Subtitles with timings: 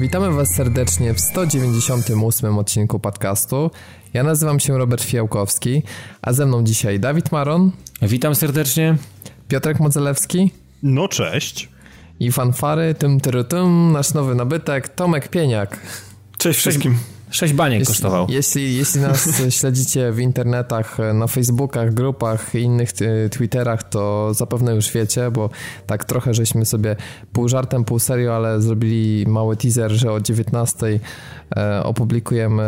[0.00, 3.70] Witamy Was serdecznie w 198 odcinku podcastu.
[4.12, 5.82] Ja nazywam się Robert Fiałkowski,
[6.22, 7.72] a ze mną dzisiaj Dawid Maron.
[8.02, 8.96] Witam serdecznie.
[9.48, 10.50] Piotrek Modzelewski.
[10.82, 11.68] No cześć.
[12.20, 15.80] I fanfary, tym, tym, tym, nasz nowy nabytek, Tomek Pieniak.
[16.38, 16.98] Cześć wszystkim.
[17.32, 18.26] Sześć baniek jeśli, kosztował.
[18.28, 22.90] Jeśli, jeśli nas śledzicie w internetach, na Facebookach, grupach i innych
[23.30, 25.50] Twitterach, to zapewne już wiecie, bo
[25.86, 26.96] tak trochę żeśmy sobie
[27.32, 31.00] pół żartem, pół serio, ale zrobili mały teaser, że o 19
[31.56, 32.62] e, opublikujemy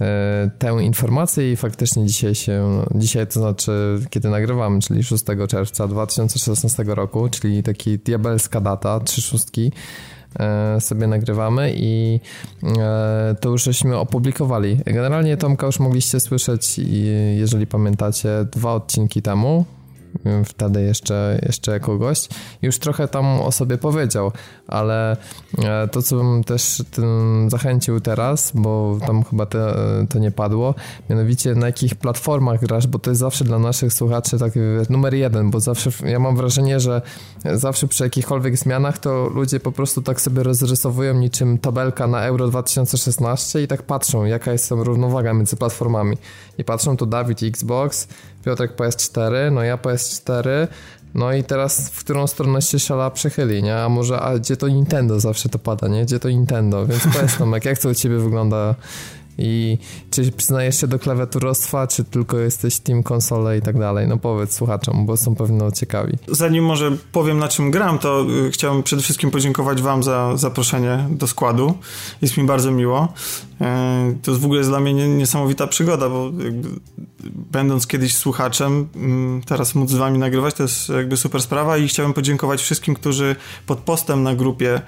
[0.00, 5.88] e, tę informację i faktycznie dzisiaj się, dzisiaj to znaczy kiedy nagrywamy, czyli 6 czerwca
[5.88, 9.72] 2016 roku, czyli taki diabelska data, trzy szóstki,
[10.80, 12.20] sobie nagrywamy i
[12.78, 14.78] e, to już żeśmy opublikowali.
[14.86, 16.80] Generalnie Tomka już mogliście słyszeć,
[17.36, 19.64] jeżeli pamiętacie, dwa odcinki temu,
[20.44, 22.28] wtedy jeszcze, jeszcze jako gość.
[22.62, 24.32] Już trochę tam o sobie powiedział,
[24.68, 25.16] ale
[25.64, 26.82] e, to, co bym też
[27.48, 29.74] zachęcił teraz, bo tam chyba te,
[30.08, 30.74] to nie padło,
[31.10, 35.50] mianowicie na jakich platformach grasz, bo to jest zawsze dla naszych słuchaczy taki numer jeden,
[35.50, 37.02] bo zawsze ja mam wrażenie, że
[37.54, 42.48] zawsze przy jakichkolwiek zmianach to ludzie po prostu tak sobie rozrysowują niczym tabelka na Euro
[42.48, 46.16] 2016 i tak patrzą, jaka jest tam równowaga między platformami.
[46.58, 48.08] I patrzą tu Dawid Xbox,
[48.46, 50.68] Piotrek PS4, no ja PS4,
[51.14, 53.76] no i teraz w którą stronę się szala przechyli, nie?
[53.76, 56.04] A może, a gdzie to Nintendo zawsze to pada, nie?
[56.04, 56.86] Gdzie to Nintendo?
[56.86, 58.74] Więc powiedz Tomek, jak to u ciebie wygląda
[59.38, 59.78] i
[60.10, 64.08] czy przyznajesz się do klawiaturostwa, czy tylko jesteś team konsole i tak dalej?
[64.08, 66.12] No powiedz słuchaczom, bo są pewno ciekawi.
[66.28, 71.06] Zanim może powiem na czym gram, to y, chciałem przede wszystkim podziękować wam za zaproszenie
[71.10, 71.74] do składu.
[72.22, 73.12] Jest mi bardzo miło.
[73.60, 76.30] E, to w ogóle jest dla mnie niesamowita przygoda, bo
[77.52, 81.88] będąc kiedyś słuchaczem, mm, teraz móc z wami nagrywać, to jest jakby super sprawa i
[81.88, 83.36] chciałem podziękować wszystkim, którzy
[83.66, 84.80] pod postem na grupie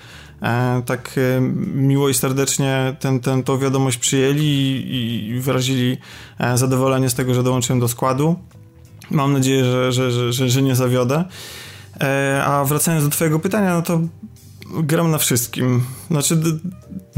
[0.43, 1.41] E, tak e,
[1.75, 5.97] miło i serdecznie ten, ten, tą wiadomość przyjęli i, i wyrazili
[6.39, 8.37] e, zadowolenie z tego, że dołączyłem do składu.
[9.11, 11.25] Mam nadzieję, że, że, że, że, że nie zawiodę.
[12.45, 14.01] A wracając do Twojego pytania, no to
[14.83, 15.85] gram na wszystkim.
[16.11, 16.43] Znaczy,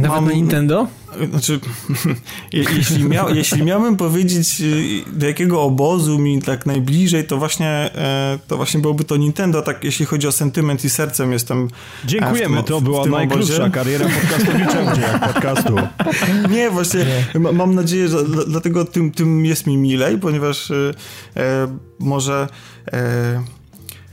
[0.00, 0.86] Nawet mam, na Nintendo?
[1.30, 1.60] Znaczy,
[2.52, 8.38] jeśli, miał, jeśli miałbym powiedzieć, y, do jakiego obozu mi tak najbliżej, to właśnie, e,
[8.48, 11.68] to właśnie byłoby to Nintendo, tak jeśli chodzi o sentyment i sercem jestem.
[12.04, 13.70] E, Dziękujemy, tym, to była najkrótsza obozie.
[13.70, 15.76] kariera podcastowicza podcastu.
[16.54, 17.52] Nie, właśnie nie.
[17.52, 20.94] mam nadzieję, że dlatego tym, tym jest mi milej, ponieważ e,
[21.36, 22.48] e może
[22.92, 23.59] e,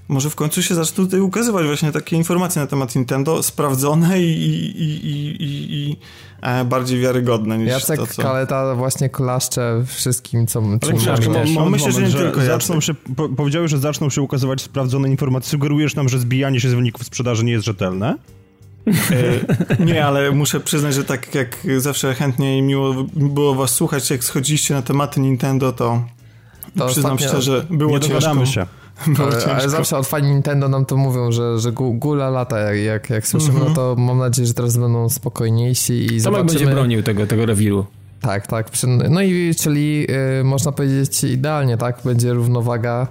[0.07, 4.25] może w końcu się zaczną tutaj ukazywać właśnie takie informacje na temat Nintendo sprawdzone i,
[4.25, 5.97] i, i, i
[6.41, 8.21] e, bardziej wiarygodne niż Jacek to, co...
[8.21, 10.95] Kaleta właśnie klaszcze wszystkim, co czym
[11.69, 15.51] myślę, że nie że tylko zaczną się, po, Powiedziałeś, że zaczną się ukazywać sprawdzone informacje.
[15.51, 18.15] Sugerujesz nam, że zbijanie się z wyników sprzedaży nie jest rzetelne?
[18.87, 24.09] E, nie, ale muszę przyznać, że tak jak zawsze chętnie i miło było was słuchać,
[24.09, 26.03] jak schodziliście na tematy Nintendo, to,
[26.77, 28.45] to przyznam szczerze, było nie ciężko.
[28.45, 28.65] się.
[29.23, 33.09] Ale, ale, zawsze od fani Nintendo nam to mówią, że, że gula lata, jak, jak,
[33.09, 33.69] jak słyszymy, mm -hmm.
[33.69, 36.45] no to mam nadzieję, że teraz będą spokojniejsi i Tomek zobaczymy...
[36.45, 37.85] będzie bronił tego, tego rewiru.
[38.21, 38.71] Tak, tak.
[39.09, 40.07] No i czyli
[40.39, 41.99] y, można powiedzieć idealnie, tak?
[42.05, 43.07] Będzie równowaga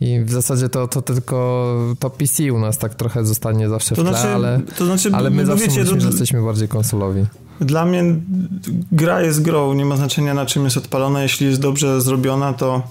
[0.00, 4.02] i w zasadzie to, to tylko to PC u nas tak trochę zostanie zawsze to
[4.02, 7.24] w tle, znaczy, ale, to znaczy, ale my zawsze wiecie, myślimy, że jesteśmy bardziej konsolowi.
[7.60, 8.04] Dla mnie
[8.92, 12.82] gra jest grą, nie ma znaczenia na czym jest odpalona, jeśli jest dobrze zrobiona, to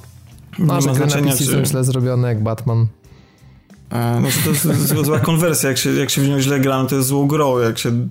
[0.59, 1.46] no, nie ma znaczenia, czy...
[1.46, 2.88] są źle zrobione jak Batman.
[3.92, 6.90] No to, to jest zła konwersja, jak się, jak się w nią źle gra, no
[6.90, 8.08] to jest złą grą, jak się,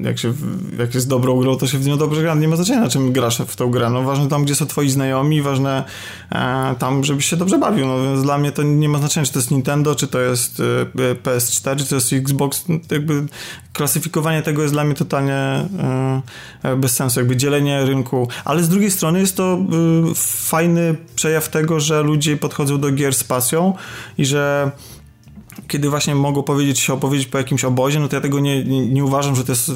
[0.00, 0.32] jak się
[0.78, 3.12] jak jest dobrą grą, to się w nią dobrze gra, nie ma znaczenia na czym
[3.12, 5.84] grasz w tą grę, no ważne tam, gdzie są twoi znajomi, ważne
[6.32, 9.32] e, tam, żebyś się dobrze bawił, no więc dla mnie to nie ma znaczenia, czy
[9.32, 10.62] to jest Nintendo, czy to jest
[10.96, 13.26] e, PS4, czy to jest Xbox, no, jakby
[13.72, 15.64] klasyfikowanie tego jest dla mnie totalnie
[16.62, 21.48] e, bez sensu, jakby dzielenie rynku, ale z drugiej strony jest to e, fajny przejaw
[21.48, 23.74] tego, że ludzie podchodzą do gier z pasją
[24.18, 24.70] i że
[25.68, 28.88] kiedy właśnie mogą powiedzieć się opowiedzieć po jakimś obozie, no to ja tego nie, nie,
[28.88, 29.66] nie, uważam, że to, jest,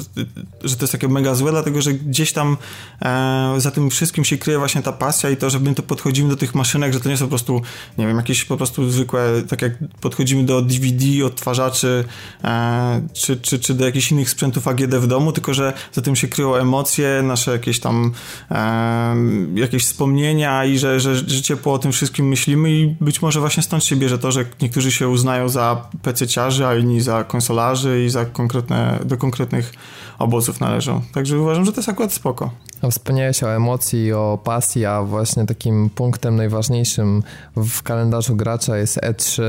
[0.63, 2.57] że to jest takie mega złe, dlatego że gdzieś tam
[3.01, 6.29] e, za tym wszystkim się kryje właśnie ta pasja i to, że my to podchodzimy
[6.29, 7.61] do tych maszynek, że to nie są po prostu,
[7.97, 12.03] nie wiem, jakieś po prostu zwykłe, tak jak podchodzimy do DVD, odtwarzaczy,
[12.43, 16.15] e, czy, czy, czy do jakichś innych sprzętów AGD w domu, tylko że za tym
[16.15, 18.11] się kryją emocje, nasze jakieś tam
[18.51, 19.15] e,
[19.55, 23.63] jakieś wspomnienia i że, że, że ciepło o tym wszystkim myślimy i być może właśnie
[23.63, 25.72] stąd się bierze to, że niektórzy się uznają za
[26.03, 29.73] PC-ciarzy, a inni za konsolarzy i za konkretne, do konkretnych
[30.19, 31.01] obozów należą.
[31.13, 32.51] Także uważam, że to jest akurat spoko.
[32.91, 37.23] Wspomniałeś o emocji, o pasji, a właśnie takim punktem najważniejszym
[37.55, 39.43] w kalendarzu gracza jest E3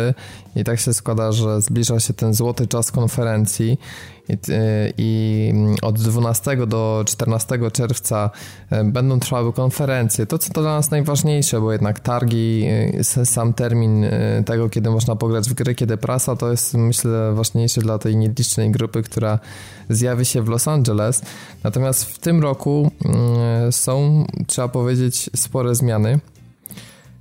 [0.57, 3.79] i tak się składa, że zbliża się ten złoty czas konferencji
[4.99, 8.31] i, od 12 do 14 czerwca
[8.71, 10.27] e, będą trwały konferencje.
[10.27, 12.65] To, co to dla nas najważniejsze, bo jednak targi,
[13.19, 17.33] e, sam termin e, tego, kiedy można pograć w gry, kiedy prasa, to jest myślę
[17.35, 19.39] ważniejsze dla tej nielicznej grupy, która
[19.89, 21.23] zjawi się w Los Angeles.
[21.65, 26.19] Natomiast w tym roku mm, są, trzeba powiedzieć, spore zmiany.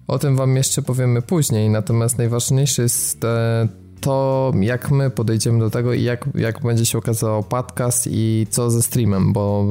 [0.07, 3.19] O tym Wam jeszcze powiemy później, natomiast najważniejsze jest
[4.03, 8.71] to, jak my podejdziemy do tego i jak, jak będzie się okazywał podcast i co
[8.71, 9.65] ze streamem, bo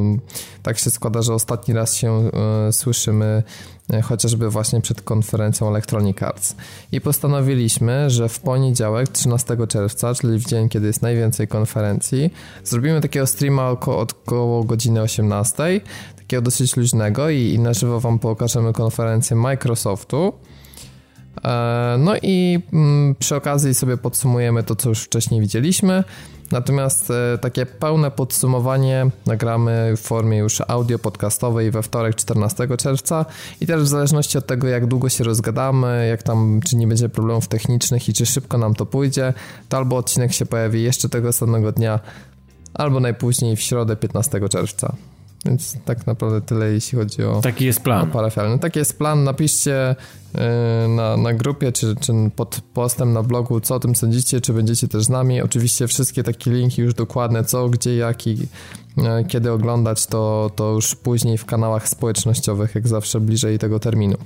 [0.62, 2.30] tak się składa, że ostatni raz się
[2.68, 3.42] y, słyszymy
[3.94, 6.56] y, chociażby właśnie przed konferencją Electronic Arts.
[6.92, 12.30] I postanowiliśmy, że w poniedziałek 13 czerwca, czyli w dzień, kiedy jest najwięcej konferencji,
[12.64, 15.80] zrobimy takiego streama około, około godziny 18,
[16.16, 20.32] takiego dosyć luźnego i, i na żywo Wam pokażemy konferencję Microsoftu.
[21.44, 26.04] E, no i mm, przy okazji sobie podsumujemy to, co już wcześniej widzieliśmy.
[26.52, 33.26] Natomiast e, takie pełne podsumowanie nagramy w formie już audio podcastowej we wtorek 14 czerwca
[33.60, 37.08] i też w zależności od tego, jak długo się rozgadamy, jak tam, czy nie będzie
[37.08, 39.34] problemów technicznych i czy szybko nam to pójdzie,
[39.68, 42.00] to albo odcinek się pojawi jeszcze tego samego dnia,
[42.74, 44.96] albo najpóźniej w środę 15 czerwca.
[45.44, 47.40] Więc tak naprawdę tyle, jeśli chodzi o.
[47.40, 48.10] Taki jest plan.
[48.10, 48.58] Parafialny.
[48.58, 49.24] Taki jest plan.
[49.24, 49.96] Napiszcie
[50.34, 50.40] yy,
[50.88, 54.88] na, na grupie czy, czy pod postem na blogu, co o tym sądzicie, czy będziecie
[54.88, 55.42] też z nami.
[55.42, 58.38] Oczywiście wszystkie takie linki już dokładne, co, gdzie, jak i
[58.96, 64.16] yy, kiedy oglądać, to, to już później w kanałach społecznościowych, jak zawsze bliżej tego terminu.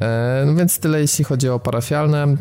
[0.00, 2.36] E, no więc tyle jeśli chodzi o parafialne.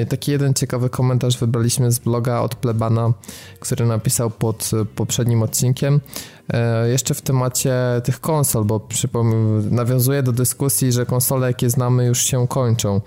[0.00, 3.12] E, taki jeden ciekawy komentarz wybraliśmy z bloga od Plebana,
[3.60, 6.00] który napisał pod poprzednim odcinkiem.
[6.52, 7.74] E, jeszcze w temacie
[8.04, 8.88] tych konsol, bo
[9.70, 13.00] nawiązuje do dyskusji, że konsole jakie znamy już się kończą.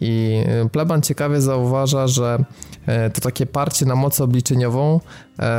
[0.00, 2.44] I Pleban ciekawie zauważa, że
[3.14, 5.00] to takie parcie na moc obliczeniową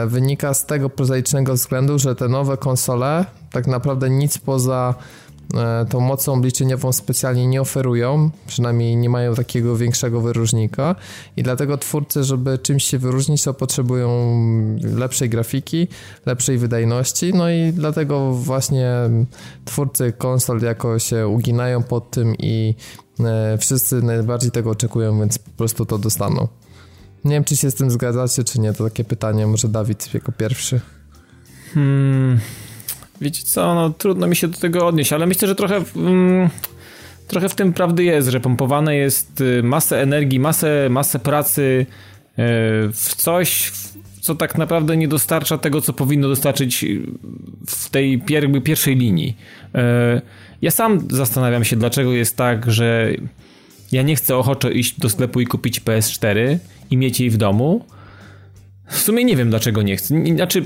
[0.07, 5.20] wynika z tego prozaicznego względu, że te nowe konsole tak naprawdę nic poza E,
[5.89, 10.95] tą mocą obliczeniową specjalnie nie oferują, przynajmniej nie mają takiego większego wyróżnika
[11.37, 14.09] i dlatego twórcy, żeby czymś się wyróżnić, to potrzebują
[14.83, 15.87] lepszej grafiki,
[16.25, 18.93] lepszej wydajności, no i dlatego właśnie
[19.65, 22.75] twórcy konsol jako się uginają pod tym i
[23.19, 26.47] e, wszyscy najbardziej tego oczekują, więc po prostu to dostaną.
[27.25, 30.31] Nie wiem, czy się z tym zgadzacie, czy nie, to takie pytanie, może Dawid jako
[30.31, 30.81] pierwszy.
[31.73, 32.39] Hmm...
[33.21, 35.83] Wiecie co, no trudno mi się do tego odnieść, ale myślę, że trochę...
[35.95, 36.49] Mm,
[37.27, 42.35] trochę w tym prawdy jest, że pompowane jest y, masę energii, masę, masę pracy y,
[42.93, 43.71] w coś,
[44.21, 46.85] co tak naprawdę nie dostarcza tego, co powinno dostarczyć
[47.67, 49.37] w tej pier pierwszej linii.
[49.75, 50.21] Y,
[50.61, 53.11] ja sam zastanawiam się, dlaczego jest tak, że
[53.91, 56.57] ja nie chcę ochoczo iść do sklepu i kupić PS4
[56.91, 57.85] i mieć jej w domu.
[58.87, 60.15] W sumie nie wiem, dlaczego nie chcę.
[60.35, 60.63] Znaczy,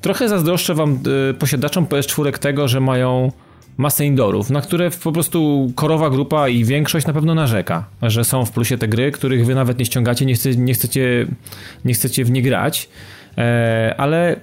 [0.00, 0.98] Trochę zazdroszczę wam
[1.30, 3.32] y, posiadaczom PS4 tego, że mają
[3.76, 8.44] masę indorów, na które po prostu korowa grupa i większość na pewno narzeka, że są
[8.44, 11.26] w plusie te gry, których wy nawet nie ściągacie, nie, chce, nie, chcecie,
[11.84, 12.88] nie chcecie w nie grać,
[13.38, 14.40] e, ale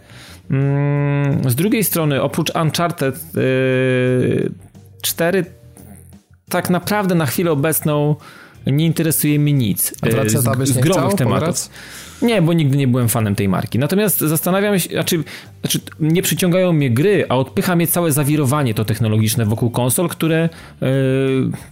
[0.51, 4.51] mm, z drugiej strony oprócz Uncharted y,
[5.01, 5.45] 4
[6.49, 8.15] tak naprawdę na chwilę obecną
[8.67, 9.93] nie interesuje mnie nic.
[10.01, 11.69] A z, z growych tematów.
[12.21, 13.79] Nie, bo nigdy nie byłem fanem tej marki.
[13.79, 15.23] Natomiast zastanawiam się, znaczy,
[15.61, 20.49] znaczy nie przyciągają mnie gry, a odpycha mnie całe zawirowanie to technologiczne wokół konsol, które,
[20.81, 20.87] yy,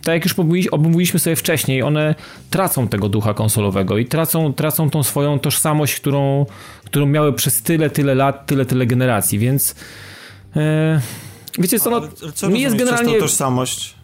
[0.04, 0.36] tak jak już
[0.72, 2.16] omówiliśmy sobie wcześniej, one
[2.50, 6.46] tracą tego ducha konsolowego i tracą, tracą tą swoją tożsamość, którą,
[6.86, 9.76] którą miały przez tyle, tyle lat, tyle, tyle generacji, więc
[10.56, 10.62] yy,
[11.60, 12.02] wiecie co, no,
[12.34, 13.20] co mi jest generalnie...
[13.20, 14.03] tożsamość?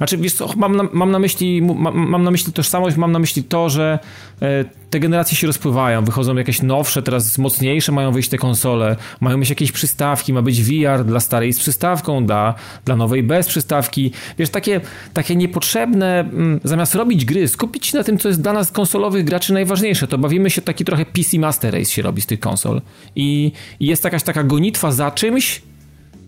[0.00, 3.18] Znaczy, wiesz co, mam na, mam na myśli mam, mam na myśli tożsamość, mam na
[3.18, 3.98] myśli to, że
[4.42, 9.38] e, te generacje się rozpływają, wychodzą jakieś nowsze, teraz mocniejsze mają wyjść te konsole, mają
[9.38, 12.54] mieć jakieś przystawki, ma być VR dla starej z przystawką, dla,
[12.84, 14.12] dla nowej bez przystawki.
[14.38, 14.80] Wiesz, takie,
[15.14, 19.24] takie niepotrzebne, mm, zamiast robić gry, skupić się na tym, co jest dla nas konsolowych
[19.24, 22.82] graczy najważniejsze, to bawimy się taki trochę PC Master Race się robi z tych konsol.
[23.16, 25.62] I, i jest jakaś taka gonitwa za czymś,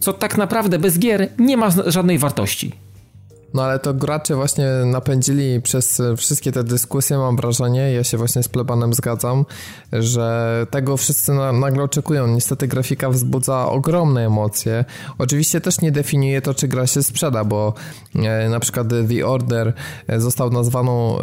[0.00, 2.72] co tak naprawdę bez gier nie ma żadnej wartości.
[3.54, 8.42] No ale to gracze właśnie napędzili przez wszystkie te dyskusje, mam wrażenie, ja się właśnie
[8.42, 9.44] z Plebanem zgadzam,
[9.92, 12.26] że tego wszyscy na, nagle oczekują.
[12.26, 14.84] Niestety grafika wzbudza ogromne emocje.
[15.18, 17.74] Oczywiście też nie definiuje to, czy gra się sprzeda, bo
[18.16, 19.72] e, na przykład The Order
[20.08, 20.50] e, został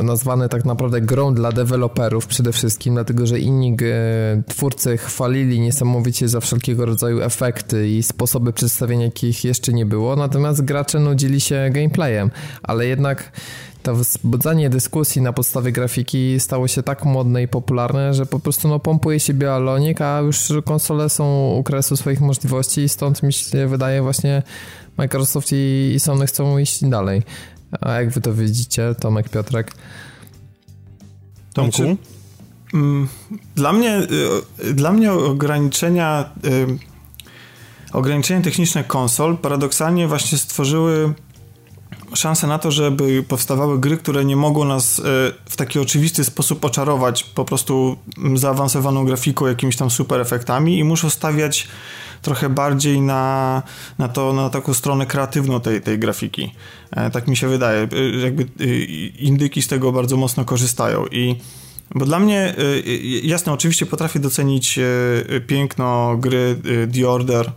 [0.04, 6.28] nazwany tak naprawdę grą dla deweloperów przede wszystkim, dlatego że inni e, twórcy chwalili niesamowicie
[6.28, 11.70] za wszelkiego rodzaju efekty i sposoby przedstawienia, jakich jeszcze nie było, natomiast gracze nudzili się
[11.72, 12.19] gameplayem,
[12.64, 13.32] ale jednak
[13.84, 18.68] to wzbudzanie dyskusji na podstawie grafiki stało się tak modne i popularne, że po prostu
[18.68, 23.34] no, pompuje się bialonik, a już konsole są u kresu swoich możliwości i stąd mi
[23.34, 24.44] się wydaje właśnie
[24.98, 27.24] Microsoft i, i Sony chcą iść dalej.
[27.82, 29.72] A jak wy to widzicie, Tomek, Piotrek?
[31.54, 31.78] Tomku?
[31.78, 31.98] Znaczy,
[32.74, 33.08] mm,
[33.56, 33.98] dla mnie,
[34.64, 36.78] y, dla mnie ograniczenia y,
[37.94, 41.14] ograniczenia techniczne konsol paradoksalnie właśnie stworzyły
[42.14, 45.04] szansę na to, żeby powstawały gry, które nie mogą nas e,
[45.46, 47.98] w taki oczywisty sposób oczarować po prostu
[48.36, 51.68] zaawansowaną grafiką, jakimiś tam super efektami i muszą stawiać
[52.22, 53.64] trochę bardziej na,
[53.98, 56.54] na, to, na taką stronę kreatywną tej, tej grafiki.
[56.92, 57.88] E, tak mi się wydaje.
[57.94, 58.46] E, jakby
[59.20, 61.36] indyki z tego bardzo mocno korzystają i
[61.96, 62.56] bo dla mnie,
[63.24, 64.80] jasne, oczywiście potrafię docenić
[65.48, 66.56] piękno gry
[66.94, 67.52] The Order,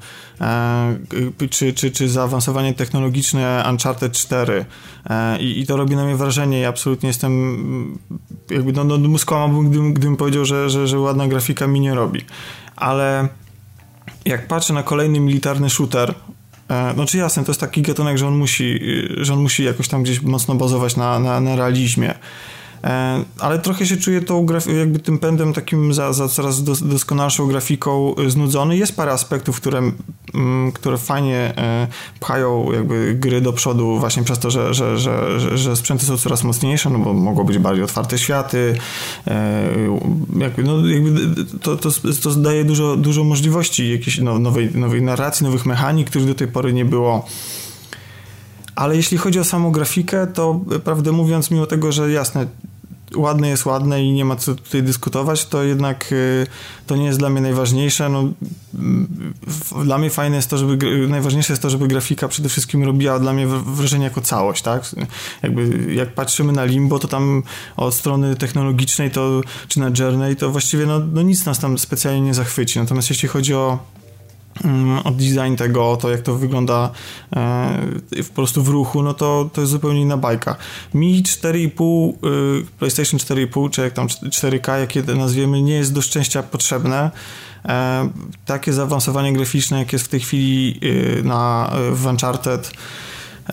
[1.50, 4.64] czy, czy, czy zaawansowanie technologiczne Uncharted 4
[5.10, 7.98] e, i, i to robi na mnie wrażenie i absolutnie jestem
[8.50, 12.20] jakby, no, no skłamałbym, gdybym, gdybym powiedział, że, że, że ładna grafika mi nie robi.
[12.76, 13.28] Ale
[14.24, 16.14] jak patrzę na kolejny militarny shooter,
[16.96, 18.80] no czy jasne, to jest taki gatunek, że on musi,
[19.16, 22.14] że on musi jakoś tam gdzieś mocno bazować na, na, na realizmie.
[22.84, 24.46] E, ale trochę się czuję tą
[24.78, 28.76] jakby tym pędem takim za, za coraz doskonalszą grafiką e, znudzony.
[28.76, 29.82] Jest parę aspektów, które,
[30.74, 31.88] które fajnie e,
[32.20, 36.44] pchają jakby gry do przodu właśnie przez to, że, że, że, że sprzęty są coraz
[36.44, 38.74] mocniejsze, no bo mogą być bardziej otwarte światy,
[40.38, 41.10] jakby, no, jakby
[41.60, 41.90] to, to,
[42.22, 46.48] to daje dużo, dużo możliwości jakiejś no, nowej, nowej narracji, nowych mechanik, których do tej
[46.48, 47.26] pory nie było.
[48.74, 52.46] Ale jeśli chodzi o samą grafikę, to prawdę mówiąc, mimo tego, że jasne,
[53.16, 56.46] ładne jest ładne i nie ma co tutaj dyskutować, to jednak y,
[56.86, 58.08] to nie jest dla mnie najważniejsze.
[58.08, 58.24] No,
[59.84, 63.32] dla mnie fajne jest to, żeby najważniejsze jest to, żeby grafika przede wszystkim robiła dla
[63.32, 64.94] mnie wrażenie jako całość, tak?
[65.42, 67.42] Jakby jak patrzymy na Limbo, to tam
[67.76, 72.20] od strony technologicznej to, czy na Journey, to właściwie no, no nic nas tam specjalnie
[72.20, 72.78] nie zachwyci.
[72.78, 73.78] Natomiast jeśli chodzi o
[74.64, 76.90] Mm, od design tego, to jak to wygląda
[77.36, 77.78] e,
[78.28, 80.56] po prostu w ruchu, no to, to jest zupełnie inna bajka.
[80.94, 82.12] Mi 4,5,
[82.62, 87.10] y, PlayStation 4,5, czy jak tam 4K, jak je nazwiemy, nie jest do szczęścia potrzebne.
[87.64, 88.10] E,
[88.46, 92.70] takie zaawansowanie graficzne, jak jest w tej chwili y, na, w Uncharted,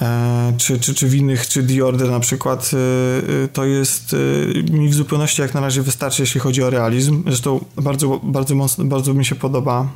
[0.02, 2.72] e, czy, czy, czy w innych, czy The Order na przykład,
[3.54, 4.16] to jest
[4.72, 7.24] mi w zupełności jak na razie wystarczy, jeśli chodzi o realizm.
[7.28, 9.88] Zresztą bardzo, bardzo, mocno, bardzo mi się podoba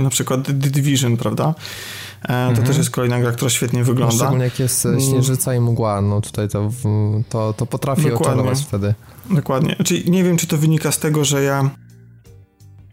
[0.00, 1.54] na przykład The Division, prawda?
[2.22, 2.66] E, to mhm.
[2.66, 4.14] też jest kolejna gra, która świetnie wygląda.
[4.14, 5.00] No, szczególnie jak jest mm.
[5.00, 6.70] śnieżyca i mgła, no tutaj to,
[7.28, 8.26] to, to potrafi Dokładnie.
[8.26, 8.94] oczarować wtedy.
[9.30, 9.74] Dokładnie.
[9.74, 11.70] Znaczy, nie wiem, czy to wynika z tego, że ja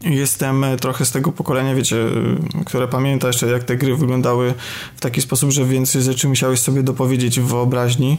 [0.04, 4.54] Jestem e, trochę z tego pokolenia, wiecie, e, które pamięta jeszcze, jak te gry wyglądały
[4.96, 8.18] w taki sposób, że więcej rzeczy musiałeś sobie dopowiedzieć w wyobraźni.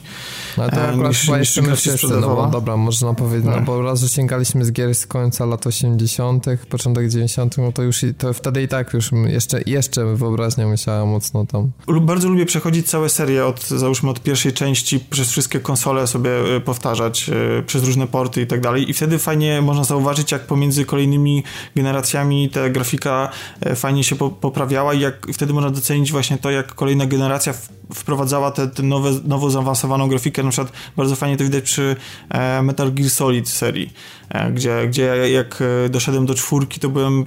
[0.57, 3.51] No to e, akurat niż, niż wszyscy, no dobra, można powiedzieć, no.
[3.51, 7.83] no bo raz, że sięgaliśmy z gier z końca lat 80., początek 90., no to
[7.83, 11.71] już to wtedy i tak już jeszcze, jeszcze wyobraźnia musiała mocno tam.
[12.01, 16.31] Bardzo lubię przechodzić całe serie od, załóżmy, od pierwszej części przez wszystkie konsole sobie
[16.65, 17.29] powtarzać,
[17.65, 21.43] przez różne porty i tak dalej i wtedy fajnie można zauważyć, jak pomiędzy kolejnymi
[21.75, 23.29] generacjami ta grafika
[23.61, 27.53] e, fajnie się poprawiała i jak wtedy można docenić właśnie to, jak kolejna generacja
[27.93, 30.43] wprowadzała tę nowe, nowo zaawansowaną grafikę.
[30.43, 31.95] Na przykład bardzo fajnie to widać przy
[32.29, 33.93] e, Metal Gear Solid serii,
[34.29, 37.25] e, gdzie, gdzie jak doszedłem do czwórki, to byłem,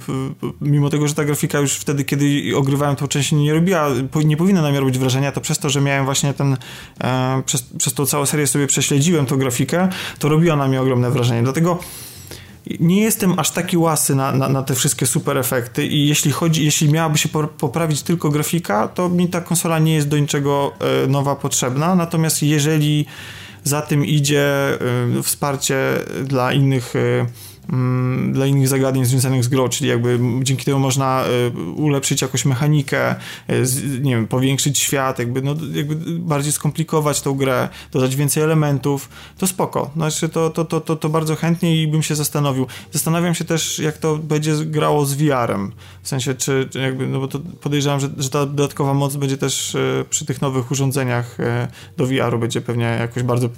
[0.61, 3.89] mimo tego, że ta grafika już wtedy, kiedy ogrywałem tą część, nie robiła,
[4.25, 6.57] nie powinna na mnie robić wrażenia, to przez to, że miałem właśnie ten,
[7.45, 11.43] przez, przez tą całą serię sobie prześledziłem tą grafikę, to robiła na mnie ogromne wrażenie.
[11.43, 11.79] Dlatego
[12.79, 16.65] nie jestem aż taki łasy na, na, na, te wszystkie super efekty i jeśli chodzi,
[16.65, 21.07] jeśli miałaby się poprawić tylko grafika, to mi ta konsola nie jest do niczego e,
[21.07, 23.05] nowa potrzebna, natomiast jeżeli
[23.63, 24.43] za tym idzie
[25.19, 25.77] e, wsparcie
[26.23, 27.25] dla innych e,
[28.31, 31.23] dla innych zagadnień związanych z grą, czyli jakby dzięki temu można
[31.75, 33.15] ulepszyć jakąś mechanikę,
[34.01, 39.47] nie wiem, powiększyć świat, jakby, no, jakby bardziej skomplikować tą grę, dodać więcej elementów, to
[39.47, 39.91] spoko.
[39.95, 42.67] Znaczy to, to, to, to, to bardzo chętnie i bym się zastanowił.
[42.91, 45.71] Zastanawiam się też, jak to będzie grało z VR-em.
[46.03, 49.37] W sensie, czy, czy jakby, no bo to podejrzewam, że, że ta dodatkowa moc będzie
[49.37, 49.77] też
[50.09, 51.37] przy tych nowych urządzeniach
[51.97, 53.49] do VR-u będzie pewnie jakoś bardzo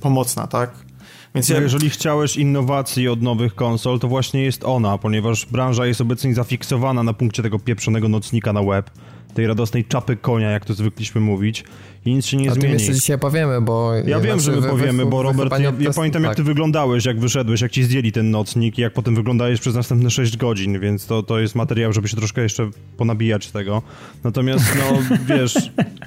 [0.00, 0.89] pomocna, tak?
[1.34, 1.60] Więc ja...
[1.60, 7.02] Jeżeli chciałeś innowacji od nowych konsol, to właśnie jest ona, ponieważ branża jest obecnie zafiksowana
[7.02, 8.90] na punkcie tego pieprzonego nocnika na web,
[9.30, 11.64] tej radosnej czapy konia, jak to zwykliśmy mówić
[12.04, 12.68] i nic się nie o zmieni.
[12.68, 13.94] Tym jeszcze dzisiaj powiemy, bo...
[13.94, 16.46] Ja wiem, że my powiemy, bo Robert, ja, ja pamiętam jak ty tak.
[16.46, 20.36] wyglądałeś, jak wyszedłeś, jak ci zdjęli ten nocnik i jak potem wyglądałeś przez następne 6
[20.36, 23.82] godzin, więc to, to jest materiał, żeby się troszkę jeszcze ponabijać tego.
[24.24, 24.98] Natomiast, no,
[25.36, 25.54] wiesz,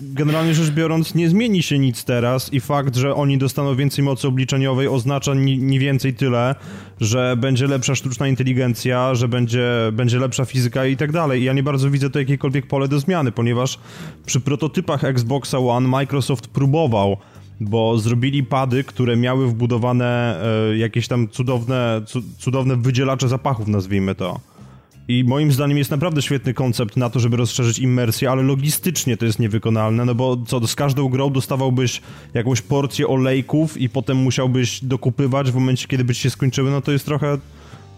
[0.02, 4.28] generalnie rzecz biorąc, nie zmieni się nic teraz i fakt, że oni dostaną więcej mocy
[4.28, 6.56] obliczeniowej oznacza nie więcej tyle,
[7.02, 11.44] że będzie lepsza sztuczna inteligencja, że będzie, będzie lepsza fizyka i tak dalej.
[11.44, 13.80] Ja nie bardzo widzę to jakiekolwiek pole do zmiany, ponieważ
[14.26, 17.18] przy prototypach Xboxa One Microsoft próbował
[17.60, 22.02] bo zrobili pady, które miały wbudowane e, jakieś tam cudowne,
[22.38, 24.40] cudowne wydzielacze zapachów, nazwijmy to.
[25.08, 29.26] I moim zdaniem jest naprawdę świetny koncept na to, żeby rozszerzyć immersję, ale logistycznie to
[29.26, 32.02] jest niewykonalne, no bo co, z każdą grą dostawałbyś
[32.34, 36.82] jakąś porcję olejków i potem musiałbyś dokupywać w momencie, kiedy by ci się skończyły, no
[36.82, 37.38] to jest trochę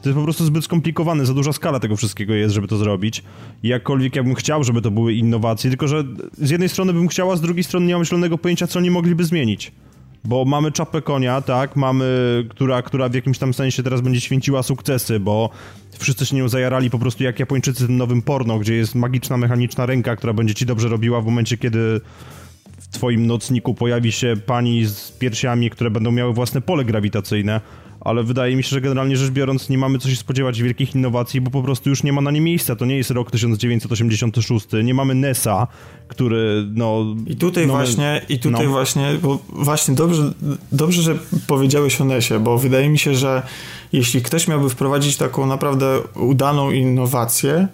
[0.01, 3.23] to jest po prostu zbyt skomplikowane, za duża skala tego wszystkiego jest, żeby to zrobić.
[3.63, 6.03] I jakkolwiek ja bym chciał, żeby to były innowacje, tylko że
[6.37, 8.91] z jednej strony bym chciał, a z drugiej strony nie mam zielonego pojęcia, co oni
[8.91, 9.71] mogliby zmienić.
[10.25, 12.05] Bo mamy czapę konia, tak, mamy,
[12.49, 15.49] która, która w jakimś tam sensie teraz będzie święciła sukcesy, bo
[15.97, 19.85] wszyscy się nią zajarali po prostu jak Japończycy tym nowym porno, gdzie jest magiczna, mechaniczna
[19.85, 22.01] ręka, która będzie ci dobrze robiła w momencie, kiedy
[22.77, 27.61] w twoim nocniku pojawi się pani z piersiami, które będą miały własne pole grawitacyjne
[28.05, 31.41] ale wydaje mi się, że generalnie rzecz biorąc nie mamy co się spodziewać wielkich innowacji,
[31.41, 32.75] bo po prostu już nie ma na nie miejsca.
[32.75, 35.67] To nie jest rok 1986, nie mamy NESa,
[36.07, 37.15] który no...
[37.27, 38.71] I tutaj no, właśnie, i tutaj no.
[38.71, 40.33] właśnie, bo właśnie dobrze,
[40.71, 41.15] dobrze, że
[41.47, 43.41] powiedziałeś o NESie, bo wydaje mi się, że
[43.93, 47.67] jeśli ktoś miałby wprowadzić taką naprawdę udaną innowację,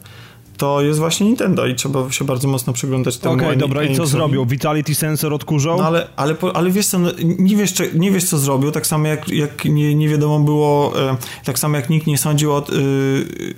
[0.62, 3.36] to jest właśnie Nintendo i trzeba się bardzo mocno przyglądać temu.
[3.36, 4.46] Okej, okay, dobra, i co zrobił?
[4.46, 5.78] Vitality Sensor odkurzał?
[5.78, 9.08] No ale, ale, ale wiesz co, no, nie, wiesz, nie wiesz co zrobił, tak samo
[9.08, 12.74] jak, jak nie, nie wiadomo było, e, tak samo jak nikt nie sądził, od, e,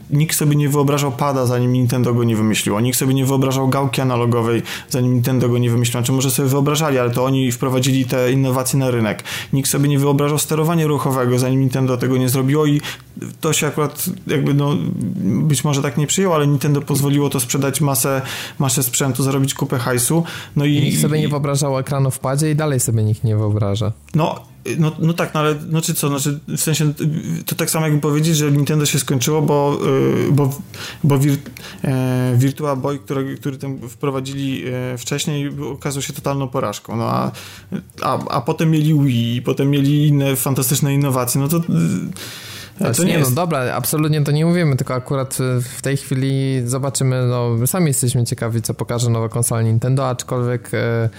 [0.09, 4.01] nikt sobie nie wyobrażał pada, zanim Nintendo go nie wymyśliło, nikt sobie nie wyobrażał gałki
[4.01, 8.05] analogowej, zanim Nintendo go nie wymyśliło, czy znaczy, może sobie wyobrażali, ale to oni wprowadzili
[8.05, 9.23] te innowacje na rynek.
[9.53, 12.81] Nikt sobie nie wyobrażał sterowania ruchowego, zanim Nintendo tego nie zrobiło i
[13.41, 14.75] to się akurat jakby no
[15.23, 18.21] być może tak nie przyjął, ale Nintendo pozwoliło to sprzedać masę,
[18.59, 20.23] masę sprzętu, zarobić kupę hajsu.
[20.55, 23.91] No i, nikt sobie nie wyobrażał ekranu w padzie i dalej sobie nikt nie wyobraża.
[24.15, 24.39] No,
[24.77, 26.93] no, no tak, no ale no czy co, znaczy w sensie
[27.45, 29.79] to tak samo jakby powiedzieć, że Nintendo się skończyło, bo,
[30.27, 30.59] y, bo,
[31.03, 31.37] bo wir,
[31.83, 37.31] e, Virtua Boy, który, który tam wprowadzili e, wcześniej okazał się totalną porażką, no a,
[38.01, 41.61] a, a potem mieli Wii, potem mieli inne fantastyczne innowacje, no to
[42.77, 43.29] znaczy, to nie, nie jest...
[43.29, 48.23] no dobra, absolutnie to nie mówimy, tylko akurat w tej chwili zobaczymy, no sami jesteśmy
[48.23, 51.09] ciekawi, co pokaże nowa konsola Nintendo, aczkolwiek e,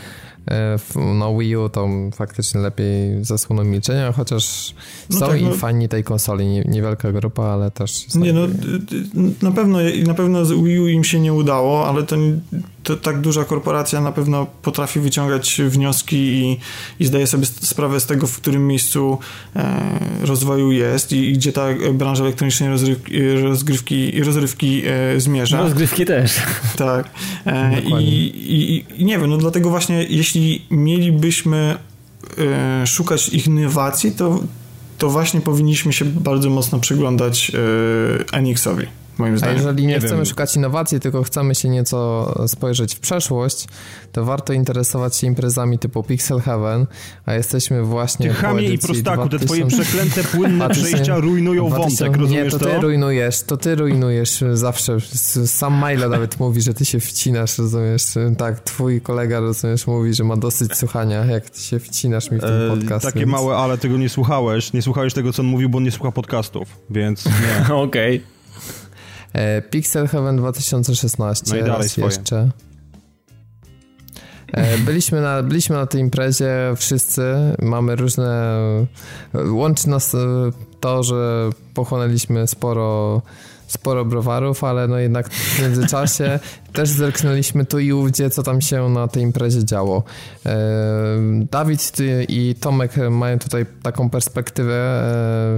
[0.51, 4.75] e, no Wii U to faktycznie lepiej zasłoną milczenia, chociaż
[5.11, 5.55] no są tak, i no...
[5.55, 8.15] fani tej konsoli, niewielka grupa, ale też...
[8.15, 8.41] Nie, no
[9.43, 12.17] na pewno, na pewno z Wii U im się nie udało, ale to
[12.85, 16.59] to tak duża korporacja na pewno potrafi wyciągać wnioski i,
[17.01, 19.19] i zdaje sobie sprawę z tego, w którym miejscu
[19.57, 25.59] e, rozwoju jest i, i, gdzie ta branża elektronicznej rozrywki, rozgrywki, rozrywki e, zmierza.
[25.59, 26.37] Rozgrywki też.
[26.77, 27.11] Tak.
[27.47, 30.34] E, i, i, nie wiem, no dlatego właśnie jeśli
[30.71, 31.79] mielibyśmy
[32.39, 34.41] e, szukać innowacji, to,
[34.99, 38.87] to właśnie powinniśmy się bardzo mocno przyglądać e, Enixowi
[39.19, 39.57] moim zdaniem.
[39.57, 40.27] A jeżeli nie, nie chcemy wiem.
[40.27, 43.67] szukać innowacji, tylko chcemy się nieco spojrzeć w przeszłość,
[44.13, 46.87] to warto interesować się imprezami typu Pixel Heaven,
[47.27, 49.39] a jesteśmy właśnie Ty chamie i prostaku, 2000...
[49.39, 52.05] te twoje przeklęte płynne przejścia rujnują 2000...
[52.05, 52.81] wątek, rozumiesz Nie, to ty to?
[52.81, 55.01] rujnujesz, to ty rujnujesz zawsze.
[55.47, 58.05] Sam Milo nawet mówi, że ty się wcinasz, rozumiesz?
[58.39, 62.41] Tak, twój kolega, rozumiesz, mówi, że ma dosyć słuchania, jak ty się wcinasz mi w
[62.41, 63.07] tym e, podcast.
[63.07, 63.33] Takie więc...
[63.33, 64.73] małe, ale tego nie słuchałeś.
[64.73, 67.75] Nie słuchałeś tego, co on mówił, bo on nie słucha podcastów, więc nie.
[67.75, 68.17] Okej.
[68.17, 68.34] Okay.
[69.35, 72.51] E, Pixel Heaven 2016 no i dalej raz jeszcze.
[74.53, 77.23] E, byliśmy na, byliśmy na tej imprezie wszyscy,
[77.63, 78.57] mamy różne...
[79.51, 80.19] Łączy nas e,
[80.81, 83.23] to, że pochłonęliśmy sporo
[83.67, 86.39] sporo browarów, ale no jednak w międzyczasie
[86.73, 90.03] też zerknęliśmy tu i ówdzie, co tam się na tej imprezie działo.
[91.51, 91.93] Dawid
[92.29, 95.03] i Tomek mają tutaj taką perspektywę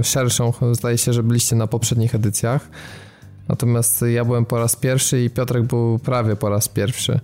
[0.03, 0.53] szerszą.
[0.71, 2.69] Zdaje się, że byliście na poprzednich edycjach.
[3.49, 7.19] Natomiast ja byłem po raz pierwszy i Piotrek był prawie po raz pierwszy.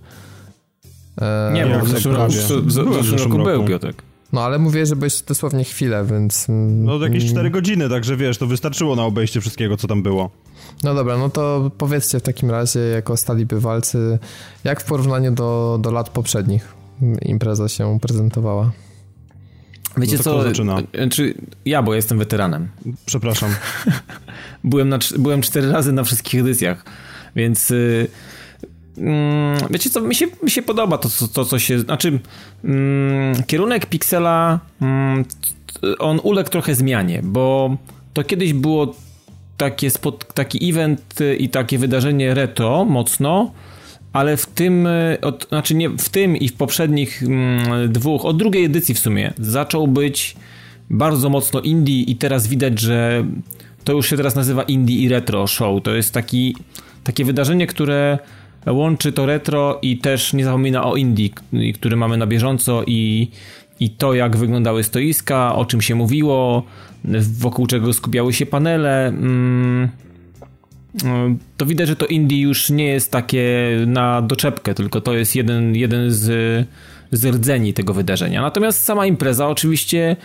[1.52, 2.32] Nie, bo w zeszłym roku,
[2.62, 4.02] w zeszłym roku był Piotrek.
[4.32, 6.48] No ale mówię, że byłeś dosłownie chwilę, więc...
[6.48, 10.30] Mm, no jakieś 4 godziny, także wiesz, to wystarczyło na obejście wszystkiego, co tam było.
[10.82, 14.18] No dobra, no to powiedzcie w takim razie, jako stali bywalcy,
[14.64, 16.74] jak w porównaniu do, do lat poprzednich
[17.22, 18.70] impreza się prezentowała?
[19.96, 20.82] Wiecie no co, zaczyna?
[21.10, 22.68] czy ja, bo jestem weteranem.
[23.06, 23.50] Przepraszam.
[24.64, 26.84] byłem, na, byłem cztery razy na wszystkich edycjach,
[27.36, 27.70] więc...
[27.70, 28.08] Yy
[29.70, 32.18] wiecie co, mi się, mi się podoba to, to, to co się, znaczy
[32.64, 35.24] mm, kierunek Pixela mm,
[35.98, 37.76] on uległ trochę zmianie, bo
[38.12, 38.94] to kiedyś było
[39.56, 43.52] takie spot, taki event i takie wydarzenie retro mocno,
[44.14, 44.88] ale w tym,
[45.22, 49.32] od, znaczy nie w tym i w poprzednich mm, dwóch, od drugiej edycji w sumie,
[49.38, 50.36] zaczął być
[50.90, 53.24] bardzo mocno indie i teraz widać, że
[53.84, 55.82] to już się teraz nazywa indie i retro show.
[55.82, 56.56] To jest taki,
[57.04, 58.18] takie wydarzenie, które
[58.66, 61.28] łączy to retro i też nie zapomina o Indie,
[61.74, 63.30] który mamy na bieżąco i,
[63.80, 66.62] i to, jak wyglądały stoiska, o czym się mówiło,
[67.38, 69.06] wokół czego skupiały się panele.
[69.06, 69.88] Mm,
[71.56, 75.76] to widać, że to Indie już nie jest takie na doczepkę, tylko to jest jeden,
[75.76, 76.24] jeden z,
[77.12, 78.42] z rdzeni tego wydarzenia.
[78.42, 80.16] Natomiast sama impreza oczywiście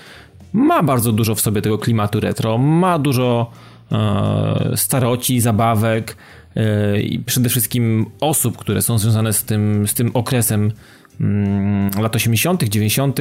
[0.53, 3.51] ma bardzo dużo w sobie tego klimatu retro, ma dużo
[3.91, 6.15] e, staroci, zabawek,
[6.55, 10.71] E, i przede wszystkim osób, które są związane z tym, z tym okresem
[11.21, 13.19] mm, lat 80., 90.,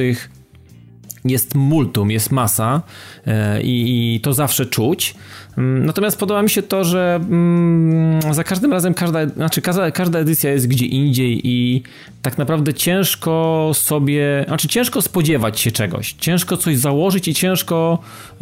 [1.25, 2.81] jest multum, jest masa
[3.27, 5.15] e, i, i, to zawsze czuć.
[5.57, 10.19] Mm, natomiast podoba mi się to, że mm, za każdym razem każda, znaczy każda, każda
[10.19, 11.83] edycja jest gdzie indziej i
[12.21, 17.99] tak naprawdę ciężko sobie, znaczy ciężko spodziewać się czegoś, ciężko coś założyć i ciężko,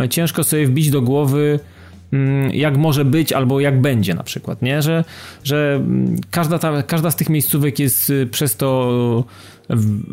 [0.10, 1.60] ciężko sobie wbić do głowy
[2.54, 4.82] jak może być albo jak będzie na przykład, nie?
[4.82, 5.04] Że,
[5.44, 5.84] że
[6.32, 9.24] każda, ta, każda z tych miejscówek jest y, przez to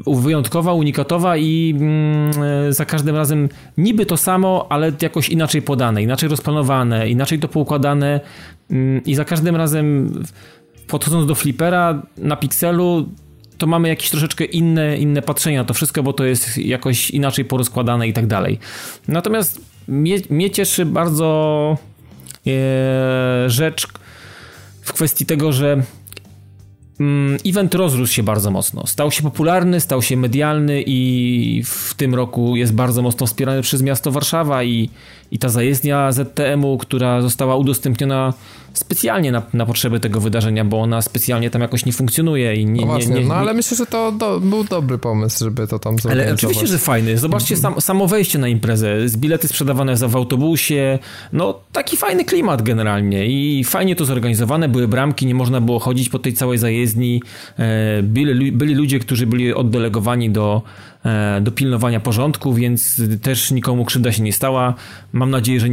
[0.06, 2.32] wyjątkowa, unikatowa i mm,
[2.72, 8.20] za każdym razem niby to samo, ale jakoś inaczej podane, inaczej rozplanowane, inaczej to poukładane
[8.70, 10.12] mm, i za każdym razem
[10.86, 13.08] podchodząc do flipera na pikselu
[13.58, 17.44] to mamy jakieś troszeczkę inne, inne patrzenie na to wszystko, bo to jest jakoś inaczej
[17.44, 18.58] porozkładane i tak dalej.
[19.08, 21.78] Natomiast mnie, mnie cieszy bardzo
[22.46, 23.86] e, rzecz
[24.82, 25.82] w kwestii tego, że
[27.00, 28.86] mm, event rozrósł się bardzo mocno.
[28.86, 33.82] Stał się popularny, stał się medialny i w tym roku jest bardzo mocno wspierany przez
[33.82, 34.90] miasto Warszawa i,
[35.34, 38.34] i ta zajezdnia ZTM-u, która została udostępniona
[38.74, 42.80] specjalnie na, na potrzeby tego wydarzenia, bo ona specjalnie tam jakoś nie funkcjonuje i nie...
[42.80, 45.78] No właśnie, nie, nie, no ale myślę, że to do, był dobry pomysł, żeby to
[45.78, 47.18] tam Ale oczywiście, że fajny.
[47.18, 50.98] Zobaczcie sam, samo wejście na imprezę, z bilety sprzedawane za w autobusie,
[51.32, 56.08] no taki fajny klimat generalnie i fajnie to zorganizowane, były bramki, nie można było chodzić
[56.08, 57.22] po tej całej zajezdni,
[57.58, 60.62] e, byli, byli ludzie, którzy byli oddelegowani do
[61.40, 64.74] do pilnowania porządku, więc też nikomu krzywda się nie stała.
[65.12, 65.68] Mam nadzieję, że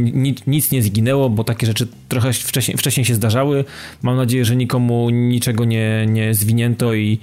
[0.46, 3.64] nic nie zginęło, bo takie rzeczy trochę wcześniej, wcześniej się zdarzały.
[4.02, 7.18] Mam nadzieję, że nikomu niczego nie, nie zwinięto i,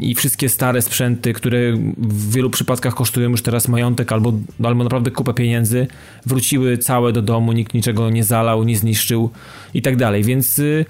[0.00, 1.58] i wszystkie stare sprzęty, które
[1.98, 4.32] w wielu przypadkach kosztują już teraz majątek albo,
[4.64, 5.86] albo naprawdę kupę pieniędzy,
[6.26, 9.30] wróciły całe do domu, nikt niczego nie zalał, nie zniszczył
[9.74, 10.84] i tak dalej, więc y,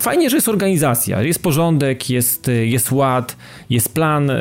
[0.00, 3.36] fajnie, że jest organizacja, jest porządek, jest, jest ład,
[3.70, 4.36] jest plan e,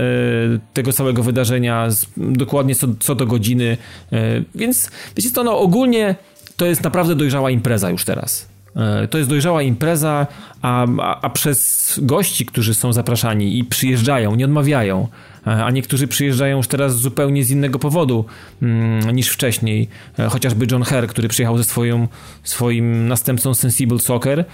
[0.73, 3.77] tego całego wydarzenia, dokładnie co, co do godziny,
[4.11, 6.15] e, więc wiecie co, no ogólnie
[6.57, 8.56] to jest naprawdę dojrzała impreza już teraz.
[8.77, 10.27] E, to jest dojrzała impreza,
[10.61, 15.07] a, a, a, przez gości, którzy są zapraszani i przyjeżdżają, nie odmawiają,
[15.47, 18.25] E, a niektórzy przyjeżdżają już teraz zupełnie z innego powodu
[18.61, 19.87] mm, niż wcześniej.
[20.19, 22.07] E, chociażby John Herr, który przyjechał ze swoją,
[22.43, 24.45] swoim następcą Sensible Soccer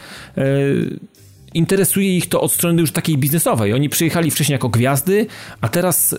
[1.53, 3.73] interesuje ich to od strony już takiej biznesowej.
[3.73, 5.27] Oni przyjechali wcześniej jako gwiazdy,
[5.61, 6.15] a teraz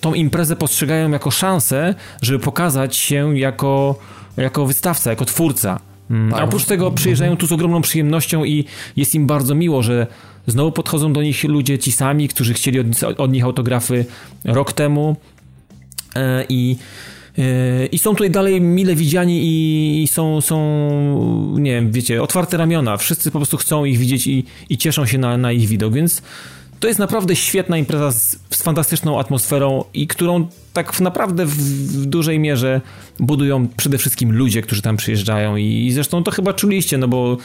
[0.00, 3.98] tą imprezę postrzegają jako szansę, żeby pokazać się jako,
[4.36, 5.80] jako wystawca, jako twórca.
[6.10, 6.40] Mm, tak.
[6.40, 8.64] A oprócz tego przyjeżdżają tu z ogromną przyjemnością i
[8.96, 10.06] jest im bardzo miło, że
[10.46, 12.86] Znowu podchodzą do nich ludzie ci sami, którzy chcieli od,
[13.18, 14.04] od nich autografy
[14.44, 15.16] rok temu
[16.16, 16.76] e, i
[17.38, 19.40] e, i są tutaj dalej mile widziani
[20.02, 20.58] i są, są,
[21.58, 22.96] nie wiem, wiecie, otwarte ramiona.
[22.96, 26.22] Wszyscy po prostu chcą ich widzieć i, i cieszą się na, na ich widok, więc
[26.80, 31.50] to jest naprawdę świetna impreza z, z fantastyczną atmosferą i którą tak w naprawdę w,
[31.50, 32.80] w, dużej mierze
[33.20, 37.36] budują przede wszystkim ludzie, którzy tam przyjeżdżają i, i zresztą to chyba czuliście, no bo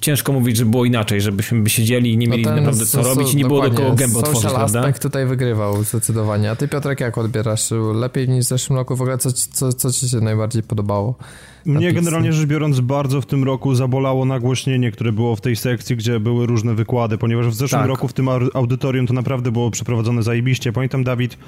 [0.00, 3.32] ciężko mówić, że było inaczej, żebyśmy by siedzieli i nie mieli no naprawdę co robić
[3.32, 4.80] i nie było do kogo gęby otworzyć, Social prawda?
[4.80, 6.50] aspekt tutaj wygrywał zdecydowanie.
[6.50, 7.70] A ty Piotrek jak odbierasz?
[7.94, 8.96] Lepiej niż w zeszłym roku?
[8.96, 11.18] W ogóle co, co, co ci się najbardziej podobało?
[11.66, 15.96] Mnie generalnie rzecz biorąc bardzo w tym roku zabolało nagłośnienie, które było w tej sekcji,
[15.96, 17.88] gdzie były różne wykłady, ponieważ w zeszłym tak.
[17.88, 20.72] roku w tym audytorium to naprawdę było przeprowadzone zajebiście.
[20.72, 21.38] Pamiętam Dawid,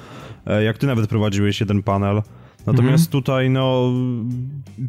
[0.47, 1.28] e, jak ty nawet prowadziłeś
[1.59, 2.21] jeden panel,
[2.67, 3.11] Natomiast mhm.
[3.11, 3.93] tutaj, no,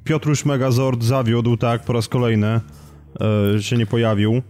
[0.05, 2.61] Piotruś Megazord zawiódł, tak, po raz kolejny
[3.57, 4.42] e, się nie pojawił.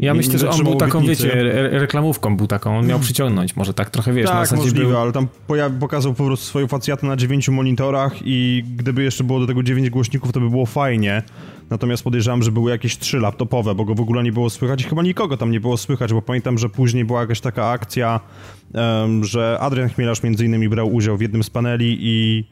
[0.00, 1.30] Ja myślę, że on był taką, wiecie,
[1.70, 3.04] reklamówką był taką, on miał mm.
[3.04, 4.98] przyciągnąć, może tak trochę, wiesz, tak, na możliwe, był...
[4.98, 5.28] ale tam
[5.80, 9.90] pokazał po prostu swoją facjatę na dziewięciu monitorach i gdyby jeszcze było do tego dziewięć
[9.90, 11.22] głośników, to by było fajnie.
[11.70, 14.84] Natomiast podejrzewam, że były jakieś trzy laptopowe, bo go w ogóle nie było słychać i
[14.84, 18.20] chyba nikogo tam nie było słychać, bo pamiętam, że później była jakaś taka akcja,
[18.74, 22.44] um, że Adrian Chmielarz między innymi brał udział w jednym z paneli i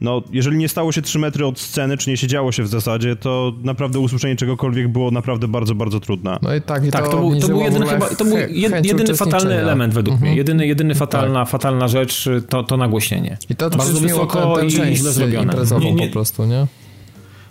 [0.00, 3.16] no, jeżeli nie stało się 3 metry od sceny, czy nie siedziało się w zasadzie,
[3.16, 6.38] to naprawdę usłyszenie czegokolwiek było naprawdę bardzo, bardzo trudne.
[6.42, 9.14] No i tak, i tak to, to, był, to był jedyny, chyba, to był jedyny
[9.14, 10.30] fatalny element według mhm.
[10.30, 10.38] mnie.
[10.38, 10.98] Jedyny, jedyny tak.
[10.98, 11.48] fatalna, tak.
[11.48, 13.38] fatalna rzecz to, to nagłośnienie.
[13.50, 15.54] I to, bardzo wysoko i źle zrobione.
[15.80, 16.66] Nie, nie, po prostu, nie?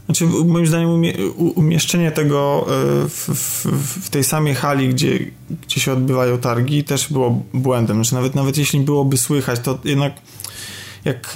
[0.05, 3.65] Znaczy, moim zdaniem umie, umieszczenie tego e, w, w,
[4.05, 5.19] w, tej samej hali, gdzie,
[5.67, 7.95] gdzie się odbywają targi, też było błędem.
[7.95, 10.13] Znaczy, nawet, nawet jeśli byłoby słychać, to jednak
[11.05, 11.33] jak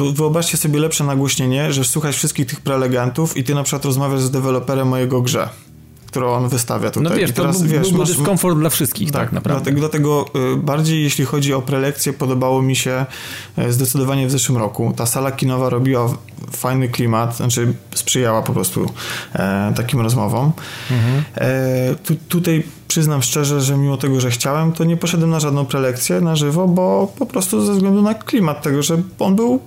[0.00, 4.20] e, wyobraźcie sobie lepsze nagłośnienie, że słuchasz wszystkich tych prelegentów i ty na przykład rozmawiasz
[4.20, 5.48] z deweloperem mojego grze
[6.10, 7.10] którą on wystawia tutaj.
[7.10, 8.08] No wiesz, teraz, to był, wiesz, masz...
[8.08, 9.72] dyskomfort dla wszystkich, tak, tak naprawdę.
[9.72, 13.06] Dlatego, dlatego y, bardziej jeśli chodzi o prelekcje, podobało mi się
[13.58, 14.92] y, zdecydowanie w zeszłym roku.
[14.96, 16.08] Ta sala kinowa robiła
[16.50, 18.90] fajny klimat, znaczy sprzyjała po prostu
[19.34, 20.52] e, takim rozmowom.
[20.90, 21.24] Mhm.
[21.34, 25.66] E, tu, tutaj przyznam szczerze, że mimo tego, że chciałem, to nie poszedłem na żadną
[25.66, 29.60] prelekcję na żywo, bo po prostu ze względu na klimat tego, że on był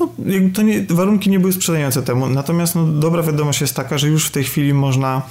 [0.00, 0.08] no,
[0.54, 2.28] to nie, warunki nie były sprzyjające temu.
[2.28, 5.22] Natomiast no, dobra wiadomość jest taka, że już w tej chwili można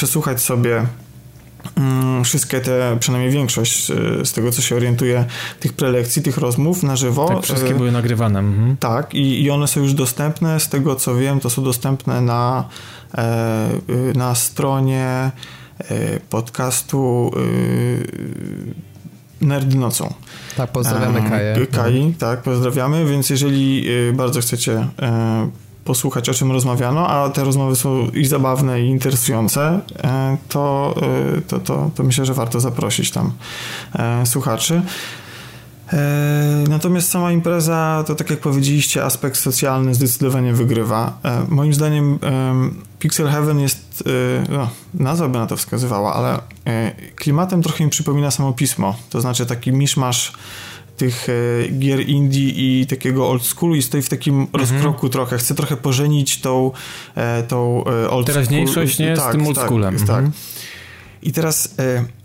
[0.00, 0.86] przesłuchać sobie
[1.76, 5.24] mm, wszystkie te, przynajmniej większość e, z tego, co się orientuje,
[5.60, 7.28] tych prelekcji, tych rozmów na żywo.
[7.28, 8.38] Tak, wszystkie e, były nagrywane.
[8.38, 8.76] Mhm.
[8.76, 10.60] Tak, i, i one są już dostępne.
[10.60, 12.68] Z tego, co wiem, to są dostępne na,
[13.18, 13.68] e,
[14.14, 15.30] na stronie
[16.30, 17.30] podcastu
[19.40, 20.14] Nerd Nocą.
[20.56, 21.66] Tak, pozdrawiamy Kaję.
[21.66, 22.14] Kai, mhm.
[22.14, 24.86] tak, pozdrawiamy, więc jeżeli bardzo chcecie
[25.90, 30.94] posłuchać, o czym rozmawiano, a te rozmowy są i zabawne, i interesujące, e, to,
[31.36, 33.32] e, to, to, to myślę, że warto zaprosić tam
[33.94, 34.82] e, słuchaczy.
[36.68, 41.18] Natomiast sama impreza, to tak jak powiedzieliście, aspekt socjalny zdecydowanie wygrywa.
[41.48, 42.18] Moim zdaniem
[42.98, 44.04] Pixel Heaven jest,
[44.48, 46.40] no, nazwa by na to wskazywała, ale
[47.16, 48.96] klimatem trochę mi przypomina samo pismo.
[49.10, 50.32] To znaczy taki miszmasz
[51.00, 54.60] tych e, gier indie i takiego old schoolu i stoi w takim mhm.
[54.60, 55.38] rozkroku trochę.
[55.38, 56.70] Chcę trochę pożenić tą,
[57.14, 59.94] e, tą e, old Teraźniejszość nie tak, z tym old tak, schoolem.
[59.94, 60.24] Tak, mhm.
[60.24, 60.40] tak.
[61.22, 61.74] I teraz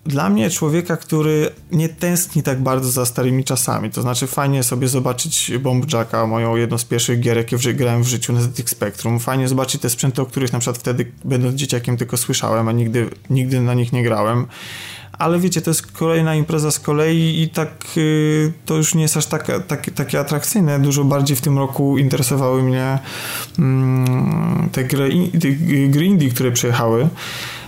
[0.06, 4.88] dla mnie człowieka, który nie tęskni tak bardzo za starymi czasami, to znaczy fajnie sobie
[4.88, 9.20] zobaczyć Bomb Jacka, moją jedną z pierwszych gier, jakie grałem w życiu na ZX Spectrum,
[9.20, 13.10] fajnie zobaczyć te sprzęty, o których na przykład wtedy będąc dzieciakiem tylko słyszałem, a nigdy,
[13.30, 14.48] nigdy na nich nie grałem
[15.18, 19.18] ale wiecie, to jest kolejna impreza z kolei i tak y, to już nie jest
[19.18, 20.80] aż tak, tak, takie atrakcyjne.
[20.80, 23.00] Dużo bardziej w tym roku interesowały mnie
[23.60, 25.10] mm, te gry,
[25.42, 25.52] te
[25.88, 27.08] gry indie, które przyjechały.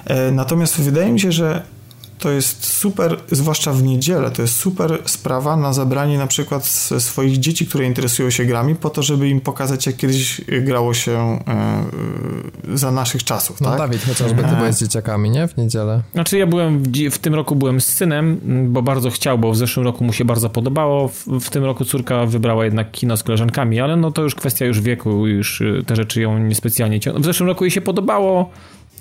[0.06, 1.77] E, natomiast wydaje mi się, że
[2.20, 6.66] to jest super, zwłaszcza w niedzielę, to jest super sprawa na zabranie na przykład
[7.00, 11.40] swoich dzieci, które interesują się grami, po to, żeby im pokazać, jak kiedyś grało się
[11.48, 13.62] e, za naszych czasów.
[13.62, 13.78] No tak?
[13.78, 14.56] Dawid, chociażby ty e.
[14.56, 15.48] byłeś z dzieciakami, nie?
[15.48, 16.02] W niedzielę.
[16.14, 18.40] Znaczy ja byłem, w, w, tym roku byłem z synem,
[18.74, 21.86] bo bardzo chciał, bo w zeszłym roku mu się bardzo podobało, w, w, tym roku
[21.86, 25.84] córka wybrała jednak kino z koleżankami, ale no to już kwestia już wieku, już y,
[25.86, 27.22] te rzeczy ją niespecjalnie ciągną.
[27.22, 28.50] W zeszłym roku jej się podobało,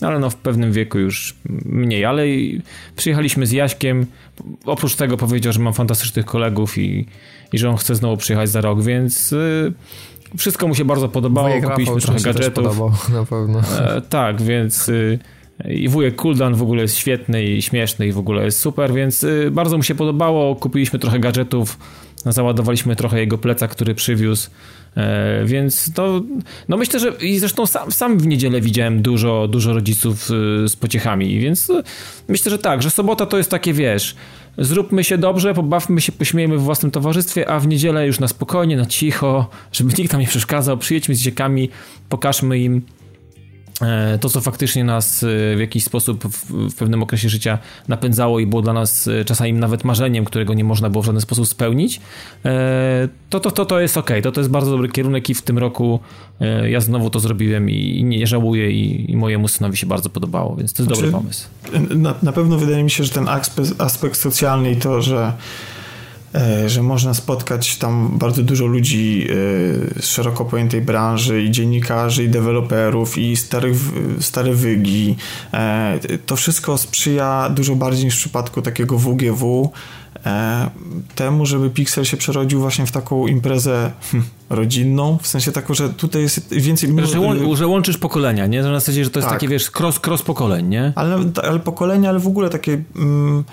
[0.01, 2.23] ale no w pewnym wieku już mniej, ale
[2.97, 4.07] przyjechaliśmy z Jaśkiem,
[4.65, 7.07] oprócz tego powiedział, że mam fantastycznych kolegów i,
[7.53, 9.73] i że on chce znowu przyjechać za rok, więc y,
[10.39, 13.09] wszystko mu się bardzo podobało, Wujek kupiliśmy trochę gadżetów.
[13.09, 13.61] na pewno.
[13.79, 15.19] E, tak, więc y,
[15.65, 19.25] i wujek Kuldan w ogóle jest świetny i śmieszny i w ogóle jest super, więc
[19.25, 21.79] y, bardzo mu się podobało, kupiliśmy trochę gadżetów,
[22.25, 24.51] załadowaliśmy trochę jego pleca, który przywiózł
[25.45, 26.23] więc to,
[26.69, 30.77] no myślę, że i zresztą sam, sam w niedzielę widziałem dużo, dużo rodziców e, z
[30.77, 31.83] pociechami, więc e,
[32.29, 34.17] myślę, że tak, że sobota to jest takie, wiesz,
[34.59, 38.77] zróbmy się dobrze, pobawmy się, pośmiejmy w własnym towarzystwie, a w niedzielę już na spokojnie,
[38.77, 41.69] na cicho, żeby nikt tam nie przeszkadzał, przyjedźmy z dzieciakami,
[42.09, 42.96] pokażmy im E,
[44.21, 47.59] to, co faktycznie nas e, w jakiś sposób w, pewnym okresie życia
[47.89, 51.21] napędzało i było dla nas e, czasami nawet marzeniem, którego nie można było w żaden
[51.21, 52.01] sposób spełnić,
[53.31, 54.11] to to, to, to jest ok.
[54.23, 56.01] To, to jest bardzo dobry kierunek i w tym roku
[56.69, 60.73] ja znowu to zrobiłem i nie żałuję i, i mojemu synowi się bardzo podobało, więc
[60.73, 61.49] to jest znaczy, dobry pomysł.
[61.91, 65.33] Na, na pewno wydaje mi się, że ten aspekt, aspekt socjalny i to, że E,
[66.67, 72.29] że można spotkać tam bardzo dużo ludzi e, z szeroko pojętej branży i dziennikarzy, i
[72.29, 73.77] deweloperów, i starych,
[74.21, 75.17] stare wygi.
[75.55, 79.73] E, to wszystko sprzyja dużo bardziej niż w przypadku takiego WGW
[81.15, 85.89] temu, żeby Pixel się przerodził właśnie w taką imprezę hm, rodzinną, w sensie taką, że
[85.89, 86.91] tutaj jest więcej...
[87.05, 88.63] Że, łą że łączysz pokolenia, nie?
[88.63, 89.39] Że na zasadzie, że to jest tak.
[89.39, 90.93] takie, wiesz, cross, cross pokoleń, nie?
[90.97, 92.83] Ale, ale pokolenia, ale w ogóle takie...
[92.97, 93.45] Mm,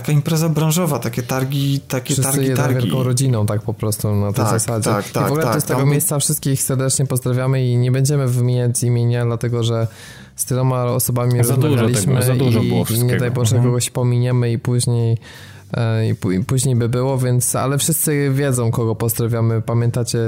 [0.00, 2.82] taka impreza branżowa, takie targi, takie Wszyscy targi, targi.
[2.82, 4.90] wielką rodziną, tak po prostu na tej tak, zasadzie.
[4.90, 8.28] Tak, tak, I w ogóle tak, z tego miejsca wszystkich serdecznie pozdrawiamy i nie będziemy
[8.28, 9.86] wymieniać imienia, dlatego że
[10.36, 13.56] z tyloma osobami za rozmawialiśmy dużo tego, za dużo było i, i nie daj Boże
[13.56, 13.64] mhm.
[13.72, 15.18] kogoś pominiemy i później
[15.74, 16.14] e, i,
[16.46, 19.62] później by było, więc ale wszyscy wiedzą, kogo pozdrawiamy.
[19.62, 20.18] Pamiętacie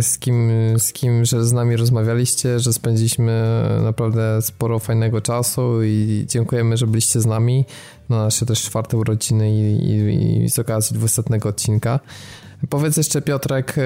[0.00, 6.24] z kim, z kim, że z nami rozmawialiście, że spędziliśmy naprawdę sporo fajnego czasu i
[6.28, 7.64] dziękujemy, że byliście z nami
[8.08, 12.00] na nasze też czwarte urodziny i, i, i z okazji 200 odcinka.
[12.68, 13.82] Powiedz jeszcze Piotrek, e,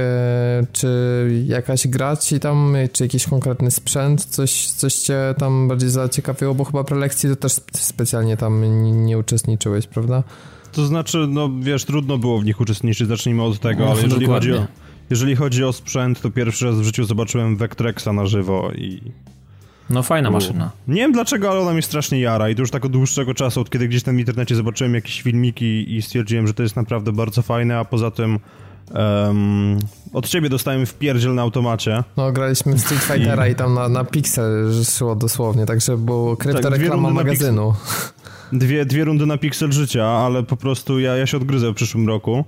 [0.72, 6.54] czy jakaś gra ci tam, czy jakiś konkretny sprzęt, coś, coś cię tam bardziej zaciekawiło,
[6.54, 8.64] bo chyba prelekcji to też specjalnie tam
[9.06, 10.22] nie, uczestniczyłeś, prawda?
[10.72, 14.26] To znaczy, no wiesz, trudno było w nich uczestniczyć, zacznijmy od tego, no, ale jeżeli
[14.26, 14.66] chodzi, o,
[15.10, 19.00] jeżeli chodzi o sprzęt, to pierwszy raz w życiu zobaczyłem Vectrexa na żywo i
[19.90, 20.70] no fajna maszyna.
[20.88, 23.60] Nie wiem dlaczego, ale ona mi strasznie jara i to już tak od dłuższego czasu,
[23.60, 27.12] od kiedy gdzieś tam w internecie zobaczyłem jakieś filmiki i stwierdziłem, że to jest naprawdę
[27.12, 28.38] bardzo fajne, a poza tym
[28.94, 29.78] um,
[30.12, 32.04] od ciebie dostałem w pierdziel na automacie.
[32.16, 36.36] No graliśmy w Street Fightera i, i tam na, na Pixel szło dosłownie, także było
[36.36, 37.74] kryptoreklama tak, magazynu.
[38.52, 42.08] Dwie, dwie rundy na Pixel życia, ale po prostu ja, ja się odgryzę w przyszłym
[42.08, 42.44] roku.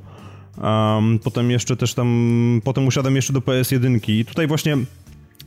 [0.59, 4.77] Um, potem jeszcze też tam, potem usiadłem jeszcze do PS1 i tutaj właśnie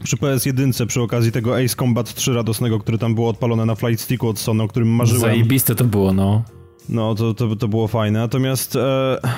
[0.04, 4.02] przy PS1 przy okazji tego Ace Combat 3 radosnego, który tam było odpalone na Flight
[4.02, 5.22] Sticku od Sony, o którym marzyłem.
[5.22, 6.44] Zajebiste to było, no.
[6.90, 8.20] No, to, to, to było fajne.
[8.20, 8.80] Natomiast e,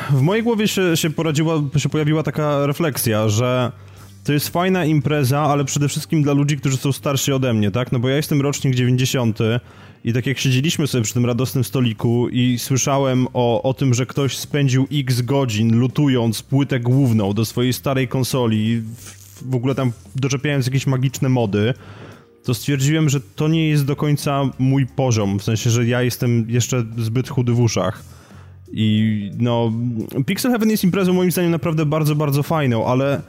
[0.10, 3.72] w mojej głowie się, się, poradziła, się pojawiła taka refleksja, że
[4.24, 7.92] to jest fajna impreza, ale przede wszystkim dla ludzi, którzy są starsi ode mnie, tak?
[7.92, 9.40] No bo ja jestem rocznik 90
[10.04, 14.06] i tak jak siedzieliśmy sobie przy tym radosnym stoliku i słyszałem o, o tym, że
[14.06, 18.82] ktoś spędził x godzin lutując płytę główną do swojej starej konsoli
[19.42, 21.74] w ogóle tam doczepiając jakieś magiczne mody,
[22.44, 26.46] to stwierdziłem, że to nie jest do końca mój poziom, w sensie, że ja jestem
[26.50, 28.04] jeszcze zbyt chudy w uszach.
[28.72, 29.74] I no,
[30.26, 33.22] Pixel Heaven jest imprezą moim zdaniem naprawdę bardzo, bardzo fajną, ale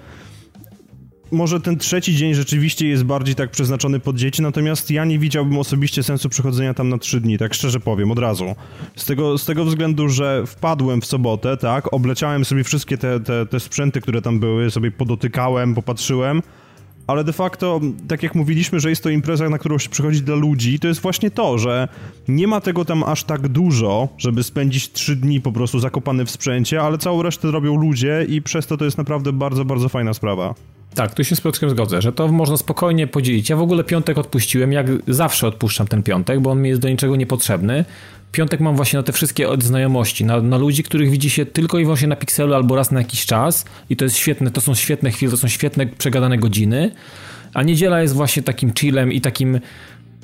[1.30, 5.58] może ten trzeci dzień rzeczywiście jest bardziej tak przeznaczony pod dzieci, natomiast ja nie widziałbym
[5.58, 8.54] osobiście sensu przychodzenia tam na trzy dni, tak szczerze powiem, od razu.
[8.96, 13.46] Z tego, z tego względu, że wpadłem w sobotę, tak, obleciałem sobie wszystkie te, te,
[13.46, 16.42] te sprzęty, które tam były, sobie podotykałem, popatrzyłem,
[17.08, 20.34] ale de facto, tak jak mówiliśmy, że jest to impreza, na którą się przychodzi dla
[20.34, 21.88] ludzi, to jest właśnie to, że
[22.28, 26.30] nie ma tego tam aż tak dużo, żeby spędzić trzy dni po prostu zakopany w
[26.30, 30.14] sprzęcie, ale całą resztę robią ludzie i przez to to jest naprawdę bardzo, bardzo fajna
[30.14, 30.54] sprawa.
[30.98, 33.50] Tak, tu się z Piotrkiem zgodzę, że to można spokojnie podzielić.
[33.50, 36.88] Ja w ogóle piątek odpuściłem, jak zawsze odpuszczam ten piątek, bo on mi jest do
[36.88, 37.84] niczego niepotrzebny.
[38.32, 41.84] Piątek mam właśnie na te wszystkie odznajomości, na, na ludzi, których widzi się tylko i
[41.84, 45.10] wyłącznie na pikselu albo raz na jakiś czas i to jest świetne, to są świetne
[45.10, 46.90] chwile, to są świetne przegadane godziny.
[47.54, 49.60] A niedziela jest właśnie takim chillem i takim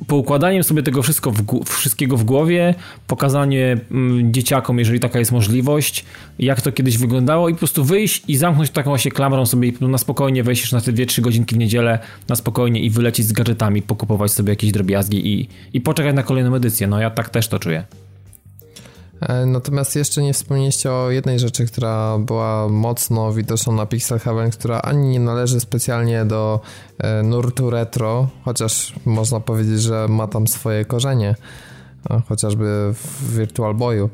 [0.06, 2.74] poukładaniem sobie tego wszystko w, wszystkiego w głowie,
[3.06, 6.04] pokazanie mm, dzieciakom, jeżeli taka jest możliwość,
[6.38, 9.98] jak to kiedyś wyglądało i po prostu wyjść i zamknąć taką właśnie klamrą sobie na
[9.98, 14.32] spokojnie wejść na te 2-3 godzinki w niedzielę, na spokojnie i wylecieć z gadżetami, pokupować
[14.32, 16.86] sobie jakieś drobiazgi i, i poczekać na kolejną edycję.
[16.86, 17.84] No ja tak też to czuję.
[19.20, 24.50] E, natomiast jeszcze nie wspomnieliście o jednej rzeczy, która była mocno widoczna na Pixel Heaven,
[24.50, 26.60] która ani nie należy specjalnie do
[26.98, 31.34] e, nurtu retro, chociaż można powiedzieć, że ma tam swoje korzenie,
[32.28, 34.10] chociażby w Virtual Boyu.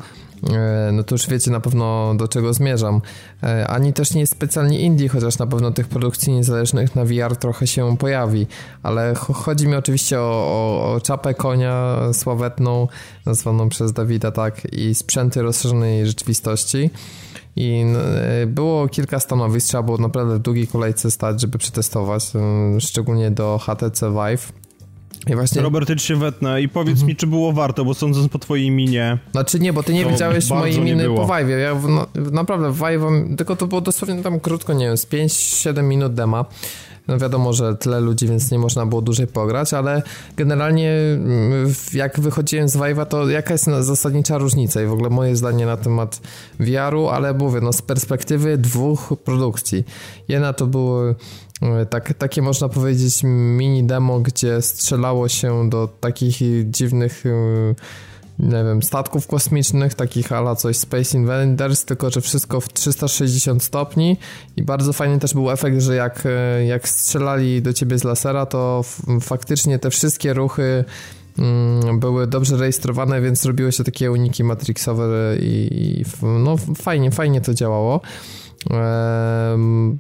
[0.49, 3.01] E, no to już wiecie na pewno do czego zmierzam.
[3.43, 7.37] E, ani też nie jest specjalnie indie, chociaż na pewno tych produkcji niezależnych na VR
[7.37, 8.47] trochę się pojawi,
[8.83, 12.89] ale chodzi mi oczywiście o, o, o czapę konia sławetną,
[13.27, 16.91] nazwaną przez Dawida tak, i sprzęty rozszerzonej rzeczywistości.
[17.57, 17.85] I
[18.43, 22.25] e, było kilka stanowisk, trzeba było naprawdę w długiej kolejce stać, żeby przetestować,
[22.79, 24.60] szczególnie do HTC Vive.
[25.29, 25.63] I właśnie...
[25.63, 27.09] Robert, się wetnę i powiedz mhm.
[27.09, 29.19] mi, czy było warto, bo sądząc po twojej minie...
[29.33, 31.59] Znaczy nie, bo ty nie widziałeś mojej miny po Vive'ie.
[31.59, 35.07] Ja w, no, naprawdę w Vive'em, tylko to było dosłownie tam krótko, nie wiem, z
[35.07, 36.45] 5-7 minut dema.
[37.09, 40.03] No wiadomo, że tyle ludzi, więc nie można było dłużej pograć, ale
[40.37, 45.37] generalnie mm, jak wychodziłem z Vive'a, to jaka jest zasadnicza różnica i w ogóle moje
[45.37, 46.21] zdanie na temat
[46.61, 49.85] VR-u, ale mówię, no z perspektywy dwóch produkcji.
[50.29, 51.15] Jedna to były
[51.91, 57.75] tak, takie można powiedzieć mini demo, gdzie strzelało się do takich dziwnych e,
[58.39, 64.17] nie wiem, statków kosmicznych, takich ala coś Space Invaders, tylko że wszystko w 360 stopni
[64.57, 68.47] i bardzo fajny też był efekt, że jak, e, jak strzelali do ciebie z lasera,
[68.47, 68.85] to
[69.21, 70.85] faktycznie te wszystkie ruchy
[71.39, 77.41] mm, były dobrze rejestrowane, więc zrobiły się takie uniki matrixowe i, i no fajnie, fajnie
[77.41, 78.01] to działało.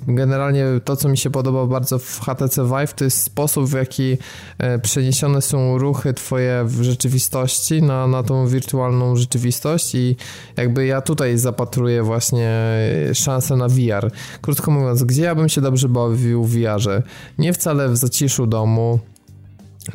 [0.07, 4.17] Generalnie to, co mi się podoba bardzo w HTC Vive, to jest sposób, w jaki
[4.59, 10.17] e, przeniesione są ruchy twoje w rzeczywistości na, na tą wirtualną rzeczywistość i
[10.57, 12.55] jakby ja tutaj zapatruję właśnie
[13.15, 14.11] szansę na VR.
[14.41, 17.03] Krótko mówiąc, gdzie ja bym się dobrze bawił w VR-ze?
[17.39, 18.99] Nie wcale w zaciszu domu,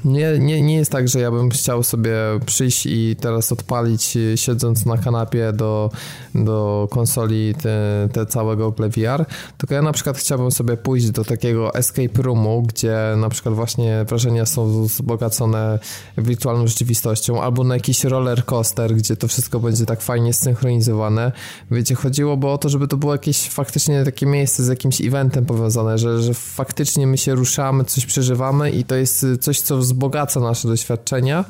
[0.05, 2.15] nie, nie, nie jest tak, że ja bym chciał sobie
[2.45, 5.89] przyjść i teraz odpalić siedząc na kanapie do,
[6.35, 9.25] do konsoli te, te całego Google VR,
[9.57, 14.05] tylko ja na przykład chciałbym sobie pójść do takiego escape roomu, gdzie na przykład właśnie
[14.07, 15.79] wrażenia są wzbogacone
[16.17, 21.31] wirtualną rzeczywistością, albo na jakiś roller coaster, gdzie to wszystko będzie tak fajnie zsynchronizowane.
[21.71, 25.45] Wiecie, chodziło bo o to, żeby to było jakieś faktycznie takie miejsce z jakimś eventem
[25.45, 30.39] powiązane, że, że faktycznie my się ruszamy, coś przeżywamy i to jest coś, co wzbogaca
[30.39, 31.45] nasze doświadczenia.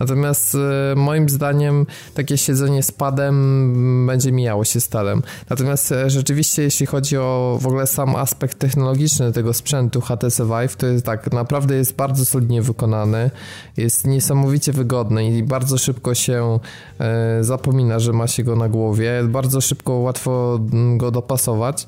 [0.00, 5.22] Natomiast e, moim zdaniem takie siedzenie z padem będzie mijało się stalem.
[5.50, 10.76] Natomiast e, rzeczywiście jeśli chodzi o w ogóle sam aspekt technologiczny tego sprzętu HTC Vive,
[10.76, 13.30] to jest tak, naprawdę jest bardzo solidnie wykonany,
[13.76, 16.58] jest niesamowicie wygodny i bardzo szybko się
[17.00, 20.60] e, zapomina, że ma się go na głowie, bardzo szybko, łatwo
[20.96, 21.86] go dopasować.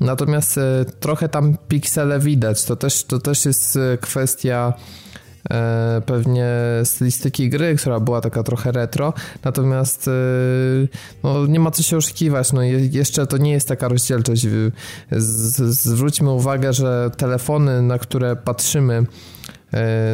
[0.00, 0.60] Natomiast
[1.00, 2.64] trochę tam piksele widać.
[2.64, 5.01] To też, to też jest kwestia E,
[6.06, 6.48] pewnie
[6.84, 9.12] stylistyki gry, która była taka trochę retro,
[9.44, 10.12] natomiast e,
[11.22, 14.46] no, nie ma co się oszukiwać, no jeszcze to nie jest taka rozdzielczość.
[15.10, 19.06] Zwróćmy uwagę, że telefony, na które patrzymy E,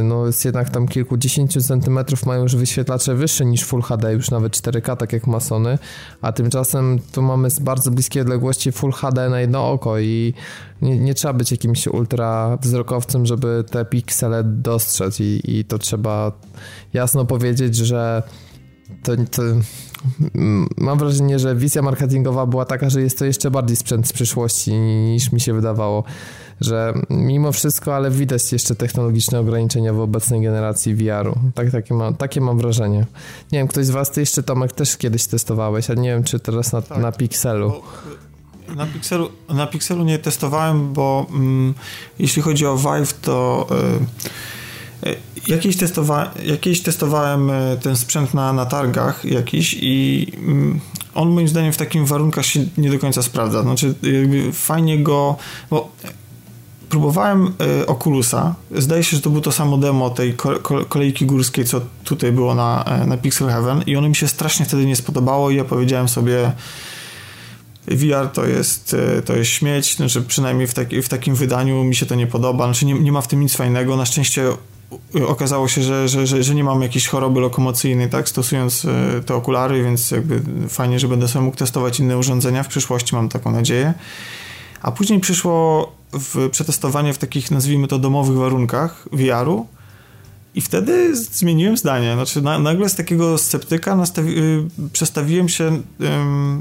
[0.03, 4.53] no jest jednak tam kilkudziesięciu centymetrów mają już wyświetlacze wyższe niż Full HD, już nawet
[4.53, 5.79] 4K, tak jak Masony,
[6.21, 10.35] a tymczasem tu mamy z bardzo bliskiej odległości Full HD na jedno oko i
[10.83, 15.21] nie, nie trzeba być jakimś ultra wzrokowcem, żeby te piksele dostrzec.
[15.21, 16.33] I, i to trzeba
[16.93, 18.23] jasno powiedzieć, że
[19.03, 19.43] to, to,
[20.77, 24.73] mam wrażenie, że wizja marketingowa była taka, że jest to jeszcze bardziej sprzęt z przyszłości
[24.73, 26.05] niż mi się wydawało
[26.61, 31.39] że mimo wszystko, ale widać jeszcze technologiczne ograniczenia w obecnej generacji VR-u.
[31.55, 33.07] Tak, takie, mam, takie mam wrażenie.
[33.53, 36.41] Nie wiem, ktoś z was, ty jeszcze Tomek też kiedyś testowałeś, a nie wiem, czy
[36.41, 37.83] teraz na, tak, na Pixelu.
[38.77, 41.75] Na Pixelu, na Pixelu nie testowałem, bo mm,
[42.19, 43.67] jeśli chodzi o Vive, to
[45.03, 45.17] y, y,
[45.49, 50.81] jakieś, testowa jakieś testowałem y, ten sprzęt na, na targach jakiś i mm,
[51.15, 53.63] on moim zdaniem w takim warunkach się nie do końca sprawdza.
[53.63, 53.95] Znaczy
[54.53, 55.37] fajnie go,
[55.71, 55.91] bo
[56.89, 58.55] próbowałem y, Oculusa.
[58.70, 60.34] Zdaje się, że to było to samo demo tej
[60.89, 64.66] kolejki górskiej, co tutaj było na, e, na Pixel Heaven i ono mi się strasznie
[64.66, 66.53] wtedy nie spodobało i ja powiedziałem sobie
[67.86, 71.97] VR to jest, e, to jest śmieć, znaczy przynajmniej w, taki, w takim wydaniu mi
[71.97, 73.97] się to nie podoba, znaczy nie, nie ma w tym nic fajnego.
[73.97, 74.43] Na szczęście
[75.26, 79.34] okazało się, że, że, że, że, nie mam jakiejś choroby lokomocyjnej, tak, stosując e, te
[79.34, 83.51] okulary, więc jakby fajnie, że będę sobie mógł testować inne urządzenia w przyszłości, mam taką
[83.53, 83.95] nadzieję.
[84.83, 89.66] A później przyszło w przetestowanie w takich, nazwijmy to, domowych warunkach VR-u
[90.55, 92.14] i wtedy zmieniłem zdanie.
[92.14, 94.62] Znaczy, na, nagle z takiego sceptyka nastawi, y,
[94.93, 95.83] przestawiłem się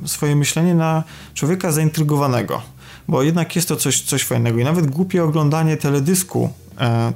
[0.06, 1.04] y, swoje myślenie na
[1.34, 2.62] człowieka zaintrygowanego,
[3.08, 6.50] bo jednak jest to coś, coś fajnego i nawet głupie oglądanie teledysku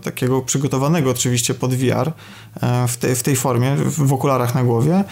[0.04, 2.12] takiego przygotowanego oczywiście pod VR
[2.62, 5.04] e, w, te, w tej formie, w, okularach na głowie,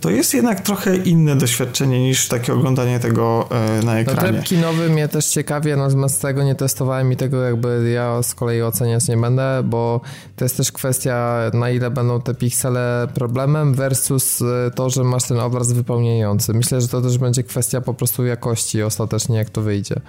[0.00, 4.20] to jest jednak trochę inne doświadczenie niż takie oglądanie tego e, na ekranie.
[4.22, 8.34] No, tryb kinowy mnie też ciekawie, natomiast tego nie testowałem i tego jakby ja z
[8.34, 10.00] kolei oceniać nie będę, bo
[10.36, 15.24] to jest też kwestia na ile będą te piksele problemem versus e, to, że masz
[15.24, 16.54] ten obraz wypełniający.
[16.54, 20.00] Myślę, że to też będzie kwestia po prostu jakości ostatecznie jak to wyjdzie.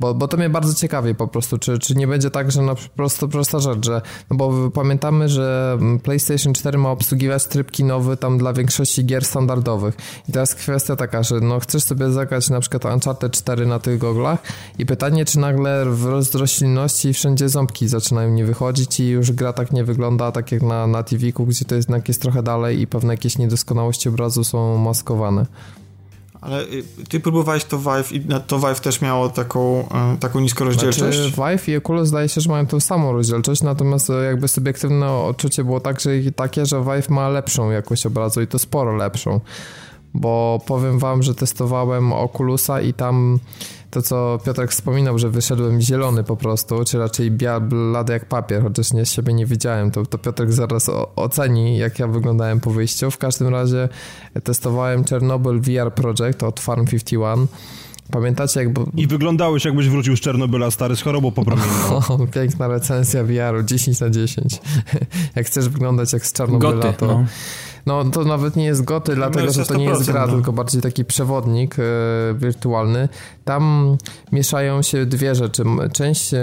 [0.00, 2.74] Bo, bo to mnie bardzo ciekawi po prostu, czy, czy nie będzie tak, że na
[2.74, 8.38] prostu prosta rzecz, że, no bo pamiętamy, że PlayStation 4 ma obsługiwać tryb kinowy tam
[8.38, 9.96] dla większości gier standardowych
[10.28, 13.98] i teraz kwestia taka, że no chcesz sobie zagrać na przykład Uncharted 4 na tych
[13.98, 14.42] goglach
[14.78, 19.72] i pytanie, czy nagle w roślinności wszędzie ząbki zaczynają nie wychodzić i już gra tak
[19.72, 23.12] nie wygląda tak jak na, na TV-ku, gdzie to jednak jest trochę dalej i pewne
[23.12, 25.46] jakieś niedoskonałości obrazu są maskowane.
[26.44, 30.64] Ale y, ty próbowałeś to Vive i to Vive też miało taką, y, taką niską
[30.64, 31.18] rozdzielczość?
[31.18, 35.12] Znaczy, Vive i Oculus zdaje się, że mają tą samą rozdzielczość, natomiast e, jakby subiektywne
[35.12, 39.40] odczucie było tak, że, takie, że Vive ma lepszą jakość obrazu i to sporo lepszą.
[40.14, 43.38] Bo powiem wam, że testowałem Oculusa i tam
[43.94, 48.92] to, co Piotrek wspominał, że wyszedłem zielony po prostu, czy raczej blady jak papier, chociaż
[48.92, 53.10] nie z siebie nie widziałem, to, to Piotrek zaraz oceni, jak ja wyglądałem po wyjściu.
[53.10, 53.88] W każdym razie
[54.44, 57.46] testowałem Chernobyl VR Project od Farm 51.
[58.10, 58.68] Pamiętacie jak...
[58.96, 62.00] I wyglądałeś jakbyś wrócił z Czernobyla stary z chorobą popromienną.
[62.08, 64.60] O, piękna recenzja VR-u, 10 na 10.
[65.36, 67.06] jak chcesz wyglądać jak z Czarnobyla, Goty, to...
[67.06, 67.24] No.
[67.86, 70.32] No to nawet nie jest goty, dlatego że to nie jest gra, no.
[70.32, 71.82] tylko bardziej taki przewodnik e,
[72.34, 73.08] wirtualny.
[73.44, 73.96] Tam
[74.32, 75.62] mieszają się dwie rzeczy.
[75.92, 76.40] Część, e,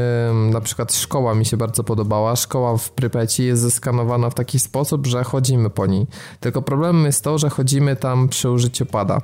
[0.52, 2.36] na przykład szkoła mi się bardzo podobała.
[2.36, 6.08] Szkoła w Prypeci jest zeskanowana w taki sposób, że chodzimy po niej.
[6.40, 9.22] Tylko problemem jest to, że chodzimy tam przy użyciu pada.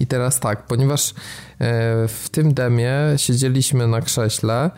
[0.00, 1.14] I teraz tak, ponieważ e,
[2.08, 4.70] w tym demie siedzieliśmy na krześle,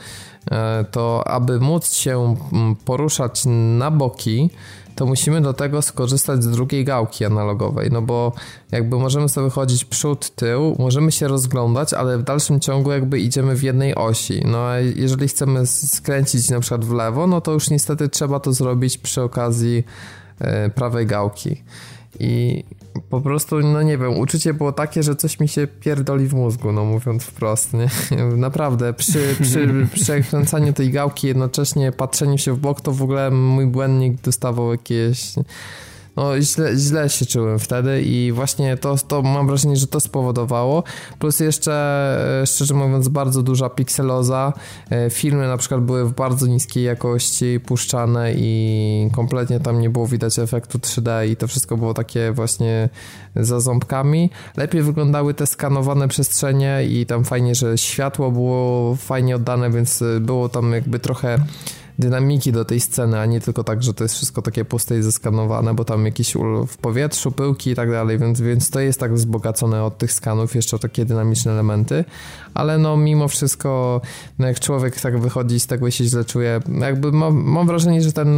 [0.91, 2.37] to aby móc się
[2.85, 3.43] poruszać
[3.79, 4.51] na boki,
[4.97, 8.33] to musimy do tego skorzystać z drugiej gałki analogowej, no bo
[8.73, 13.57] jakby możemy sobie chodzić przód, tył, możemy się rozglądać, ale w dalszym ciągu jakby idziemy
[13.57, 14.43] w jednej osi.
[14.45, 18.53] No a jeżeli chcemy skręcić na przykład w lewo, no to już niestety trzeba to
[18.53, 19.85] zrobić przy okazji
[20.41, 21.63] e, prawej gałki.
[22.21, 22.65] I
[23.11, 26.73] po prostu, no nie wiem, uczucie było takie, że coś mi się pierdoli w mózgu,
[26.73, 27.89] no mówiąc wprost, nie?
[28.37, 33.67] Naprawdę, przy, przy przekręcaniu tej gałki jednocześnie patrzeniu się w bok, to w ogóle mój
[33.67, 35.35] błędnik dostawał jakieś
[36.17, 40.83] no źle, źle się czułem wtedy i właśnie to, to mam wrażenie, że to spowodowało.
[41.19, 41.73] Plus jeszcze,
[42.43, 44.53] e, szczerze mówiąc, bardzo duża pikseloza.
[44.91, 50.07] E, filmy na przykład były w bardzo niskiej jakości puszczane i kompletnie tam nie było
[50.07, 52.89] widać efektu 3D i to wszystko było takie właśnie
[53.37, 54.31] za ząbkami.
[54.57, 60.49] Lepiej wyglądały te skanowane przestrzenie i tam fajnie, że światło było fajnie oddane, więc było
[60.49, 61.39] tam jakby trochę
[61.99, 65.03] dynamiki do tej sceny, a nie tylko tak, że to jest wszystko takie puste i
[65.03, 66.35] zeskanowane, bo tam jakieś
[66.67, 70.55] w powietrzu, pyłki i tak dalej, więc, więc to jest tak wzbogacone od tych skanów,
[70.55, 72.05] jeszcze takie dynamiczne elementy,
[72.55, 74.01] ale no mimo wszystko,
[74.39, 78.03] no jak człowiek tak wychodzi z tego i się źle czuje, jakby mam, mam wrażenie,
[78.03, 78.29] że ten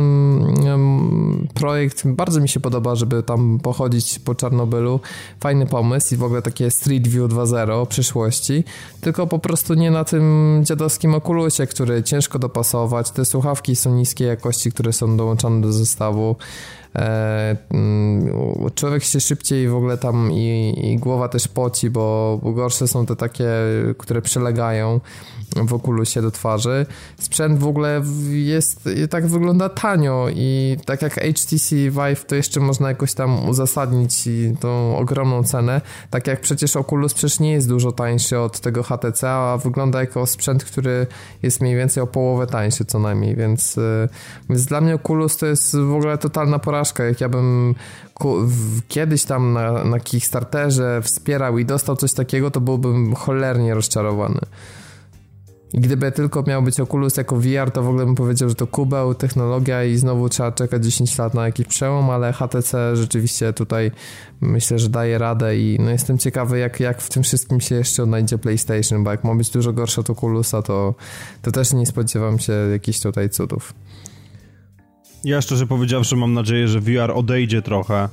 [0.66, 5.00] um, projekt bardzo mi się podoba, żeby tam pochodzić po Czarnobylu,
[5.40, 8.64] fajny pomysł i w ogóle takie Street View 2.0 przyszłości,
[9.00, 14.28] tylko po prostu nie na tym dziadowskim okulusie, który ciężko dopasować, te słuchawki są niskiej
[14.28, 16.36] jakości, które są dołączane do zestawu,
[16.96, 18.30] E, mm,
[18.74, 23.06] człowiek się szybciej w ogóle tam i, i głowa też poci, bo, bo gorsze są
[23.06, 23.48] te takie,
[23.98, 25.00] które przylegają
[25.56, 26.86] w okulusie do twarzy.
[27.18, 32.88] Sprzęt w ogóle jest, tak wygląda tanio i tak jak HTC Vive to jeszcze można
[32.88, 34.28] jakoś tam uzasadnić
[34.60, 35.80] tą ogromną cenę,
[36.10, 40.26] tak jak przecież Oculus przecież nie jest dużo tańszy od tego HTC, a wygląda jako
[40.26, 41.06] sprzęt, który
[41.42, 44.08] jest mniej więcej o połowę tańszy co najmniej, więc, y,
[44.48, 47.74] więc dla mnie Oculus to jest w ogóle totalna porażka, jak ja bym
[48.88, 54.40] kiedyś tam na, na Kickstarterze wspierał i dostał coś takiego, to byłbym cholernie rozczarowany.
[55.72, 58.66] I gdyby tylko miał być Oculus jako VR, to w ogóle bym powiedział, że to
[58.66, 63.90] kubeł, technologia i znowu trzeba czekać 10 lat na jakiś przełom, ale HTC rzeczywiście tutaj
[64.40, 68.02] myślę, że daje radę i no jestem ciekawy, jak, jak w tym wszystkim się jeszcze
[68.02, 70.94] odnajdzie PlayStation, bo jak ma być dużo gorsze od Oculusa, to,
[71.42, 73.74] to też nie spodziewam się jakichś tutaj cudów.
[75.24, 78.08] Ja szczerze powiedziawszy mam nadzieję, że VR odejdzie trochę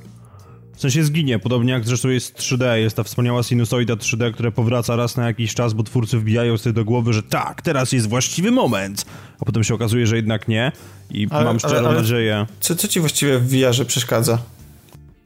[0.75, 4.95] w sensie zginie, podobnie jak zresztą jest 3D, jest ta wspaniała sinusoida 3D, która powraca
[4.95, 8.51] raz na jakiś czas, bo twórcy wbijają sobie do głowy, że tak, teraz jest właściwy
[8.51, 9.05] moment,
[9.39, 10.71] a potem się okazuje, że jednak nie
[11.11, 12.45] i ale, mam szczerą ale, ale nadzieję.
[12.59, 14.37] Co, co ci właściwie w VR przeszkadza?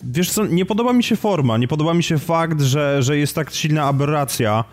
[0.03, 3.35] Wiesz co, nie podoba mi się forma, nie podoba mi się fakt, że, że jest
[3.35, 4.63] tak silna aberracja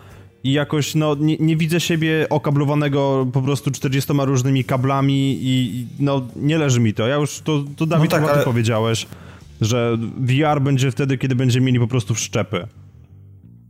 [0.43, 6.21] i jakoś, no, nie, nie widzę siebie okablowanego po prostu 40 różnymi kablami i, no,
[6.35, 7.07] nie leży mi to.
[7.07, 8.43] Ja już, to, to Dawid, no tak, ale...
[8.43, 9.07] powiedziałeś
[9.61, 12.67] że VR będzie wtedy, kiedy będziemy mieli po prostu wszczepy.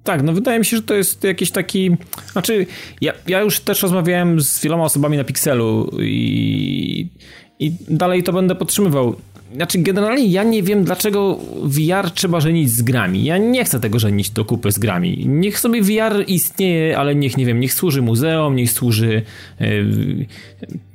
[0.03, 1.97] Tak, no wydaje mi się, że to jest jakiś taki.
[2.31, 2.65] Znaczy,
[3.01, 7.09] ja, ja już też rozmawiałem z wieloma osobami na Pixelu i,
[7.59, 9.15] i dalej to będę podtrzymywał.
[9.55, 13.23] Znaczy, generalnie ja nie wiem, dlaczego VR trzeba żenić z grami.
[13.23, 15.25] Ja nie chcę tego żenić do kupy z grami.
[15.27, 19.21] Niech sobie VR istnieje, ale niech, nie wiem, niech służy muzeum, niech służy
[19.59, 20.25] yy,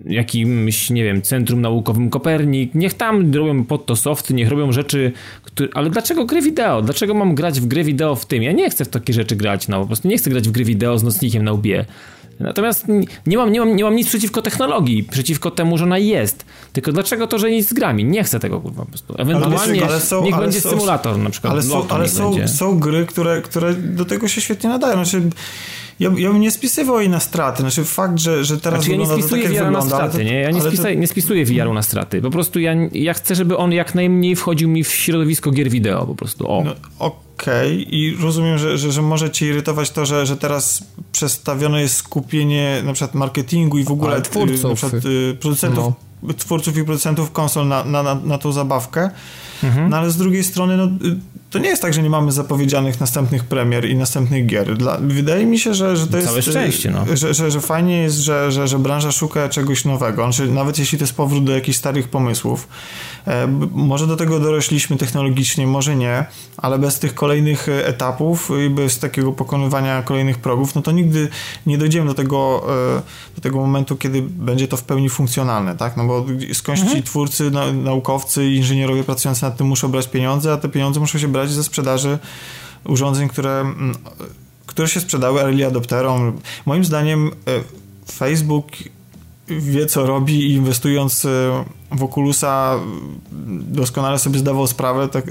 [0.04, 2.74] jakimś, nie wiem, centrum naukowym Kopernik.
[2.74, 5.68] Niech tam robią pod to softy, niech robią rzeczy, które...
[5.74, 6.82] ale dlaczego gry wideo?
[6.82, 8.42] Dlaczego mam grać w grę wideo w tym?
[8.42, 10.64] Ja nie chcę w takie rzeczy grać, no po prostu nie chcę grać w gry
[10.64, 11.84] wideo z nocnikiem na łbie.
[12.42, 12.86] Natomiast
[13.26, 16.44] nie mam, nie, mam, nie mam nic przeciwko technologii, przeciwko temu, że ona jest.
[16.72, 18.04] Tylko dlaczego to, że nic z grami?
[18.04, 19.14] Nie chcę tego kurwa po prostu.
[19.18, 21.52] Ewentualnie ale są, niech ale będzie są, symulator na przykład.
[21.52, 24.94] Ale, są, ale są, są, gry, które, które do tego się świetnie nadają.
[24.94, 25.22] Znaczy,
[26.02, 27.62] ja, ja bym nie spisywał jej na straty.
[27.62, 30.40] Znaczy fakt, że, że teraz znaczy, ja nie spisuję tak, VR na straty, to, nie?
[30.40, 30.94] Ja nie, spisa, to...
[30.94, 32.22] nie spisuję VR na straty.
[32.22, 36.06] Po prostu ja, ja chcę, żeby on jak najmniej wchodził mi w środowisko gier wideo
[36.06, 36.50] po prostu.
[36.50, 36.62] O.
[36.64, 37.86] No, Okej, okay.
[37.90, 42.82] i rozumiem, że, że, że może cię irytować to, że, że teraz przestawione jest skupienie
[42.84, 46.34] na przykład marketingu i w ogóle Ale twórców, na przykład, y, producentów, no.
[46.34, 49.10] twórców i producentów konsol na, na, na, na tą zabawkę.
[49.62, 49.90] Mhm.
[49.90, 51.16] No ale z drugiej strony, no, y,
[51.52, 54.76] to nie jest tak, że nie mamy zapowiedzianych następnych premier i następnych gier.
[54.76, 56.32] Dla, wydaje mi się, że, że to Całe jest...
[56.32, 57.16] Całe szczęście, no.
[57.16, 60.22] Że, że, że fajnie jest, że, że, że branża szuka czegoś nowego.
[60.22, 62.68] Znaczy, nawet jeśli to jest powrót do jakichś starych pomysłów.
[63.26, 66.24] E, może do tego dorośliśmy technologicznie, może nie,
[66.56, 71.28] ale bez tych kolejnych e, etapów i bez takiego pokonywania kolejnych progów, no to nigdy
[71.66, 72.64] nie dojdziemy do tego,
[72.96, 75.96] e, do tego momentu, kiedy będzie to w pełni funkcjonalne, tak?
[75.96, 76.98] No bo skądś mhm.
[76.98, 81.28] ci twórcy, naukowcy, inżynierowie pracujący nad tym muszą brać pieniądze, a te pieniądze muszą się
[81.28, 82.18] brać ze sprzedaży
[82.84, 83.94] urządzeń, które, mm,
[84.66, 86.40] które się sprzedały early adopterom.
[86.66, 87.30] Moim zdaniem
[88.12, 88.66] Facebook
[89.48, 91.28] wie co robi i inwestując e,
[91.92, 92.80] w Oculusa
[93.60, 95.24] doskonale sobie zdawał sprawę tak,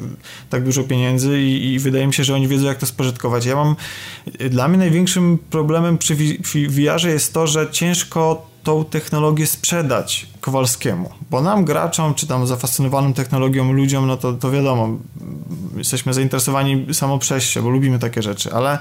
[0.50, 3.46] tak dużo pieniędzy i, i, wydaje mi się, że oni wiedzą jak to spożytkować.
[3.46, 3.76] Ja mam,
[4.50, 6.16] dla mnie największym problemem przy
[6.70, 13.14] VR jest to, że ciężko tą technologię sprzedać Kowalskiemu, bo nam graczom, czy tam zafascynowanym
[13.14, 14.90] technologią ludziom, no to, to wiadomo,
[15.78, 18.78] jesteśmy zainteresowani samo przez się, bo lubimy takie rzeczy, ale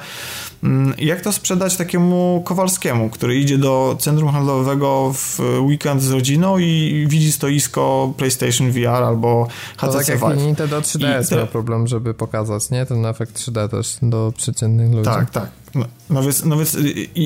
[0.63, 6.59] mm, jak to sprzedać takiemu Kowalskiemu, który idzie do centrum handlowego w weekend z rodziną
[6.59, 11.37] i widzi stoisko PlayStation VR albo HTC to tak jak Nintendo 3DS te...
[11.37, 12.87] miał problem, żeby pokazać, nie?
[12.87, 15.05] Ten efekt 3D też do przeciętnych ludzi.
[15.05, 15.51] Tak, tak.
[15.75, 16.77] No, no więc, no więc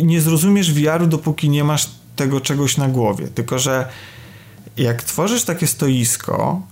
[0.02, 3.28] nie zrozumiesz VR-u, dopóki nie masz tego czegoś na głowie.
[3.28, 3.88] Tylko, że
[4.76, 6.62] jak tworzysz takie stoisko,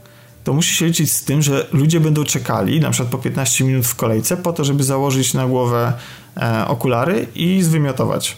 [0.44, 3.86] to musisz się liczyć z tym, że ludzie będą czekali, na przykład po 15 minut
[3.86, 5.92] w kolejce, po to, żeby założyć na głowę
[6.36, 8.36] e, okulary i zwymiotować.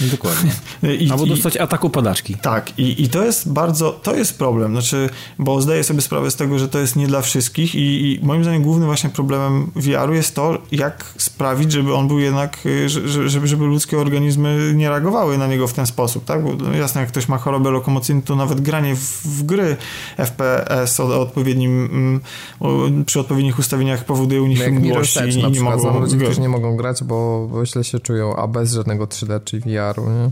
[0.00, 0.52] Dokładnie.
[0.82, 2.36] I, Albo dostać i, ataku padaczki.
[2.42, 6.36] Tak, i, i to jest bardzo, to jest problem, znaczy, bo zdaję sobie sprawę z
[6.36, 10.14] tego, że to jest nie dla wszystkich i, i moim zdaniem głównym właśnie problemem VR-u
[10.14, 15.38] jest to, jak sprawić, żeby on był jednak, y, żeby, żeby ludzkie organizmy nie reagowały
[15.38, 16.44] na niego w ten sposób, tak?
[16.44, 19.76] Bo jasne, jak ktoś ma chorobę lokomocyjną, to nawet granie w, w gry
[20.16, 21.88] FPS o, odpowiednim,
[22.60, 26.00] mm, przy odpowiednich ustawieniach powoduje u nich no mgłości i nie mogą...
[26.00, 29.60] Ludzie, którzy nie mogą grać, bo, bo źle się czują, a bez żadnego 3D czy
[29.60, 30.30] VR VR-u, nie?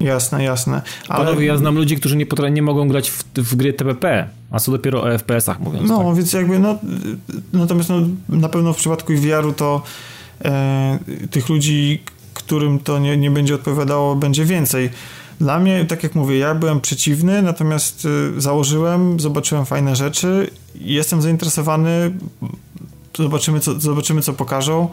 [0.00, 0.82] Jasne, jasne.
[1.08, 1.24] Ale...
[1.24, 4.72] Panowie, ja znam ludzi, którzy nie, nie mogą grać w, w gry TPP, a co
[4.72, 5.88] dopiero o FPS-ach mówiąc.
[5.88, 6.16] No, tak.
[6.16, 6.78] więc jakby, no,
[7.52, 9.82] natomiast no, na pewno w przypadku VR-u to
[10.44, 10.98] e,
[11.30, 12.02] tych ludzi,
[12.34, 14.90] którym to nie, nie będzie odpowiadało, będzie więcej.
[15.40, 18.04] Dla mnie, tak jak mówię, ja byłem przeciwny, natomiast
[18.36, 20.50] y, założyłem, zobaczyłem fajne rzeczy
[20.80, 22.12] i jestem zainteresowany
[23.18, 24.88] Zobaczymy co, zobaczymy, co pokażą.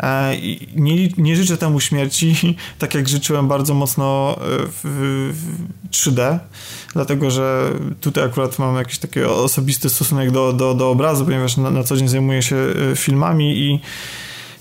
[0.00, 0.36] E,
[0.76, 2.34] nie, nie życzę temu śmierci,
[2.78, 4.80] tak jak życzyłem bardzo mocno e, w,
[5.32, 6.38] w 3D,
[6.92, 11.70] dlatego że tutaj akurat mam jakiś taki osobisty stosunek do, do, do obrazu, ponieważ na,
[11.70, 13.80] na co dzień zajmuję się e, filmami i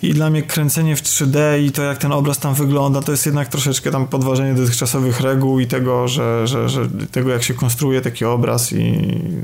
[0.02, 3.26] i dla mnie kręcenie w 3D i to jak ten obraz tam wygląda, to jest
[3.26, 8.02] jednak troszeczkę tam podważenie dotychczasowych reguł i tego, że, że, że tego jak się konstruuje
[8.02, 8.94] taki obraz i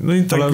[0.04, 0.52] no i tak, Ale...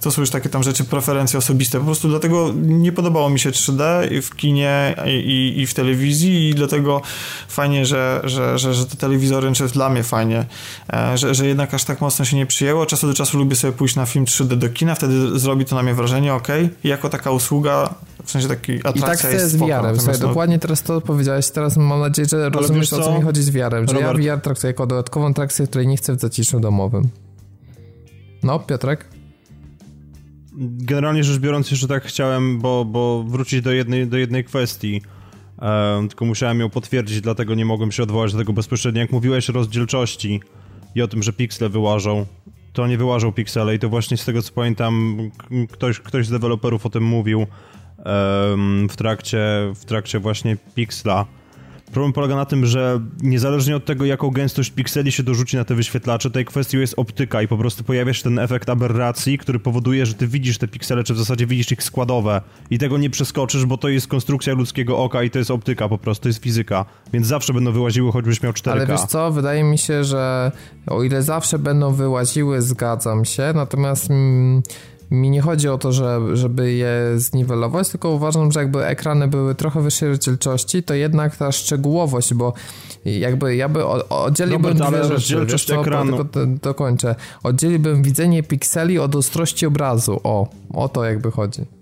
[0.00, 1.78] to są już takie tam rzeczy, preferencje osobiste.
[1.78, 3.82] Po prostu dlatego nie podobało mi się 3D
[4.22, 7.02] w kinie i, i w telewizji i dlatego
[7.48, 10.44] fajnie, że, że, że, że te telewizory, czy dla mnie fajnie,
[10.92, 12.86] e, że, że jednak aż tak mocno się nie przyjęło.
[12.86, 15.82] Czasu do czasu lubię sobie pójść na film 3D do kina, wtedy zrobi to na
[15.82, 16.48] mnie wrażenie, ok.
[16.84, 17.94] I jako taka usługa,
[18.24, 19.96] w sensie taki atrakcja I tak jest z VR-em.
[19.96, 20.28] Słuchaj, no...
[20.28, 23.88] dokładnie teraz to powiedziałeś, teraz mam nadzieję, że rozumiesz o co mi chodzi z VR-em,
[23.88, 24.22] że Robert.
[24.22, 27.08] ja VR traktuję jako dodatkową atrakcję, której nie chcę w zaciszu domowym.
[28.42, 29.08] No, Piotrek?
[30.58, 35.02] Generalnie rzecz biorąc, jeszcze tak chciałem, bo, bo wrócić do jednej, do jednej kwestii.
[36.08, 39.00] Tylko musiałem ją potwierdzić, dlatego nie mogłem się odwołać do tego bezpośrednio.
[39.00, 40.40] Jak mówiłeś o rozdzielczości
[40.94, 42.26] i o tym, że piksele wyłażą,
[42.72, 45.18] to nie wyłażą piksele i to właśnie z tego co pamiętam,
[45.72, 47.46] ktoś, ktoś z deweloperów o tym mówił,
[48.88, 49.38] w trakcie,
[49.74, 51.26] w trakcie właśnie Pixla.
[51.92, 55.74] Problem polega na tym, że niezależnie od tego, jaką gęstość pikseli się dorzuci na te
[55.74, 60.06] wyświetlacze, tej kwestią jest optyka i po prostu pojawia się ten efekt aberracji, który powoduje,
[60.06, 62.40] że ty widzisz te piksele, czy w zasadzie widzisz ich składowe
[62.70, 65.98] i tego nie przeskoczysz, bo to jest konstrukcja ludzkiego oka i to jest optyka po
[65.98, 68.70] prostu, to jest fizyka, więc zawsze będą wyłaziły, choćbyś miał 4K.
[68.70, 70.52] Ale wiesz co, wydaje mi się, że
[70.86, 74.10] o ile zawsze będą wyłaziły, zgadzam się, natomiast...
[74.10, 74.62] Mm,
[75.10, 79.54] mi nie chodzi o to, że, żeby je zniwelować, tylko uważam, że jakby ekrany były
[79.54, 82.52] trochę wyższej rozdzielczości, to jednak ta szczegółowość, bo
[83.04, 86.24] jakby ja by oddzieliłbym Robert, dwie rzeczy, wiesz co, ekranu.
[86.24, 87.14] tylko dokończę.
[87.42, 90.20] Oddzieliłbym widzenie pikseli od ostrości obrazu.
[90.24, 91.75] O, o to jakby chodzi.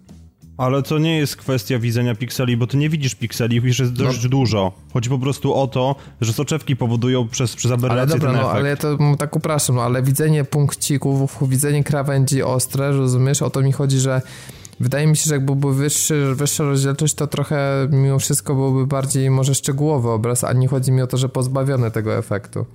[0.56, 4.22] Ale to nie jest kwestia widzenia pikseli, bo ty nie widzisz pikseli, ich jest dość
[4.22, 4.28] no.
[4.28, 4.72] dużo.
[4.92, 8.50] Chodzi po prostu o to, że soczewki powodują przez, przez aberrację ale dobra, ten no,
[8.50, 13.42] ale ja to tak upraszam, no, ale widzenie punkcików, widzenie krawędzi ostre, rozumiesz?
[13.42, 14.22] O to mi chodzi, że
[14.80, 19.30] wydaje mi się, że jakby były wyższy, wyższa rozdzielczość, to trochę mimo wszystko byłby bardziej
[19.30, 22.66] może szczegółowy obraz, a nie chodzi mi o to, że pozbawiony tego efektu.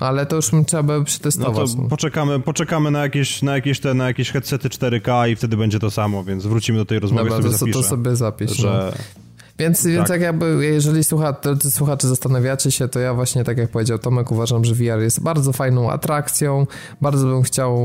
[0.00, 1.74] Ale to już trzeba by przetestować.
[1.74, 5.56] No to poczekamy, poczekamy na jakieś, na jakieś te, na jakieś headsety 4K i wtedy
[5.56, 8.56] będzie to samo, więc wrócimy do tej rozmowy, Dobra, sobie to, to sobie zapisz.
[8.56, 8.92] Że...
[8.98, 9.23] No.
[9.58, 9.92] Więc, tak.
[9.92, 14.32] więc jak jakby, jeżeli słuchacze, słuchacze zastanawiacie się, to ja właśnie, tak jak powiedział Tomek,
[14.32, 16.66] uważam, że VR jest bardzo fajną atrakcją.
[17.00, 17.78] Bardzo bym chciał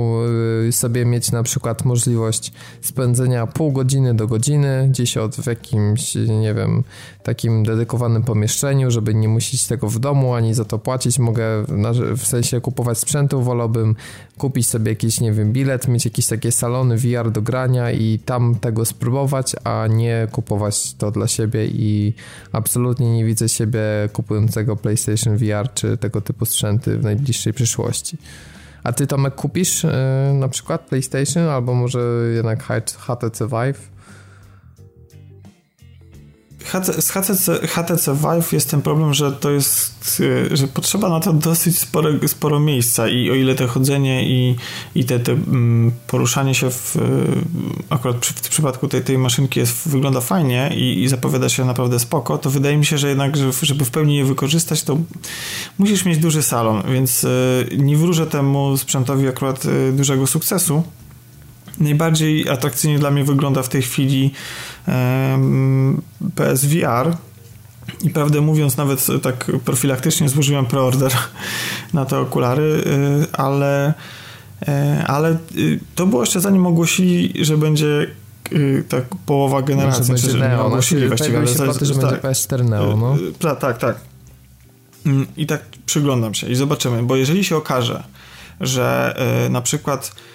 [0.68, 2.52] y, sobie mieć na przykład możliwość
[2.82, 6.84] spędzenia pół godziny do godziny gdzieś od w jakimś, nie wiem,
[7.24, 11.20] takim dedykowanym pomieszczeniu, żeby nie musieć tego w domu ani za to płacić.
[11.20, 11.66] Mogę
[12.18, 13.96] w sensie kupować sprzętu, wolałbym
[14.38, 18.56] kupić sobie jakiś, nie wiem, bilet, mieć jakieś takie salony VR do grania i tam
[18.56, 22.14] tego spróbować, a nie kupować to dla siebie i
[22.52, 23.82] absolutnie nie widzę siebie
[24.14, 28.18] kupującego PlayStation VR czy tego typu sprzęty w najbliższej przyszłości.
[28.84, 29.90] A ty Tomek kupisz yy,
[30.34, 32.00] na przykład PlayStation albo może
[32.36, 32.64] jednak
[32.98, 33.99] HTC Vive?
[37.00, 41.34] Z HTC, HTC Vive jest ten problem, że to jest, y, że potrzeba na to
[41.34, 44.56] dosyć spore, sporo miejsca i o ile to chodzenie i,
[44.96, 47.00] i te, te mm, poruszanie się w, y,
[47.90, 52.00] akurat przy, w przypadku tej, tej maszynki jest, wygląda fajnie i, i zapowiada się naprawdę
[52.00, 54.98] spoko, to wydaje mi się, że jednak, żeby w pełni je wykorzystać, to
[55.78, 60.84] musisz mieć duży salon, więc y, nie wróżę temu sprzętowi akurat dużego sukcesu,
[61.80, 64.32] Najbardziej atrakcyjnie dla mnie wygląda w tej chwili
[66.36, 67.18] PSVR.
[68.02, 71.12] I prawdę mówiąc, nawet tak profilaktycznie złożyłem preorder
[71.94, 73.94] na te okulary, y, ale,
[74.62, 78.08] y, ale y, to było jeszcze zanim ogłosili, że będzie
[78.90, 81.38] tak połowa generacji, czy że Neo, ogłosili właściwie.
[81.38, 83.18] Ale się że będzie tak, PS4 Neo, no.
[83.56, 83.96] Tak, tak.
[85.06, 88.04] Mm, I tak przyglądam się i zobaczymy, bo jeżeli się okaże,
[88.62, 89.16] że
[89.50, 90.29] na przykład Y,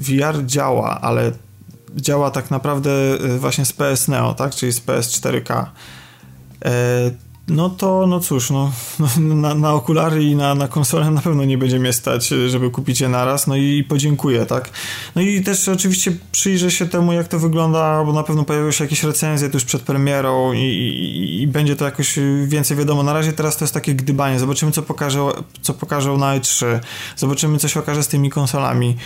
[0.00, 1.32] VR działa, ale
[1.96, 2.90] działa tak naprawdę
[3.24, 4.54] y, właśnie z PS Neo, tak?
[4.54, 5.66] Czyli z PS4K
[7.50, 11.44] no to, no cóż, no, no, na, na, okulary i na, na konsolę na pewno
[11.44, 14.70] nie będzie mnie stać, żeby kupić je naraz, no i podziękuję, tak.
[15.16, 18.84] No i też oczywiście przyjrzę się temu, jak to wygląda, bo na pewno pojawią się
[18.84, 23.02] jakieś recenzje tuż przed premierą i, i, i będzie to jakoś więcej wiadomo.
[23.02, 25.30] Na razie teraz to jest takie gdybanie, zobaczymy, co pokażą,
[25.62, 26.66] co pokażą na E3,
[27.16, 28.96] zobaczymy, co się okaże z tymi konsolami.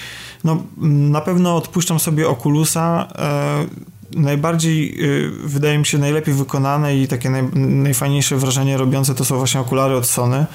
[0.44, 7.08] No, na pewno odpuszczam sobie Oculusa, e, najbardziej, y, wydaje mi się, najlepiej wykonane i
[7.08, 10.46] takie naj, najfajniejsze wrażenie robiące to są właśnie okulary od Sony.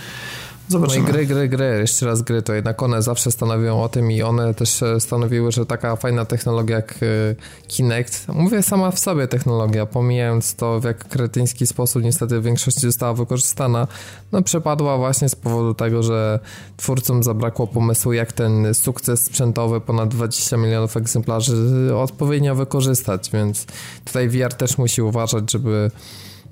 [0.69, 1.03] Zobaczymy.
[1.03, 4.11] No i gry, gry, gry, jeszcze raz gry, to jednak one zawsze stanowią o tym
[4.11, 8.99] i one też e, stanowiły, że taka fajna technologia jak e, Kinect, mówię sama w
[8.99, 13.87] sobie technologia, pomijając to w jak kretyński sposób niestety w większości została wykorzystana,
[14.31, 16.39] no przepadła właśnie z powodu tego, że
[16.77, 21.55] twórcom zabrakło pomysłu jak ten sukces sprzętowy ponad 20 milionów egzemplarzy
[21.95, 23.65] odpowiednio wykorzystać, więc
[24.05, 25.91] tutaj VR też musi uważać, żeby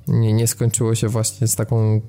[0.08, 2.02] nie, nie skończyło się właśnie z taką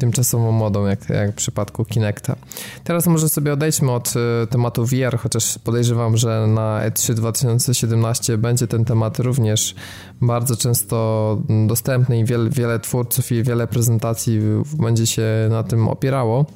[0.00, 2.36] tymczasową modą, jak, jak w przypadku Kinecta.
[2.84, 8.66] Teraz może sobie odejdźmy od y, tematu VR, chociaż podejrzewam, że na E3 2017 będzie
[8.66, 9.74] ten temat również
[10.20, 14.40] bardzo często dostępny i wiele, wiele twórców i wiele prezentacji
[14.78, 16.46] będzie się na tym opierało.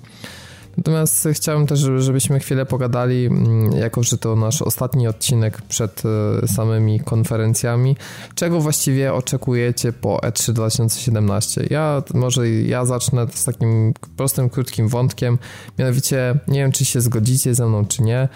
[0.76, 6.02] Natomiast chciałem też, żebyśmy chwilę pogadali, mm, jako że to nasz ostatni odcinek przed
[6.44, 7.96] e, samymi konferencjami.
[8.34, 11.66] Czego właściwie oczekujecie po E3 2017?
[11.70, 15.38] Ja może ja zacznę z takim prostym, krótkim wątkiem.
[15.78, 18.28] Mianowicie, nie wiem, czy się zgodzicie ze mną, czy nie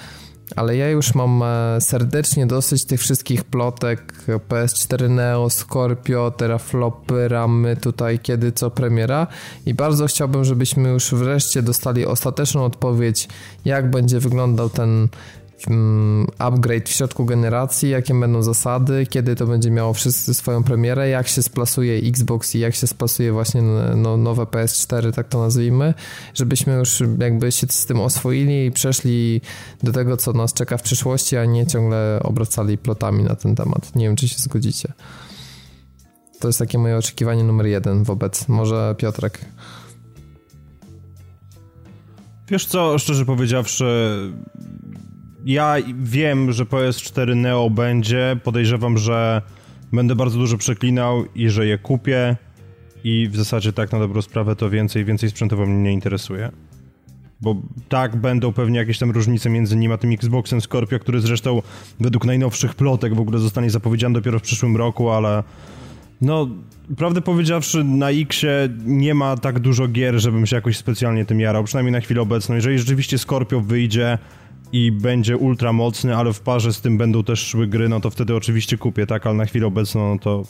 [0.56, 4.12] ale ja już mam e, serdecznie dosyć tych wszystkich plotek.
[4.48, 9.26] PS4 Neo, Scorpio, teraflopy, ramy tutaj, kiedy co premiera.
[9.66, 13.28] I bardzo chciałbym, żebyśmy już wreszcie dostali ostateczną odpowiedź,
[13.64, 15.08] jak będzie wyglądał ten
[16.38, 21.28] upgrade w środku generacji, jakie będą zasady, kiedy to będzie miało wszyscy swoją premierę, jak
[21.28, 23.62] się splasuje Xbox i jak się splasuje właśnie
[23.96, 25.94] no, nowe PS4, tak to nazwijmy,
[26.34, 29.40] żebyśmy już jakby się z tym oswoili i przeszli
[29.82, 33.96] do tego, co nas czeka w przyszłości, a nie ciągle obracali plotami na ten temat.
[33.96, 34.92] Nie wiem, czy się zgodzicie.
[36.40, 39.40] To jest takie moje oczekiwanie numer jeden wobec, może Piotrek.
[42.48, 44.18] Wiesz co, szczerze powiedziawszy,
[45.44, 49.42] ja wiem, że PS4 Neo będzie, podejrzewam, że
[49.92, 52.36] będę bardzo dużo przeklinał i że je kupię
[53.04, 56.50] i w zasadzie tak na dobrą sprawę to więcej, więcej sprzętowo mnie nie interesuje.
[57.40, 57.56] Bo
[57.88, 61.62] tak będą pewnie jakieś tam różnice między nim a tym Xboxem Scorpio, który zresztą
[62.00, 65.42] według najnowszych plotek w ogóle zostanie zapowiedziany dopiero w przyszłym roku, ale
[66.20, 66.48] no
[66.96, 71.64] prawdę powiedziawszy na Xie nie ma tak dużo gier, żebym się jakoś specjalnie tym jarał,
[71.64, 72.54] przynajmniej na chwilę obecną.
[72.54, 74.18] Jeżeli rzeczywiście Scorpio wyjdzie
[74.72, 78.10] i będzie ultra mocny, ale w parze z tym będą też szły gry, no to
[78.10, 80.42] wtedy oczywiście kupię, tak, ale na chwilę obecną no to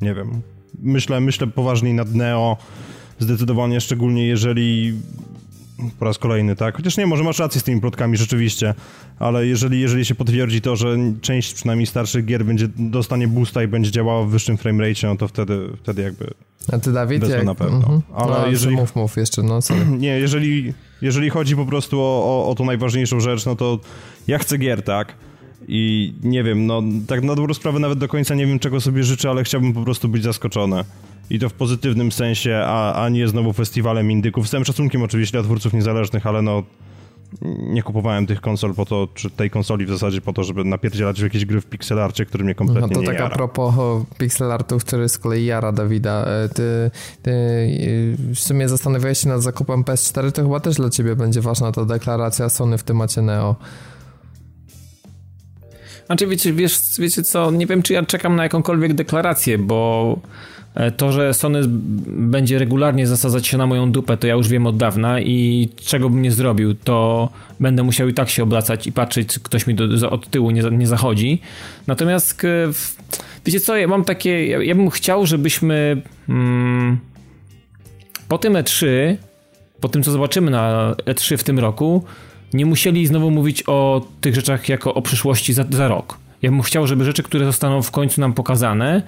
[0.00, 0.42] nie wiem.
[0.82, 2.56] Myślę, myślę poważniej nad Neo,
[3.18, 4.92] zdecydowanie, szczególnie jeżeli
[5.98, 6.76] po raz kolejny, tak?
[6.76, 8.74] Chociaż nie, może masz rację z tymi plotkami rzeczywiście,
[9.18, 13.68] ale jeżeli, jeżeli się potwierdzi to, że część przynajmniej starszych gier będzie dostanie boosta i
[13.68, 16.34] będzie działała w wyższym framerate, no to wtedy, wtedy jakby
[16.72, 17.28] a ty Dawid?
[17.28, 17.44] Jak...
[17.44, 17.76] na pewno.
[17.76, 18.02] Mhm.
[18.14, 18.76] Ale no, jeżeli...
[18.76, 19.84] Mów, mów jeszcze, no sorry.
[19.98, 23.78] Nie, jeżeli, jeżeli chodzi po prostu o, o, o tą najważniejszą rzecz, no to
[24.26, 25.14] ja chcę gier, tak?
[25.68, 29.04] I nie wiem, no tak na dobrą sprawę nawet do końca nie wiem czego sobie
[29.04, 30.84] życzę, ale chciałbym po prostu być zaskoczony.
[31.30, 34.48] I to w pozytywnym sensie, a, a nie znowu festiwalem indyków.
[34.48, 36.62] Z całym szacunkiem oczywiście dla twórców niezależnych, ale no
[37.58, 41.20] nie kupowałem tych konsol po to, czy tej konsoli w zasadzie po to, żeby napierdzielać
[41.20, 43.26] w jakieś gry w pixelarcie, który mnie kompletnie no to nie tak jara.
[43.26, 43.74] a propos
[44.18, 46.24] pixelartów, który z kolei jara Dawida.
[46.24, 46.90] E, ty,
[47.22, 47.32] ty
[48.34, 51.84] w sumie zastanawiałeś się nad zakupem PS4, to chyba też dla ciebie będzie ważna ta
[51.84, 53.56] deklaracja Sony w temacie Neo.
[56.12, 60.18] Znaczy wiecie, wiesz, wiecie co, nie wiem czy ja czekam na jakąkolwiek deklarację, bo
[60.74, 61.60] e, to, że Sony
[62.06, 66.10] będzie regularnie zasadzać się na moją dupę, to ja już wiem od dawna i czego
[66.10, 67.28] bym nie zrobił, to
[67.60, 70.62] będę musiał i tak się obracać i patrzeć, czy ktoś mi do, od tyłu nie,
[70.62, 71.40] nie zachodzi.
[71.86, 72.42] Natomiast
[73.46, 76.98] wiecie co, ja mam takie, ja, ja bym chciał, żebyśmy mm,
[78.28, 78.86] po tym E3,
[79.80, 82.04] po tym co zobaczymy na E3 w tym roku,
[82.54, 86.18] nie musieli znowu mówić o tych rzeczach jako o przyszłości za, za rok.
[86.42, 89.02] Ja bym chciał, żeby rzeczy, które zostaną w końcu nam pokazane,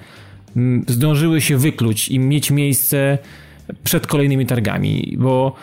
[0.87, 3.17] zdążyły się wykluć i mieć miejsce
[3.83, 5.55] przed kolejnymi targami, bo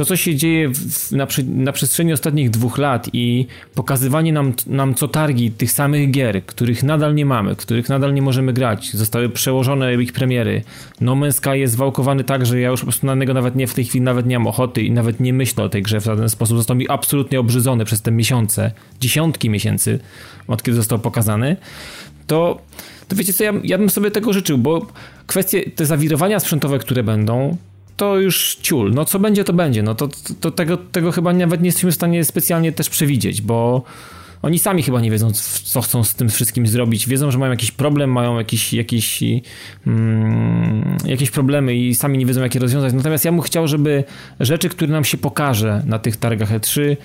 [0.00, 4.94] to, co się dzieje w, na, na, przestrzeni ostatnich dwóch lat i pokazywanie nam, nam
[4.94, 9.28] co targi tych samych gier, których nadal nie mamy, których nadal nie możemy grać, zostały
[9.28, 10.62] przełożone ich premiery.
[11.00, 13.66] No Man's Sky jest wałkowany tak, że ja już po prostu na niego nawet nie
[13.66, 16.04] w tej chwili nawet nie mam ochoty i nawet nie myślę o tej grze w
[16.04, 16.56] żaden sposób.
[16.56, 19.98] Został mi absolutnie obrzydzony przez te miesiące, dziesiątki miesięcy,
[20.48, 21.56] od kiedy został pokazany.
[22.26, 22.60] To
[23.08, 24.86] to wiecie co, ja, ja bym sobie tego życzył, bo
[25.26, 27.56] kwestie, te zawirowania sprzętowe, które będą,
[28.00, 28.94] to już ciul.
[28.94, 29.82] No co będzie, to będzie.
[29.82, 30.08] No to,
[30.40, 33.82] to tego, tego chyba nawet nie jesteśmy w stanie specjalnie też przewidzieć, bo
[34.42, 35.32] oni sami chyba nie wiedzą,
[35.64, 37.08] co chcą z tym wszystkim zrobić.
[37.08, 39.22] Wiedzą, że mają jakiś problem, mają jakieś, jakieś,
[39.86, 42.92] mm, jakieś problemy i sami nie wiedzą, jak je rozwiązać.
[42.92, 44.04] Natomiast ja bym chciał, żeby
[44.40, 46.96] rzeczy, które nam się pokaże na tych targach E3, Yy,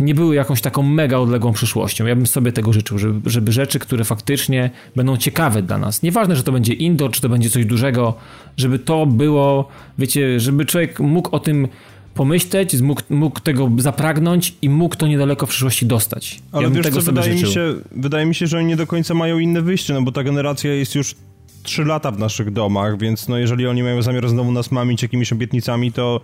[0.00, 2.06] nie były jakąś taką mega odległą przyszłością.
[2.06, 6.02] Ja bym sobie tego życzył, żeby, żeby rzeczy, które faktycznie będą ciekawe dla nas.
[6.02, 8.14] Nieważne, że to będzie indoor, czy to będzie coś dużego,
[8.56, 11.68] żeby to było, wiecie, żeby człowiek mógł o tym
[12.14, 16.40] pomyśleć, mógł, mógł tego zapragnąć i mógł to niedaleko w przyszłości dostać.
[16.52, 19.14] Ale ja wiesz co, wydaje mi, się, wydaje mi się, że oni nie do końca
[19.14, 21.14] mają inne wyjście, no bo ta generacja jest już
[21.62, 25.32] 3 lata w naszych domach, więc no jeżeli oni mają zamiar znowu nas mamić jakimiś
[25.32, 26.20] obietnicami, to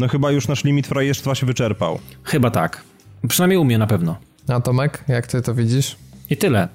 [0.00, 1.98] no chyba już nasz limit frajerstwa się wyczerpał.
[2.22, 2.82] Chyba tak.
[3.28, 4.16] Przynajmniej u mnie na pewno.
[4.48, 5.96] A Tomek, jak ty to widzisz?
[6.30, 6.68] I tyle.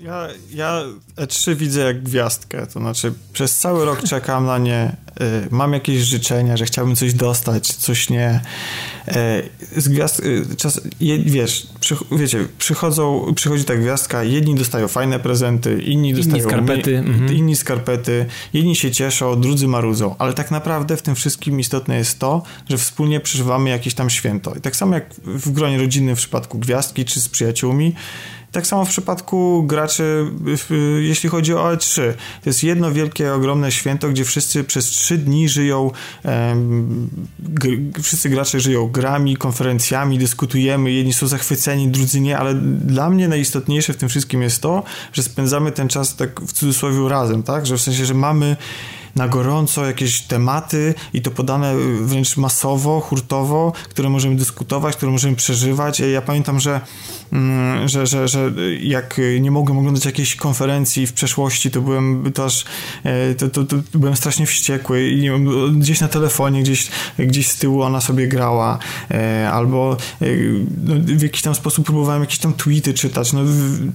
[0.00, 0.82] Ja, ja
[1.16, 6.00] E3 widzę jak gwiazdkę, to znaczy przez cały rok czekam na nie, y, mam jakieś
[6.00, 8.40] życzenia, że chciałbym coś dostać, coś nie.
[9.08, 14.88] Y, z gwiazd, y, czas, je, wiesz, przy, wiecie, przychodzą, przychodzi ta gwiazdka, jedni dostają
[14.88, 17.34] fajne prezenty, inni dostają skarpety, mhm.
[17.34, 22.18] inni skarpety, jedni się cieszą, drudzy marudzą, ale tak naprawdę w tym wszystkim istotne jest
[22.18, 24.54] to, że wspólnie przeżywamy jakieś tam święto.
[24.54, 27.94] I tak samo jak w gronie rodzinnym w przypadku gwiazdki czy z przyjaciółmi,
[28.52, 30.26] tak samo w przypadku graczy,
[31.00, 32.02] jeśli chodzi o E3.
[32.42, 35.90] To jest jedno wielkie, ogromne święto, gdzie wszyscy przez trzy dni żyją,
[38.02, 43.92] wszyscy gracze żyją grami, konferencjami, dyskutujemy, jedni są zachwyceni, drudzy nie, ale dla mnie najistotniejsze
[43.92, 44.82] w tym wszystkim jest to,
[45.12, 47.66] że spędzamy ten czas tak w cudzysłowie razem, tak?
[47.66, 48.56] Że w sensie, że mamy
[49.16, 55.36] na gorąco jakieś tematy i to podane wręcz masowo, hurtowo, które możemy dyskutować, które możemy
[55.36, 56.00] przeżywać.
[56.00, 56.80] Ja pamiętam, że,
[57.32, 62.44] mm, że, że, że jak nie mogłem oglądać jakiejś konferencji w przeszłości, to byłem to
[62.44, 62.64] aż
[63.04, 65.30] e, to, to, to byłem strasznie wściekły i
[65.72, 66.88] gdzieś na telefonie, gdzieś,
[67.18, 68.78] gdzieś z tyłu ona sobie grała
[69.10, 70.26] e, albo e,
[70.84, 73.40] no, w jakiś tam sposób próbowałem jakieś tam tweety czytać, no,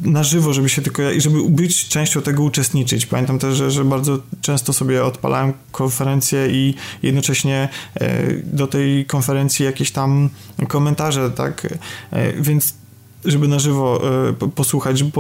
[0.01, 3.05] na żywo, żeby się tylko, żeby być częścią tego uczestniczyć.
[3.05, 7.70] Pamiętam też, że, że bardzo często sobie odpalałem konferencję i jednocześnie
[8.43, 10.30] do tej konferencji jakieś tam
[10.68, 11.68] komentarze, tak?
[12.39, 12.74] Więc
[13.26, 14.01] żeby na żywo
[14.56, 15.12] posłuchać, żeby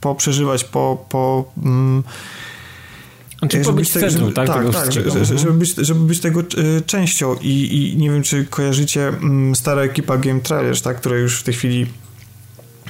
[0.00, 2.02] poprzeżywać, po, po mm,
[3.38, 6.42] znaczy, żeby być centrum, tak, tak, tego tak żeby, żeby, być, żeby być tego
[6.86, 11.40] częścią i, i nie wiem, czy kojarzycie mm, stara ekipa Game Trailers, tak, która już
[11.40, 11.86] w tej chwili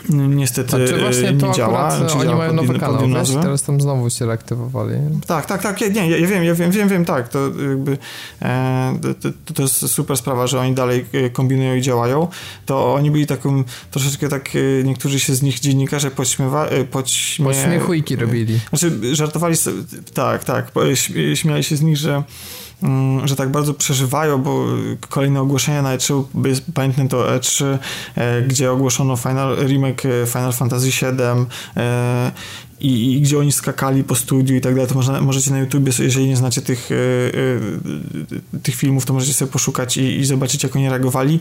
[0.08, 2.00] niestety znaczy właśnie nie działa.
[2.08, 4.94] Czy oni mają nowy kanał, wiesz, teraz tam znowu się reaktywowali.
[5.26, 7.38] Tak, tak, tak, nie, ja, wiem, ja wiem, wiem, wiem, tak, to
[7.68, 7.98] jakby
[8.42, 12.28] e, to, to, jest super sprawa, że oni dalej e, kombinują i działają,
[12.66, 17.46] to oni byli taką, troszeczkę tak, e, niektórzy się z nich dziennikarze podśmiewa, e, podśmie...
[17.46, 18.60] Podśmiechujki robili.
[18.68, 19.56] Znaczy, żartowali,
[20.14, 20.72] tak, tak,
[21.34, 22.22] śmiali się z nich, że
[23.24, 24.64] że tak bardzo przeżywają, bo
[25.08, 26.24] kolejne ogłoszenia na E3,
[26.74, 27.78] pamiętam to E3,
[28.14, 32.32] e, gdzie ogłoszono final, remake e, Final Fantasy VII e,
[32.80, 35.92] i, i, gdzie oni skakali po studiu i tak dalej, to można, możecie na YouTubie,
[35.98, 36.90] jeżeli nie znacie tych,
[38.62, 41.40] tych filmów, to możecie sobie poszukać i, i zobaczyć, jak oni reagowali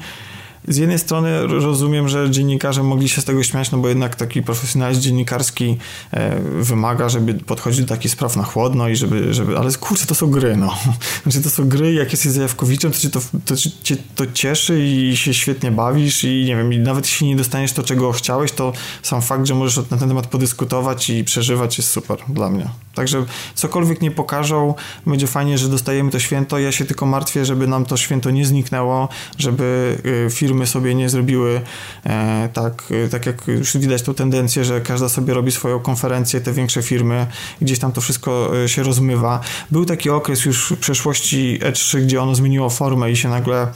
[0.68, 4.42] z jednej strony rozumiem, że dziennikarze mogli się z tego śmiać, no bo jednak taki
[4.42, 5.78] profesjonalizm dziennikarski
[6.12, 10.16] e, wymaga, żeby podchodzić do takich spraw na chłodno i żeby, żeby ale kurczę, to
[10.16, 10.78] są gry, no.
[11.24, 15.18] Znaczy to są gry, jak jesteś zajawkowiczem, to cię to, to cię to cieszy i
[15.18, 18.74] się świetnie bawisz i nie wiem, i nawet jeśli nie dostaniesz to, czego chciałeś, to
[19.04, 22.70] sam fakt, że możesz na ten temat podyskutować i przeżywać jest super dla mnie.
[22.98, 24.74] Także cokolwiek nie pokażą,
[25.06, 26.60] będzie fajnie, że dostajemy to święto.
[26.60, 29.98] Ja się tylko martwię, żeby nam to święto nie zniknęło, żeby
[30.28, 31.62] y, firmy sobie nie zrobiły
[32.04, 36.54] e, tak, tak jak już widać tą tendencję, że każda sobie robi swoją konferencję, te
[36.54, 37.28] większe firmy,
[37.62, 39.40] gdzieś tam to wszystko y, się rozmywa.
[39.72, 43.68] Był taki okres już w przeszłości E3, gdzie ono zmieniło formę i się nagle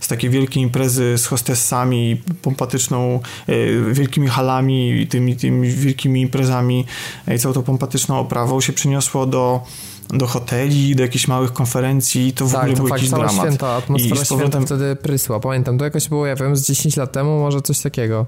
[0.00, 6.86] z takiej wielkiej imprezy z hostessami, pompatyczną, e, wielkimi halami tymi, tymi wielkimi imprezami
[7.28, 9.62] e, i całą tą pompatyczną oprawą się przyniosło do
[10.08, 13.32] do hoteli, do jakichś małych konferencji, to w tak, ogóle to był jakiś dramat.
[13.32, 14.62] święta, atmosfera I z powrotem...
[14.62, 15.40] święta wtedy prysła.
[15.40, 18.26] Pamiętam, to jakoś było, ja wiem, z 10 lat temu, może coś takiego.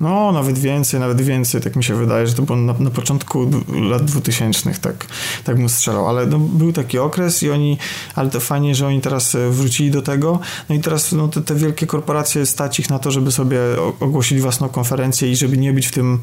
[0.00, 3.50] No, nawet więcej, nawet więcej, tak mi się wydaje, że to było na, na początku
[3.90, 5.06] lat 2000, tak,
[5.44, 7.78] tak mu strzelał, ale no, był taki okres i oni,
[8.14, 10.38] ale to fajnie, że oni teraz e, wrócili do tego,
[10.68, 13.60] no i teraz no, te, te wielkie korporacje stać ich na to, żeby sobie
[14.00, 16.20] ogłosili własną konferencję i żeby nie być w tym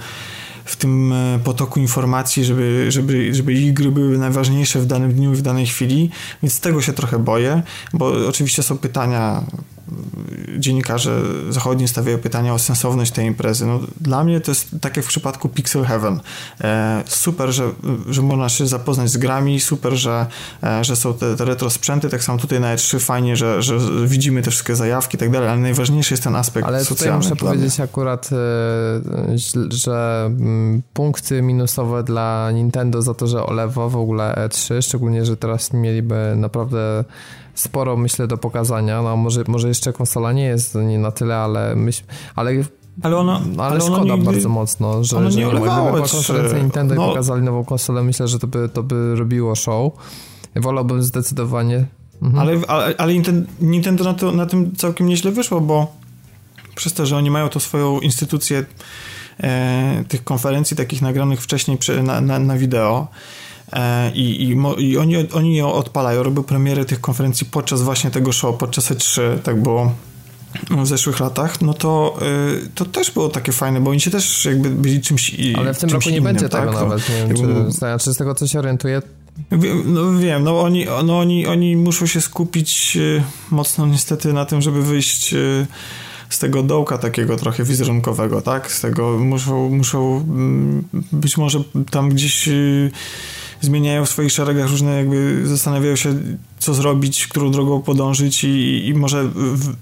[0.66, 5.36] w tym e, potoku informacji, żeby, żeby, żeby gry były najważniejsze w danym dniu i
[5.36, 6.10] w danej chwili,
[6.44, 7.64] więc tego się trochę boję,
[7.94, 9.44] bo oczywiście są pytania
[10.58, 13.66] dziennikarze zachodni stawiają pytania o sensowność tej imprezy.
[13.66, 16.20] No, dla mnie to jest tak jak w przypadku Pixel Heaven.
[16.62, 17.72] E, super, że,
[18.10, 20.26] że można się zapoznać z grami, super, że,
[20.64, 23.78] e, że są te, te retro sprzęty, tak samo tutaj na E3 fajnie, że, że
[24.06, 27.14] widzimy te wszystkie zajawki i tak dalej, ale najważniejszy jest ten aspekt ale socjalny.
[27.14, 27.86] Ale tutaj muszę powiedzieć mnie.
[27.86, 28.38] akurat, e,
[29.70, 35.38] że mm, punkty minusowe dla Nintendo za to, że olewa w ogóle E3, szczególnie, że
[35.38, 37.04] teraz mieliby naprawdę
[37.56, 39.02] sporo, myślę, do pokazania.
[39.02, 42.04] No, może, może jeszcze konsola nie jest nie na tyle, ale myśl,
[42.36, 42.54] ale
[43.02, 46.60] ale, ona, ale, ale szkoda nigdy, bardzo mocno, że, ona że nie gdyby była konferencja
[46.60, 47.06] Nintendo no.
[47.06, 49.94] i pokazali nową konsolę, myślę, że to by, to by robiło show.
[50.56, 51.86] Wolałbym zdecydowanie.
[52.22, 52.40] Mhm.
[52.40, 53.14] Ale, ale, ale
[53.62, 55.94] Nintendo na, to, na tym całkiem nieźle wyszło, bo
[56.76, 58.66] przez to, że oni mają to swoją instytucję
[59.44, 63.08] e, tych konferencji takich nagranych wcześniej na, na, na wideo,
[64.14, 64.58] i, i,
[64.90, 69.22] i oni, oni ją odpalają, robią premiery tych konferencji podczas właśnie tego show, podczas E3,
[69.40, 69.92] tak było
[70.70, 72.18] w zeszłych latach, no to,
[72.66, 75.78] y, to też było takie fajne, bo oni się też jakby byli czymś Ale w
[75.78, 76.66] tym roku nie innym, będzie tak?
[76.66, 79.02] tego nawet, nie wiem, czy, znaczy z tego co się orientuję,
[79.86, 84.62] no wiem, no oni, no oni, oni muszą się skupić y, mocno niestety na tym,
[84.62, 85.68] żeby wyjść y,
[86.30, 88.72] z tego dołka takiego trochę wizerunkowego, tak?
[88.72, 92.50] Z tego muszą, muszą mm, być może tam gdzieś
[93.66, 96.16] zmieniają w swoich szeregach różne, jakby zastanawiają się,
[96.60, 99.76] co zrobić, którą drogą podążyć i, i może w,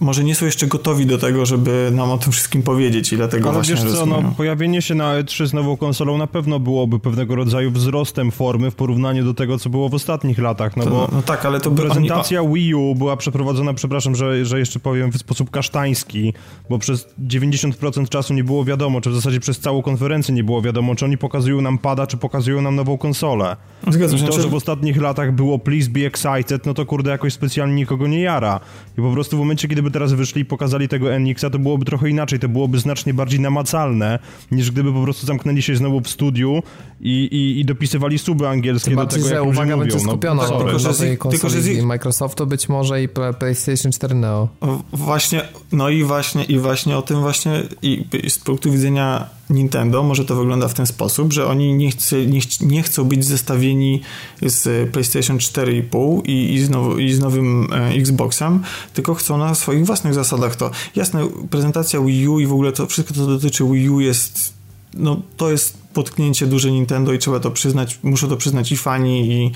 [0.00, 3.48] może nie są jeszcze gotowi do tego, żeby nam o tym wszystkim powiedzieć i dlatego
[3.48, 6.98] Ale właśnie wiesz co, no, pojawienie się na E3 z nową konsolą na pewno byłoby
[6.98, 10.90] pewnego rodzaju wzrostem formy w porównaniu do tego, co było w ostatnich latach, no to,
[10.90, 12.54] bo no tak, ale to prezentacja oni...
[12.54, 16.32] Wii U była przeprowadzona, przepraszam, że, że jeszcze powiem w sposób kasztański,
[16.70, 20.62] bo przez 90% czasu nie było wiadomo, czy w zasadzie przez całą konferencję nie było
[20.62, 23.56] wiadomo, czy oni pokazują nam pada, czy pokazują nam nową konsolę.
[23.88, 24.26] Zgadzam się.
[24.26, 28.06] To, że w ostatnich latach było please be excited, no to kurde jakoś specjalnie nikogo
[28.06, 28.60] nie jara.
[28.98, 31.84] I po prostu w momencie, kiedy gdyby teraz wyszli i pokazali tego NX-a, to byłoby
[31.84, 34.18] trochę inaczej, to byłoby znacznie bardziej namacalne,
[34.50, 36.62] niż gdyby po prostu zamknęli się znowu w studiu
[37.00, 40.58] i, i, i dopisywali suby angielskie Tym do tego, jak uwaga będzie no, skupiona no,
[40.58, 40.98] tylko, że z,
[41.30, 41.82] tylko, że z...
[41.82, 43.08] Microsoftu być może i
[43.38, 44.48] PlayStation 4 Neo.
[44.92, 50.24] Właśnie, no i właśnie, i właśnie o tym właśnie i z punktu widzenia Nintendo może
[50.24, 54.00] to wygląda w ten sposób, że oni nie, chce, nie, ch nie chcą być zestawieni
[54.42, 58.62] z PlayStation 4,5 i, i, z i z nowym e, Xboxem,
[58.94, 60.70] tylko chcą na swoich własnych zasadach to.
[60.96, 64.58] Jasne, prezentacja Wii U i w ogóle to wszystko, co dotyczy Wii U jest
[64.94, 69.32] no to jest potknięcie duże Nintendo i trzeba to przyznać, muszą to przyznać i fani,
[69.32, 69.52] i,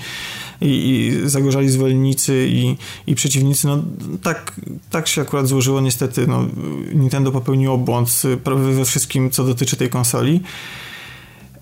[0.61, 2.77] i, i zagorzali zwolennicy, i,
[3.07, 3.67] i przeciwnicy.
[3.67, 3.83] No,
[4.23, 4.55] tak,
[4.89, 6.27] tak się akurat złożyło niestety.
[6.27, 6.45] No,
[6.93, 10.41] Nintendo popełniło błąd prawie we wszystkim, co dotyczy tej konsoli.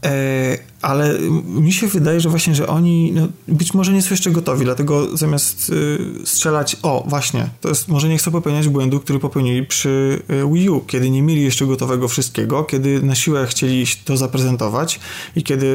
[0.05, 4.31] E, ale mi się wydaje, że właśnie, że oni no, być może nie są jeszcze
[4.31, 9.19] gotowi, dlatego zamiast y, strzelać, o właśnie, to jest, może nie chcą popełniać błędu, który
[9.19, 13.85] popełnili przy y, Wii U, kiedy nie mieli jeszcze gotowego wszystkiego, kiedy na siłę chcieli
[14.05, 14.99] to zaprezentować
[15.35, 15.65] i kiedy,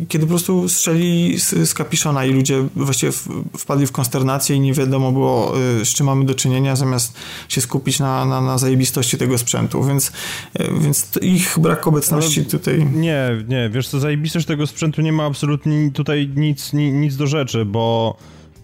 [0.00, 3.28] y, kiedy po prostu strzeli z, z kapiszona i ludzie właściwie w,
[3.58, 7.14] wpadli w konsternację i nie wiadomo było, y, z czym mamy do czynienia, zamiast
[7.48, 10.12] się skupić na, na, na zajebistości tego sprzętu, więc,
[10.60, 12.86] y, więc ich brak obecności Ale tutaj...
[12.94, 17.26] Nie, nie, wiesz co, zajebistość że tego sprzętu nie ma absolutnie tutaj nic, nic do
[17.26, 18.16] rzeczy, bo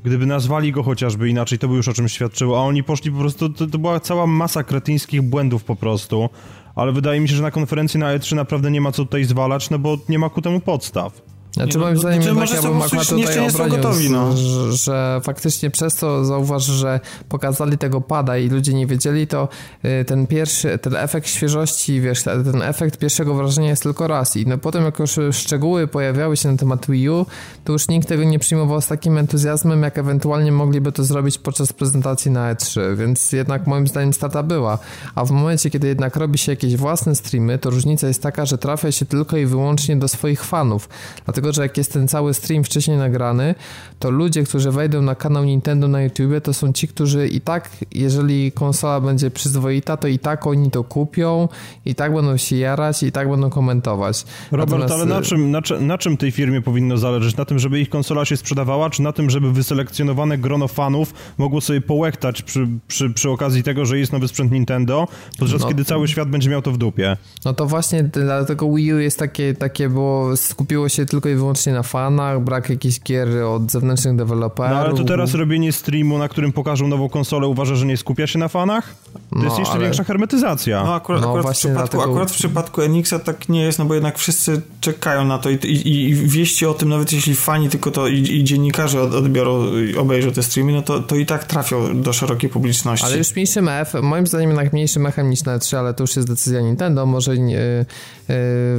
[0.04, 3.18] gdyby nazwali go chociażby inaczej, to by już o czym świadczyło, a oni poszli po
[3.18, 6.28] prostu, to, to była cała masa kretyńskich błędów po prostu,
[6.74, 9.70] ale wydaje mi się, że na konferencji na E3 naprawdę nie ma co tutaj zwalać,
[9.70, 11.22] no bo nie ma ku temu podstaw.
[11.58, 14.36] Znaczy moim zdaniem znaczy, jednak ja bym akurat tutaj obronił, gotowi, no.
[14.36, 19.48] że, że, faktycznie przez to zauważ, że pokazali tego pada i ludzie nie wiedzieli, to
[19.84, 24.36] y, ten pierwszy, ten efekt świeżości, wiesz, ten efekt pierwszego wrażenia jest tylko raz.
[24.36, 27.26] I no potem jak już szczegóły pojawiały się na temat Wii U,
[27.64, 31.72] to już nikt tego nie przyjmował z takim entuzjazmem, jak ewentualnie mogliby to zrobić podczas
[31.72, 34.78] prezentacji na E3, więc jednak moim zdaniem strata była,
[35.14, 38.58] a w momencie, kiedy jednak robi się jakieś własne streamy, to różnica jest taka, że
[38.58, 40.88] trafia się tylko i wyłącznie do swoich fanów,
[41.24, 43.54] dlatego dlatego że jak jest ten cały stream wcześniej nagrany,
[43.98, 47.70] to ludzie, którzy wejdą na kanał Nintendo na YouTube, to są ci, którzy i tak,
[47.92, 51.48] jeżeli konsola będzie przyzwoita, to i tak oni to kupią,
[51.84, 54.24] i tak będą się jarać, i tak będą komentować.
[54.52, 54.94] Robert, Natomiast...
[54.94, 57.36] ale na czym, na, na czym tej firmie powinno zależeć?
[57.36, 61.60] Na tym, żeby ich konsola się sprzedawała, czy na tym, żeby wyselekcjonowane grono fanów mogło
[61.60, 65.84] sobie połechtać przy, przy, przy okazji tego, że jest nowy sprzęt Nintendo, podczas no, kiedy
[65.84, 67.16] cały świat będzie miał to w dupie?
[67.44, 71.72] No to właśnie dlatego Wii U jest takie, takie było, skupiło się tylko i wyłącznie
[71.72, 74.72] na fanach, brak jakichś gier od zewnętrznych deweloperów.
[74.72, 78.26] No ale to teraz robienie streamu, na którym pokażą nową konsolę, uważa, że nie skupia
[78.26, 78.94] się na fanach?
[79.12, 79.82] To no, jest jeszcze ale...
[79.82, 80.84] większa hermetyzacja.
[80.84, 82.04] No akurat, no, akurat, w przypadku, dlatego...
[82.12, 85.54] akurat w przypadku Enixa tak nie jest, no bo jednak wszyscy czekają na to i,
[85.54, 89.96] i, i wieści o tym, nawet jeśli fani tylko to i, i dziennikarze odbiorą i
[89.96, 93.06] obejrzą te streamy, no to, to i tak trafią do szerokiej publiczności.
[93.06, 96.16] Ale już mniejszy mech, moim zdaniem jednak mniejszy mechem niż na 3, ale to już
[96.16, 97.86] jest decyzja Nintendo, może yy, yy,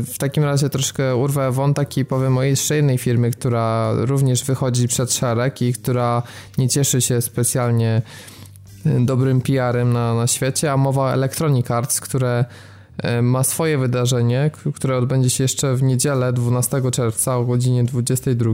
[0.04, 4.88] w takim razie troszkę urwę wątek i powiem o jeszcze jednej firmie, która również wychodzi
[4.88, 6.24] przed szereg i która
[6.58, 8.02] nie cieszy się specjalnie
[8.86, 12.46] y, dobrym PR-em na, na świecie, a mowa Electronic Arts, które
[13.20, 18.54] y, ma swoje wydarzenie, które odbędzie się jeszcze w niedzielę 12 czerwca o godzinie 22.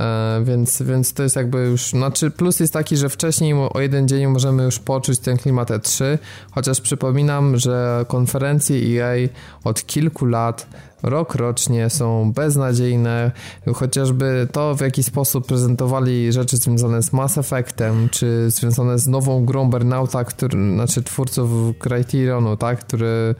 [0.00, 4.08] E, więc, więc to jest jakby już, znaczy plus jest taki, że wcześniej o jeden
[4.08, 6.18] dzień możemy już poczuć ten klimat E3,
[6.50, 9.28] chociaż przypominam, że konferencje EA
[9.64, 10.66] od kilku lat
[11.02, 13.32] rok rocznie są beznadziejne,
[13.74, 19.44] chociażby to w jaki sposób prezentowali rzeczy związane z Mass Effectem, czy związane z nową
[19.44, 23.34] grą Burnouta, który, znaczy twórców Criterionu, tak, który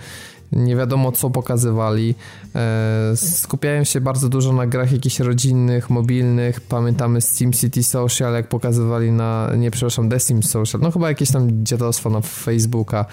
[0.52, 2.14] nie wiadomo co pokazywali.
[2.54, 6.60] E, skupiają się bardzo dużo na grach jakichś rodzinnych, mobilnych.
[6.60, 11.30] Pamiętamy Steam City Social, jak pokazywali na, nie przepraszam, The Steam Social, no chyba jakieś
[11.30, 13.06] tam dziadostwo na Facebooka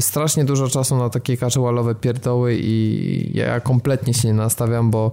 [0.00, 5.12] strasznie dużo czasu na takie casualowe pierdoły i ja kompletnie się nie nastawiam, bo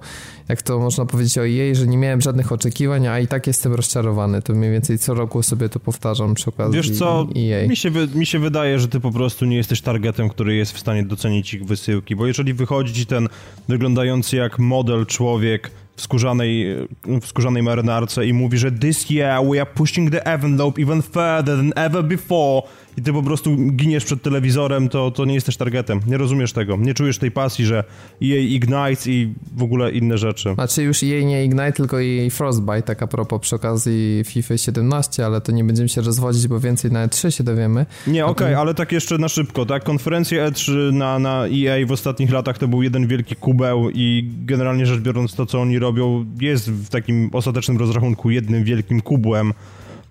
[0.50, 3.74] jak to można powiedzieć o jej, że nie miałem żadnych oczekiwań, a i tak jestem
[3.74, 4.42] rozczarowany.
[4.42, 7.68] To mniej więcej co roku sobie to powtarzam przy okazji Wiesz co, EA.
[7.68, 10.80] Mi, się, mi się wydaje, że ty po prostu nie jesteś targetem, który jest w
[10.80, 13.28] stanie docenić ich wysyłki, bo jeżeli wychodzi ci ten
[13.68, 16.76] wyglądający jak model człowiek w skórzanej,
[17.22, 21.44] w skórzanej marynarce i mówi, że this year we are pushing the envelope even further
[21.44, 22.62] than ever before
[22.98, 26.00] i ty po prostu giniesz przed telewizorem, to, to nie jesteś targetem.
[26.08, 26.78] Nie rozumiesz tego.
[26.78, 27.84] Nie czujesz tej pasji, że
[28.22, 30.54] jej Ignite i w ogóle inne rzeczy.
[30.54, 35.26] Znaczy już jej nie Ignite, tylko jej Frostbite, tak a propos przy okazji FIFA 17,
[35.26, 37.86] ale to nie będziemy się rozwodzić, bo więcej na E3 się dowiemy.
[38.08, 39.84] Nie, okej, okay, ale tak jeszcze na szybko, tak?
[39.84, 44.86] Konferencje E3 na, na EA w ostatnich latach to był jeden wielki kubeł i generalnie
[44.86, 49.54] rzecz biorąc to, co oni robią, jest w takim ostatecznym rozrachunku jednym wielkim kubłem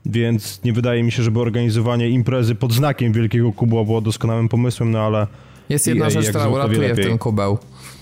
[0.07, 4.91] więc nie wydaje mi się, żeby organizowanie imprezy pod znakiem Wielkiego Kubła było doskonałym pomysłem,
[4.91, 5.27] no ale...
[5.69, 7.59] Jest jedna EA, rzecz, która uratuje w ten kubeł.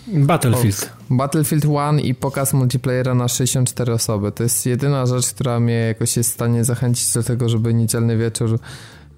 [0.07, 0.93] Battlefield.
[1.11, 4.33] O, Battlefield 1 i pokaz multiplayera na 64 osoby.
[4.33, 8.17] To jest jedyna rzecz, która mnie jakoś jest w stanie zachęcić do tego, żeby niedzielny
[8.17, 8.59] wieczór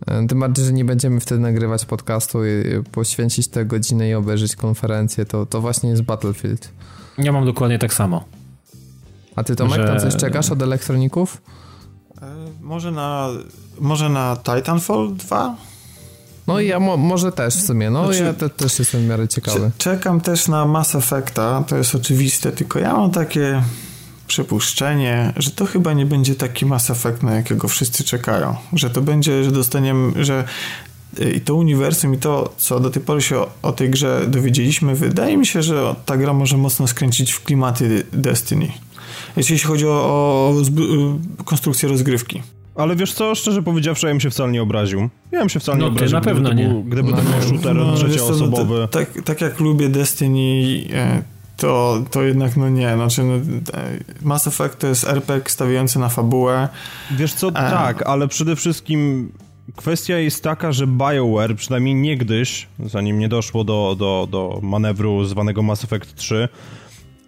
[0.07, 2.51] E, tym bardziej, że nie będziemy wtedy nagrywać podcastu i
[2.93, 6.71] poświęcić tę godzinę i obejrzeć konferencję, to, to właśnie jest Battlefield.
[7.19, 8.25] Ja mam dokładnie tak samo.
[9.37, 9.87] A ty Tomek, że...
[9.87, 11.43] tam coś czekasz od elektroników?
[12.23, 12.27] E,
[12.61, 13.29] może na,
[13.81, 15.57] może na Titanfall 2?
[16.47, 19.07] No i ja mo może też w sumie, no znaczy, ja te, też jestem w
[19.07, 19.71] miarę ciekawy.
[19.79, 23.63] Czekam też na Mass Effecta, to jest oczywiste, tylko ja mam takie
[24.27, 28.57] przypuszczenie, że to chyba nie będzie taki Mass Effect, na jakiego wszyscy czekają.
[28.73, 30.45] Że to będzie, że dostaniemy, że
[31.21, 34.25] y, i to uniwersum i to, co do tej pory się o, o, tej grze
[34.29, 38.69] dowiedzieliśmy, wydaje mi się, że ta gra może mocno skręcić w klimaty Destiny.
[39.37, 40.55] Jeśli chodzi o, o
[41.41, 42.43] y, konstrukcję rozgrywki.
[42.75, 45.09] Ale wiesz co, szczerze powiedziawszy, ja bym się wcale nie obraził.
[45.33, 46.19] Ja bym się wcale no, nie obraził.
[46.19, 46.69] na pewno gdyby nie.
[46.69, 48.79] Był, gdyby no, to był shooter no, trzecioosobowy.
[48.79, 51.23] No, tak, tak jak lubię Destiny, e,
[51.57, 52.95] to, to jednak no nie.
[52.95, 53.35] Znaczy, no,
[54.23, 56.69] Mass Effect to jest RPG stawiający na fabułę.
[57.11, 57.53] Wiesz co, e...
[57.53, 59.33] tak, ale przede wszystkim
[59.77, 65.63] kwestia jest taka, że BioWare, przynajmniej niegdyś, zanim nie doszło do, do, do manewru zwanego
[65.63, 66.49] Mass Effect 3,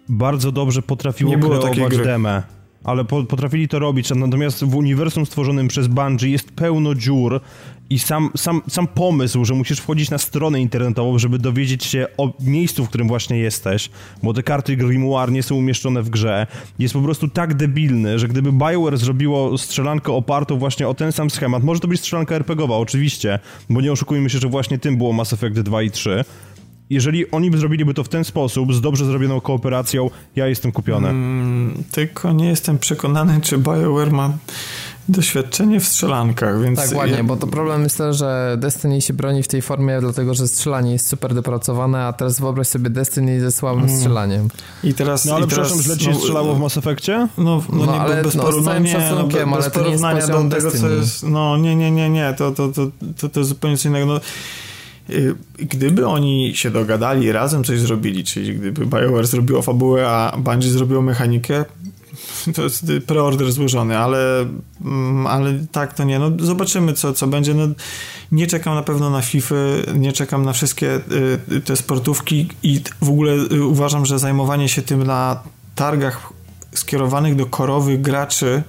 [0.09, 2.43] bardzo dobrze potrafiło kreować demę
[2.83, 7.41] ale po, potrafili to robić, natomiast w uniwersum stworzonym przez Bungie jest pełno dziur
[7.89, 12.33] i sam, sam, sam pomysł, że musisz wchodzić na stronę internetową, żeby dowiedzieć się o
[12.39, 13.89] miejscu, w którym właśnie jesteś,
[14.23, 16.47] bo te karty Grimoire nie są umieszczone w grze,
[16.79, 21.29] jest po prostu tak debilny, że gdyby BioWare zrobiło strzelankę opartą właśnie o ten sam
[21.29, 25.13] schemat, może to być strzelanka RPGowa, oczywiście, bo nie oszukujmy się, że właśnie tym było
[25.13, 26.23] Mass Effect 2 i 3,
[26.91, 31.09] jeżeli oni by zrobiliby to w ten sposób, z dobrze zrobioną kooperacją, ja jestem kupiony.
[31.09, 34.33] Mm, tylko nie jestem przekonany, czy BioWare ma
[35.09, 36.79] doświadczenie w strzelankach, więc...
[36.79, 37.23] Tak, ładnie, ja...
[37.23, 40.91] bo to problem jest to, że Destiny się broni w tej formie, dlatego, że strzelanie
[40.91, 43.97] jest super dopracowane, a teraz wyobraź sobie Destiny ze słabym mm.
[43.97, 44.47] strzelaniem.
[44.83, 45.25] I teraz...
[45.25, 47.27] No ale i teraz, przepraszam, źle ci się no, strzelało w Mass Effectie?
[47.37, 48.43] No, no, no nie, ale bez, no,
[48.79, 51.23] nie, no, bez, ale bez porównania do tego, co jest...
[51.23, 52.87] No nie, nie, nie, nie, to, to, to,
[53.19, 54.05] to, to zupełnie co innego.
[54.05, 54.19] No,
[55.57, 61.01] gdyby oni się dogadali, razem coś zrobili, czyli gdyby BioWare zrobiło fabułę, a Bungie zrobiło
[61.01, 61.65] mechanikę,
[62.55, 64.45] to jest preorder złożony, ale,
[64.81, 66.19] mm, ale tak to nie.
[66.19, 67.53] No, zobaczymy, co, co będzie.
[67.53, 67.67] No,
[68.31, 69.55] nie czekam na pewno na FIFA,
[69.95, 71.01] nie czekam na wszystkie
[71.51, 75.43] y, te sportówki i w ogóle y, uważam, że zajmowanie się tym na
[75.75, 76.33] targach
[76.73, 78.63] skierowanych do korowych graczy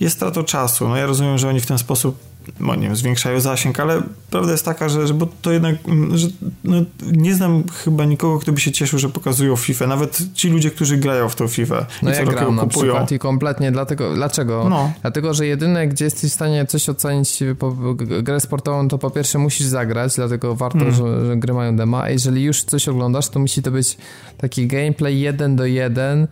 [0.00, 0.88] jest stratą czasu.
[0.88, 2.27] No ja rozumiem, że oni w ten sposób
[2.60, 6.18] no nie wiem, zwiększają zasięg, ale prawda jest taka, że, że bo to jednak, mm,
[6.18, 6.28] że
[6.64, 6.76] no,
[7.12, 10.96] nie znam chyba nikogo, kto by się cieszył, że pokazują FIFA, nawet ci ludzie, którzy
[10.96, 12.92] grają w tą FIFA no ja gram na kupują.
[12.92, 14.66] przykład i kompletnie dlatego, dlaczego?
[14.70, 14.92] No.
[15.02, 17.76] Dlatego, że jedyne, gdzie jesteś w stanie coś ocenić po,
[18.22, 20.94] grę sportową, to po pierwsze musisz zagrać, dlatego warto, hmm.
[20.94, 23.96] że, że gry mają dema, a jeżeli już coś oglądasz, to musi to być
[24.38, 26.28] taki gameplay jeden do jeden,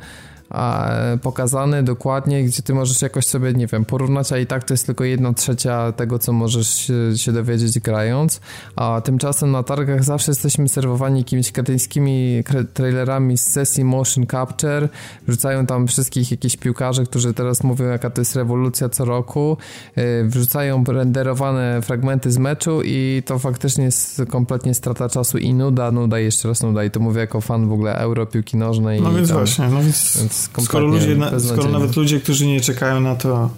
[1.22, 4.86] pokazany dokładnie, gdzie ty możesz jakoś sobie, nie wiem, porównać, a i tak to jest
[4.86, 8.40] tylko jedna trzecia tego, co możesz się, dowiedzieć grając,
[8.76, 12.44] a tymczasem na targach zawsze jesteśmy serwowani jakimiś kretyńskimi
[12.74, 14.88] trailerami z sesji motion capture,
[15.28, 19.56] wrzucają tam wszystkich jakichś piłkarzy, którzy teraz mówią, jaka to jest rewolucja co roku,
[19.98, 25.90] y, wrzucają renderowane fragmenty z meczu i to faktycznie jest kompletnie strata czasu i nuda,
[25.90, 26.84] nuda jeszcze raz nuda.
[26.84, 29.00] I to mówię jako fan w ogóle euro, piłki nożnej.
[29.00, 30.16] No więc tam, właśnie, no więc
[30.64, 33.50] skoro, ludzie na, skoro nawet ludzie, którzy nie czekają na to,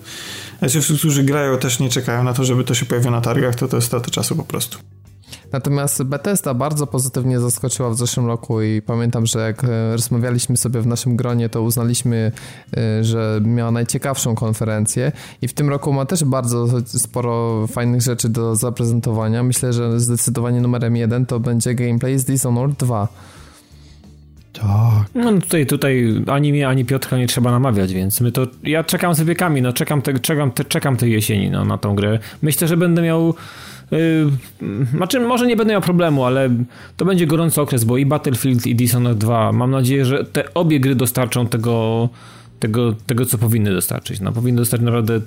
[0.58, 3.68] znaczy którzy grają też nie czekają na to, żeby to się pojawiło na targach, to
[3.68, 4.78] to jest strata czasu po prostu.
[5.52, 10.80] Natomiast Bethesda bardzo pozytywnie zaskoczyła w zeszłym roku i pamiętam, że jak e, rozmawialiśmy sobie
[10.80, 12.32] w naszym gronie, to uznaliśmy,
[12.76, 18.28] e, że miała najciekawszą konferencję i w tym roku ma też bardzo sporo fajnych rzeczy
[18.28, 19.42] do zaprezentowania.
[19.42, 23.08] Myślę, że zdecydowanie numerem jeden to będzie gameplay z Dishonored 2.
[24.60, 25.10] Tak.
[25.14, 28.46] No tutaj, tutaj ani mnie, ani Piotrka nie trzeba namawiać, więc my to.
[28.62, 31.94] Ja czekam z wiekami, no czekam, te, czekam, te, czekam tej jesieni no, na tą
[31.94, 32.18] grę.
[32.42, 33.34] Myślę, że będę miał.
[33.90, 34.30] Yy,
[34.96, 36.50] znaczy, może nie będę miał problemu, ale
[36.96, 39.52] to będzie gorący okres, bo i Battlefield, i Dishonored 2.
[39.52, 42.08] Mam nadzieję, że te obie gry dostarczą tego,
[42.58, 44.20] tego, tego co powinny dostarczyć.
[44.20, 45.20] No, powinny dostarczyć naprawdę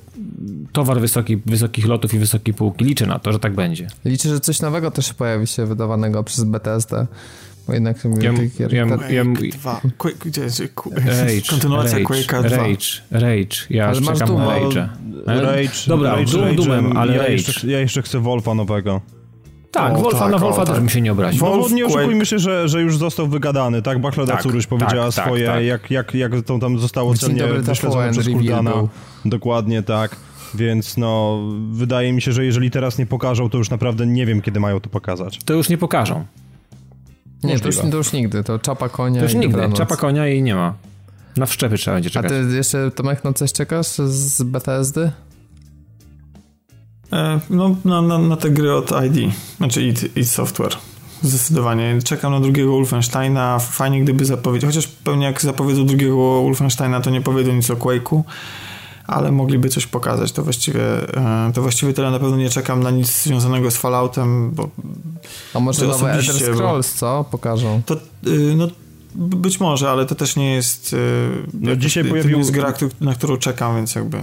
[0.71, 2.85] towar wysoki, wysokich lotów i wysokiej półki.
[2.85, 3.87] Liczę na to, że tak będzie.
[4.05, 7.07] Liczę, że coś nowego też pojawi się wydawanego przez BTSD.
[7.67, 8.73] Bo jednak ja, tych gier...
[8.73, 9.81] Ja, Quake ja, 2.
[9.97, 10.41] Quake, gdzie,
[10.95, 12.57] Rage, kontynuacja Rage, Quake'a 2.
[12.57, 13.57] Rage, Rage.
[13.69, 14.87] Ja ale czekam Doom, na Rage'a.
[15.25, 17.33] Rage, Dobra, Rage, Doom, Doomem, ale ja Rage.
[17.33, 19.01] Jeszcze, ja jeszcze chcę Wolfa nowego.
[19.71, 20.83] Tak, o, Wolfa, tak, na Wolfa o, też tak.
[20.83, 21.39] mi się nie obraził.
[21.39, 23.99] Wolf, no, nie oszukujmy się, że, że już został wygadany, tak?
[24.01, 28.11] Bachleda tak, Curuś powiedziała tak, swoje, tak, jak, jak, jak to tam zostało celnie wyśledzone
[28.11, 28.73] przez Kuldana.
[29.25, 30.15] Dokładnie tak.
[30.53, 31.39] Więc no,
[31.71, 34.79] wydaje mi się, że jeżeli teraz nie pokażą, to już naprawdę nie wiem, kiedy mają
[34.79, 35.39] to pokazać.
[35.45, 36.25] To już nie pokażą.
[37.43, 39.77] Nie, to już, to już, nigdy, to czapa konia To już nigdy, dobranoc.
[39.77, 40.73] czapa konia i nie ma.
[41.37, 42.31] Na wszczepy trzeba będzie czekać.
[42.31, 45.11] A ty jeszcze, Tomek, na coś czekasz z BTSD?
[47.13, 50.75] E, no, na, na, na te gry od ID, znaczy id, id Software.
[51.21, 51.99] Zdecydowanie.
[52.03, 53.59] Czekam na drugiego Wolfensteina.
[53.59, 58.23] Fajnie, gdyby zapowiedział, chociaż pewnie jak zapowiedzą drugiego Wolfensteina, to nie powiedzą nic o Quake'u,
[59.11, 60.31] ale mogliby coś pokazać.
[60.31, 60.81] To właściwie,
[61.17, 62.11] e, to właściwie tyle.
[62.11, 64.69] Na pewno nie czekam na nic związanego z Falloutem, bo...
[65.53, 67.25] A może nowe Elder Scrolls, bo, co?
[67.31, 67.81] Pokażą.
[67.85, 67.95] To,
[68.27, 68.67] y, no,
[69.15, 70.93] być może, ale to też nie jest...
[70.93, 70.97] Y,
[71.53, 72.37] no, dzisiaj pojawił...
[72.37, 74.17] jest gra, na którą czekam, więc jakby...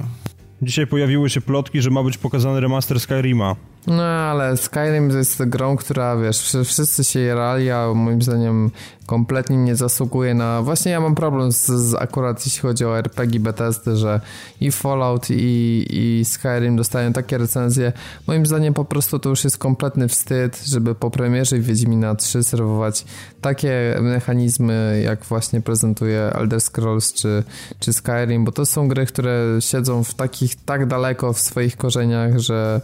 [0.63, 3.57] Dzisiaj pojawiły się plotki, że ma być pokazany remaster Skyrima.
[3.87, 8.71] No, ale Skyrim jest grą, która, wiesz, wszyscy się jerali, a moim zdaniem
[9.07, 10.63] kompletnie nie zasługuje na...
[10.63, 14.21] Właśnie ja mam problem z, z akurat jeśli chodzi o RPG Bethesdy, że
[14.61, 17.93] i Fallout i, i Skyrim dostają takie recenzje.
[18.27, 23.05] Moim zdaniem po prostu to już jest kompletny wstyd, żeby po premierze Wiedźmina 3 serwować
[23.41, 27.45] takie mechanizmy, jak właśnie prezentuje Elder Scrolls czy,
[27.81, 32.39] czy Skyrim, bo to są gry, które siedzą w takich tak daleko w swoich korzeniach,
[32.39, 32.81] że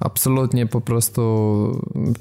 [0.00, 1.22] absolutnie po prostu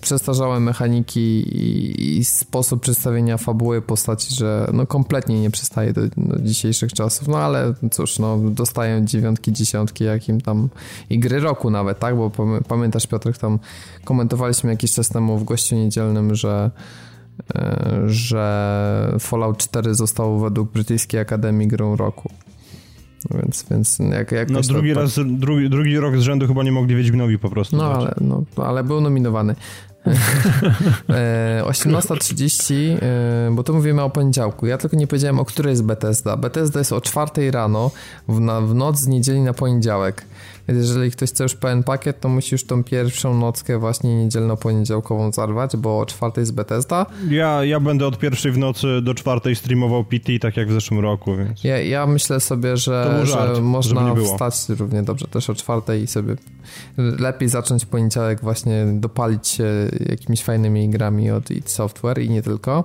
[0.02, 6.40] przestarzałe mechaniki i, i, sposób przedstawienia fabuły postaci, że no kompletnie nie przystaje do, do,
[6.40, 10.70] dzisiejszych czasów, no ale cóż, no dostają dziewiątki, dziesiątki, jakim tam
[11.10, 12.32] i gry roku nawet, tak, bo
[12.68, 13.60] pamiętasz Piotrek, tam
[14.06, 16.72] komentowaliśmy jakiś czas temu w gościu niedzielnym, że
[17.56, 22.30] e, że Fallout 4 został według Brytyjskiej Akademii grą roku.
[23.32, 26.96] Więc, więc jak, jak no drugi raz, drugi, drugi rok z rzędu chyba nie mogli
[26.96, 27.78] Wiedźminowi po prostu.
[27.78, 29.56] No ale, no, ale był nominowany.
[30.06, 34.68] 18.30, e, e, bo tu mówimy o poniedziałku.
[34.68, 36.38] Ja tylko nie powiedziałem, o której jest Bethesda.
[36.38, 37.92] Bethesda jest o 4 rano
[38.28, 40.26] w, na, w noc z niedzieli na poniedziałek.
[40.68, 45.78] Jeżeli ktoś chce już pełen pakiet, to musi już tą pierwszą nockę właśnie niedzielno-poniedziałkową zarwać,
[45.78, 47.06] bo o czwartej jest Bethesda.
[47.30, 51.00] Ja, ja będę od pierwszej w nocy do czwartej streamował PT, tak jak w zeszłym
[51.00, 51.64] roku, więc...
[51.64, 56.08] Ja, ja myślę sobie, że, żart, że można wstać równie dobrze też o czwartej i
[56.08, 56.36] sobie
[56.98, 59.66] lepiej zacząć poniedziałek właśnie dopalić się
[60.10, 62.84] jakimiś fajnymi grami od id Software i nie tylko.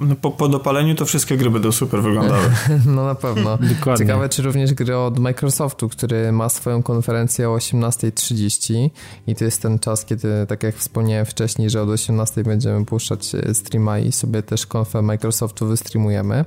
[0.00, 2.50] No, po, po dopaleniu to wszystkie gry będą super wyglądały.
[2.86, 3.58] no na pewno.
[3.78, 4.06] Dokładnie.
[4.06, 8.90] Ciekawe, czy również gry od Microsoftu, który ma swoją konferencję o 18.30
[9.26, 13.34] i to jest ten czas, kiedy, tak jak wspomniałem wcześniej, że od 18.00 będziemy puszczać
[13.34, 16.44] e, streama i sobie też konfę Microsoftu wystreamujemy.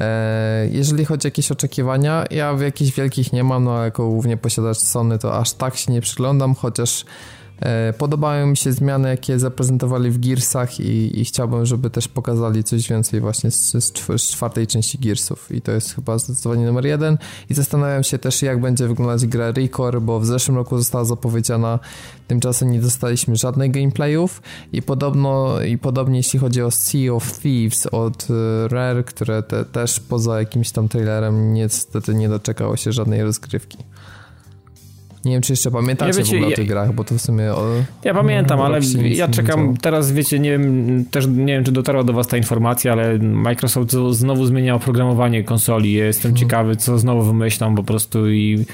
[0.00, 4.08] E, jeżeli chodzi o jakieś oczekiwania, ja w jakichś wielkich nie mam, no ale jako
[4.08, 7.04] głównie posiadacz Sony to aż tak się nie przyglądam, chociaż
[7.98, 12.88] podobają mi się zmiany, jakie zaprezentowali w Gearsach i, i chciałbym, żeby też pokazali coś
[12.88, 15.52] więcej właśnie z, z, z, czwartej części Gearsów.
[15.52, 17.18] I to jest chyba zdecydowanie numer jeden.
[17.50, 21.78] I zastanawiam się też, jak będzie wyglądać gra Recore, bo w zeszłym roku została zapowiedziana,
[22.26, 24.42] tymczasem nie dostaliśmy żadnych gameplayów.
[24.72, 29.64] I podobno, i podobnie jeśli chodzi o Sea of Thieves od e, Rare, które te,
[29.64, 33.78] też poza jakimś tam trailerem niestety nie doczekało się żadnej rozgrywki.
[35.24, 37.20] Nie wiem, czy jeszcze pamiętacie ja wiecie, w ogóle o tych grach, bo to w
[37.20, 37.52] sumie...
[37.52, 37.66] O,
[38.04, 42.12] ja pamiętam, ale ja czekam teraz, wiecie, nie wiem, też nie wiem, czy dotarła do
[42.12, 45.92] was ta informacja, ale Microsoft znowu zmienia oprogramowanie konsoli.
[45.92, 46.36] Jestem hmm.
[46.36, 48.64] ciekawy, co znowu wymyślą po prostu i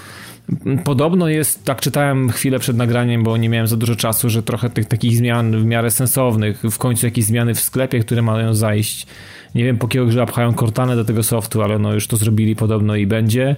[0.85, 4.71] Podobno jest, tak czytałem chwilę przed nagraniem, bo nie miałem za dużo czasu, że trochę
[4.71, 9.07] tych takich zmian w miarę sensownych, w końcu jakieś zmiany w sklepie, które mają zajść.
[9.55, 12.57] Nie wiem po jakiego grze pchają Cortanę do tego softu, ale no już to zrobili
[12.57, 13.57] podobno i będzie.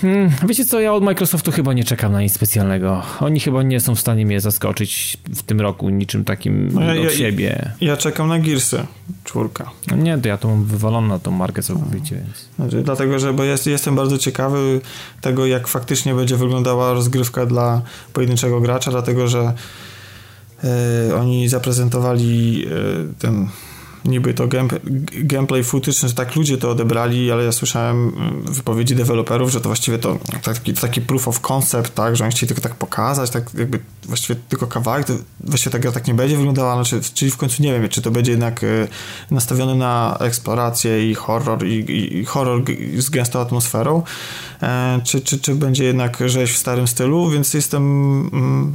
[0.00, 3.02] Hmm, wiecie co, ja od Microsoftu chyba nie czekam na nic specjalnego.
[3.20, 7.08] Oni chyba nie są w stanie mnie zaskoczyć w tym roku niczym takim no ja,
[7.08, 7.72] od siebie.
[7.80, 8.86] Ja, ja, czekam na Gearsy,
[9.24, 9.70] czwórka.
[9.90, 12.16] No nie, to ja to mam wywaloną na tą markę całkowicie.
[12.16, 12.48] Więc...
[12.56, 14.80] Znaczy, dlatego, że bo jest, jestem bardzo ciekawy
[15.20, 17.82] tego, jak faktycznie będzie wyglądała rozgrywka dla
[18.12, 19.52] pojedynczego gracza, dlatego, że
[20.62, 22.68] yy, oni zaprezentowali yy,
[23.18, 23.48] ten
[24.08, 24.48] niby to
[25.12, 29.68] gameplay footage, że tak ludzie to odebrali, ale ja słyszałem mm, wypowiedzi deweloperów, że to
[29.68, 33.54] właściwie to taki, taki proof of concept, tak, że oni chcieli tylko tak pokazać, tak
[33.54, 37.36] jakby właściwie tylko kawałek, to właściwie ta gra tak nie będzie wyglądała, znaczy, czyli w
[37.36, 38.88] końcu nie wiem, czy to będzie jednak y,
[39.30, 42.62] nastawione na eksplorację i horror i, i horror
[42.98, 44.02] z gęstą atmosferą,
[44.62, 47.82] e, czy, czy, czy będzie jednak rzeź w starym stylu, więc jestem
[48.32, 48.74] mm,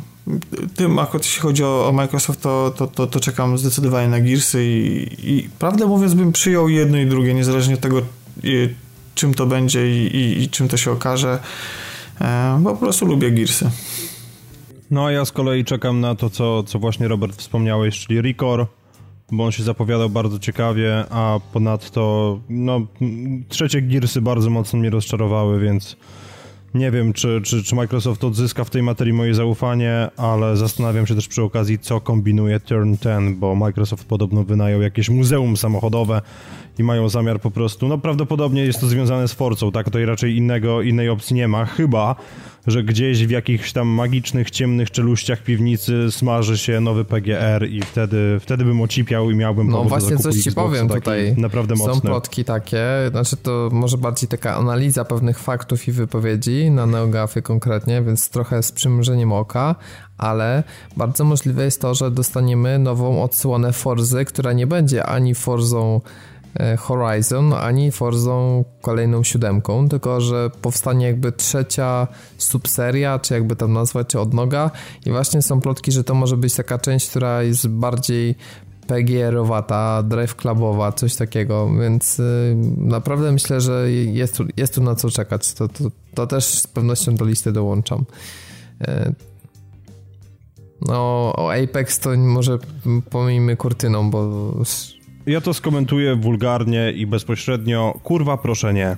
[0.76, 4.66] tym akurat jeśli chodzi o, o Microsoft, to, to, to, to, czekam zdecydowanie na Gearsy
[4.66, 8.02] i, i prawdę mówiąc bym przyjął jedno i drugie, niezależnie od tego
[9.16, 11.40] czym to będzie i, i, i czym to się okaże,
[12.22, 13.72] e, bo po prostu lubię Gearsy.
[14.92, 18.70] No a ja z kolei czekam na to, co, co właśnie Robert wspomniałeś, czyli Record,
[19.32, 22.82] bo on się zapowiadał bardzo ciekawie, a ponadto no,
[23.50, 25.98] trzecie Gearsy bardzo mocno mnie rozczarowały, więc
[26.74, 31.16] nie wiem, czy, czy, czy Microsoft odzyska w tej materii moje zaufanie, ale zastanawiam się
[31.16, 36.22] też przy okazji, co kombinuje Turn 10, bo Microsoft podobno wynajął jakieś muzeum samochodowe
[36.80, 39.86] i mają zamiar po prostu, no prawdopodobnie jest to związane z Forcą, tak?
[39.86, 42.16] Tutaj raczej innego, innej opcji nie ma, chyba,
[42.68, 48.38] że gdzieś w jakichś tam magicznych, ciemnych czeluściach piwnicy smaży się nowy PGR i wtedy,
[48.40, 51.36] wtedy bym ocipiał i miałbym No właśnie coś ci powiem tutaj.
[51.38, 51.94] Naprawdę mocne.
[51.94, 57.42] Są plotki takie, znaczy to może bardziej taka analiza pewnych faktów i wypowiedzi na NeoGAFy
[57.42, 59.76] konkretnie, więc trochę z przymrużeniem oka,
[60.18, 60.64] ale
[60.98, 66.02] bardzo możliwe jest to, że dostaniemy nową odsłonę Forzy, która nie będzie ani Forzą
[66.78, 72.08] Horizon, ani Forzą kolejną siódemką, tylko że powstanie jakby trzecia
[72.38, 74.72] subseria, czy jakby tam nazwać, czy odnoga
[75.06, 78.36] i właśnie są plotki, że to może być taka część, która jest bardziej
[78.88, 84.96] PGR-owata, drive clubowa, coś takiego, więc y, naprawdę myślę, że jest tu, jest tu na
[84.96, 85.54] co czekać.
[85.54, 85.84] To, to,
[86.14, 88.06] to też z pewnością do listy dołączam.
[88.82, 89.16] Y,
[90.82, 92.60] no, o Apex to może
[93.10, 94.54] pomijmy kurtyną, bo...
[95.26, 98.00] Ja to skomentuję wulgarnie i bezpośrednio.
[98.04, 98.98] Kurwa, proszę nie.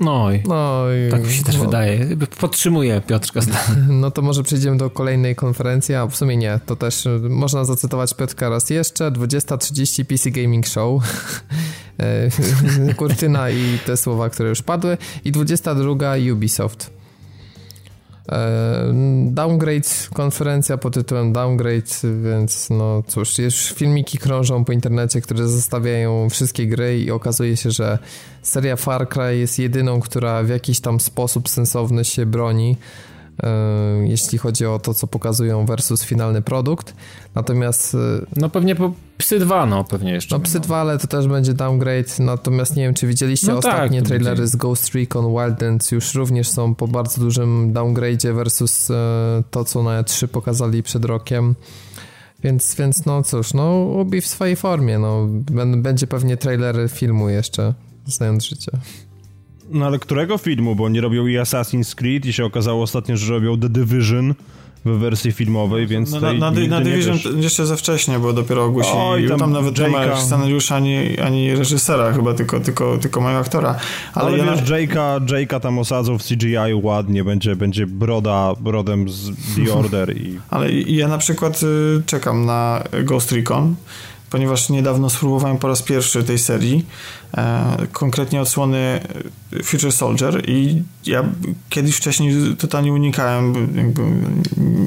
[0.00, 1.64] No i, no i tak mi się też no.
[1.64, 2.16] wydaje.
[2.40, 3.40] Podtrzymuję Piotrka.
[3.88, 6.60] No to może przejdziemy do kolejnej konferencji, a w sumie nie.
[6.66, 9.10] To też można zacytować Piotrka raz jeszcze.
[9.10, 11.02] 20.30 PC Gaming Show.
[11.98, 12.30] E,
[12.96, 14.98] kurtyna i te słowa, które już padły.
[15.24, 15.94] I 22
[16.32, 16.99] Ubisoft.
[18.28, 18.92] E,
[19.26, 26.30] downgrade, konferencja pod tytułem Downgrade, więc no cóż, już filmiki krążą po internecie, które zostawiają
[26.30, 27.98] wszystkie gry i okazuje się, że
[28.42, 32.76] seria Far Cry jest jedyną, która w jakiś tam sposób sensowny się broni
[34.04, 36.94] jeśli chodzi o to, co pokazują versus finalny produkt.
[37.34, 37.94] Natomiast...
[37.94, 37.98] E,
[38.36, 40.34] no pewnie po Psy 2, no pewnie jeszcze.
[40.36, 43.74] No Psy 2, ale to też będzie downgrade, natomiast nie wiem, czy widzieliście no tak,
[43.74, 44.52] ostatnie tak, trailery będzie.
[44.52, 48.94] z Ghost Recon Wildlands, już również są po bardzo dużym downgrade'zie versus e,
[49.50, 51.54] to, co na E3 pokazali przed rokiem.
[52.42, 55.26] Więc, więc no cóż, no Ubi w swojej formie, no
[55.76, 57.74] będzie pewnie trailer filmu jeszcze,
[58.06, 58.72] znając życie.
[59.70, 60.76] No ale którego filmu?
[60.76, 64.34] Bo oni robią i Assassin's Creed i się okazało ostatnio, że robią The Division
[64.84, 68.96] w wersji filmowej, więc no, na, na, na Division jeszcze za wcześnie, bo dopiero ogłosili.
[68.98, 70.00] Oj, tam, tam nawet Jake'a...
[70.00, 73.76] nie ma scenariusza ani, ani reżysera chyba, tylko, tylko, tylko mają aktora.
[74.14, 74.76] Ale, ale ja wiesz, na...
[74.76, 80.16] Jake'a, Jake'a tam osadzą w CGI ładnie, będzie, będzie broda rodem z The Order.
[80.16, 80.38] I...
[80.50, 83.74] ale ja na przykład y, czekam na Ghost Recon,
[84.30, 86.86] ponieważ niedawno spróbowałem po raz pierwszy tej serii,
[87.36, 89.00] e, konkretnie odsłony
[89.64, 91.24] Future Soldier i ja
[91.68, 93.54] kiedyś wcześniej totalnie unikałem,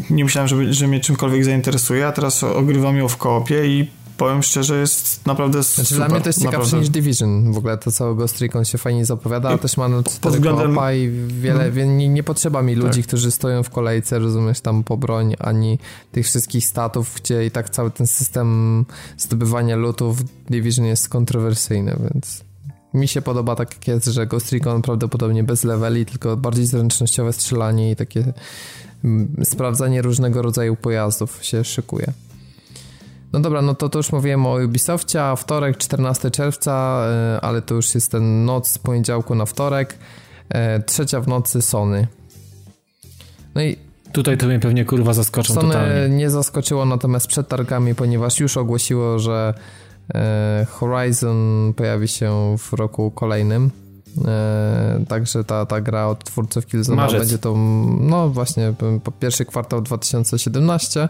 [0.09, 3.87] nie myślałem, że, że mnie czymkolwiek zainteresuje, a teraz ogrywam ją w koopie i
[4.17, 5.97] powiem szczerze, jest naprawdę znaczy, super.
[5.97, 6.79] Dla mnie to jest ciekawsze naprawdę.
[6.79, 7.53] niż Division.
[7.53, 10.77] W ogóle to całego Ghost Recon się fajnie zapowiada, a też ma no, pod względem...
[10.95, 11.97] i wiele, hmm.
[11.97, 13.07] nie, nie, potrzeba mi ludzi, tak.
[13.07, 15.79] którzy stoją w kolejce, rozumiesz, tam po broń, ani
[16.11, 18.85] tych wszystkich statów, gdzie i tak cały ten system
[19.17, 20.17] zdobywania lootów
[20.49, 22.43] Division jest kontrowersyjny, więc
[22.93, 27.33] mi się podoba tak jak jest, że Ghost Recon prawdopodobnie bez leveli, tylko bardziej zręcznościowe
[27.33, 28.33] strzelanie i takie
[29.03, 32.13] mm, sprawdzanie różnego rodzaju pojazdów się szykuje.
[33.33, 37.61] No dobra, no to, to już mówiłem o Ubisoftie, a wtorek 14 czerwca, e, ale
[37.61, 39.97] to już jest ten noc z poniedziałku na wtorek,
[40.49, 42.07] e, trzecia w nocy Sony.
[43.55, 43.77] No i
[44.11, 46.15] Tutaj to mnie pewnie kurwa zaskoczą Sony totalnie.
[46.15, 49.53] nie zaskoczyło natomiast przed targami, ponieważ już ogłosiło, że
[50.13, 53.71] e, Horizon pojawi się w roku kolejnym.
[55.07, 57.55] Także ta, ta gra od twórców Killzone będzie to,
[57.99, 58.73] no właśnie,
[59.03, 61.09] po pierwszy kwartał 2017.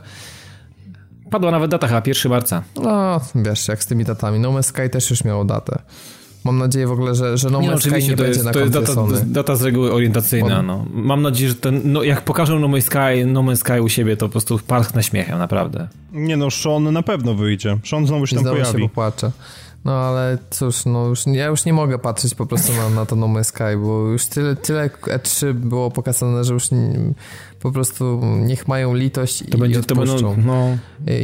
[1.29, 2.63] Padła nawet data, chyba 1 marca.
[2.75, 4.39] No, wiesz, jak z tymi datami.
[4.39, 5.79] No Man's Sky też już miało datę.
[6.43, 8.59] Mam nadzieję w ogóle, że, że No Man's Sky nie to będzie jest, na to
[8.59, 8.93] jest data,
[9.25, 10.61] data z reguły orientacyjna.
[10.61, 10.85] No.
[10.93, 14.17] Mam nadzieję, że ten, no, jak pokażą No Man's Sky, No Man's Sky u siebie,
[14.17, 15.87] to po prostu parchnę śmiechem, naprawdę.
[16.11, 17.77] Nie no, Sean na pewno wyjdzie.
[17.85, 18.81] Sean znowu się tam znowu pojawi.
[18.81, 19.31] się popłacze.
[19.85, 23.15] No ale cóż, no już, ja już nie mogę patrzeć po prostu na, na to
[23.15, 26.99] No Man's Sky, bo już tyle, tyle E3 było pokazane, że już nie,
[27.63, 30.17] po prostu niech mają litość to i będzie, odpuszczą.
[30.17, 30.77] To będą, no.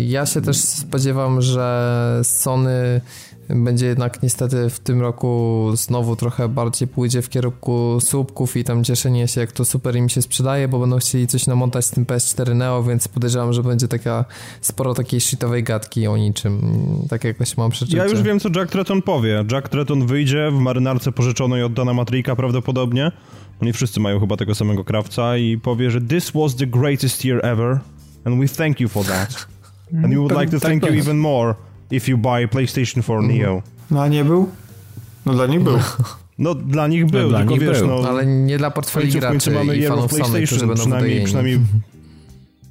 [0.05, 3.01] Ja się też spodziewam, że Sony
[3.49, 8.83] będzie jednak niestety w tym roku znowu trochę bardziej pójdzie w kierunku słupków i tam
[8.83, 12.05] cieszenie się, jak to super im się sprzedaje, bo będą chcieli coś namontać z tym
[12.05, 14.25] PS4 Neo, więc podejrzewam, że będzie taka
[14.61, 16.61] sporo takiej shitowej gadki o niczym.
[17.09, 17.97] Tak jakoś mam przeczucie.
[17.97, 19.45] Ja już wiem, co Jack Tretton powie.
[19.51, 23.11] Jack Tretton wyjdzie w marynarce pożyczonej od Dana Matrika prawdopodobnie.
[23.61, 27.45] Oni wszyscy mają chyba tego samego krawca i powie, że this was the greatest year
[27.45, 27.79] ever
[28.25, 29.29] and we thank you for that.
[30.03, 31.55] And we would like to thank you even more
[31.91, 33.37] if you buy PlayStation 4 mhm.
[33.37, 33.61] Neo.
[33.91, 34.49] No a nie był?
[35.25, 35.77] No dla nich był.
[36.37, 37.87] No dla nich był, no, dla tylko nich wiesz, był.
[37.87, 38.09] no...
[38.09, 41.59] Ale nie dla portfeli graczy mamy i fanów Sony, którzy będą przynajmniej, przynajmniej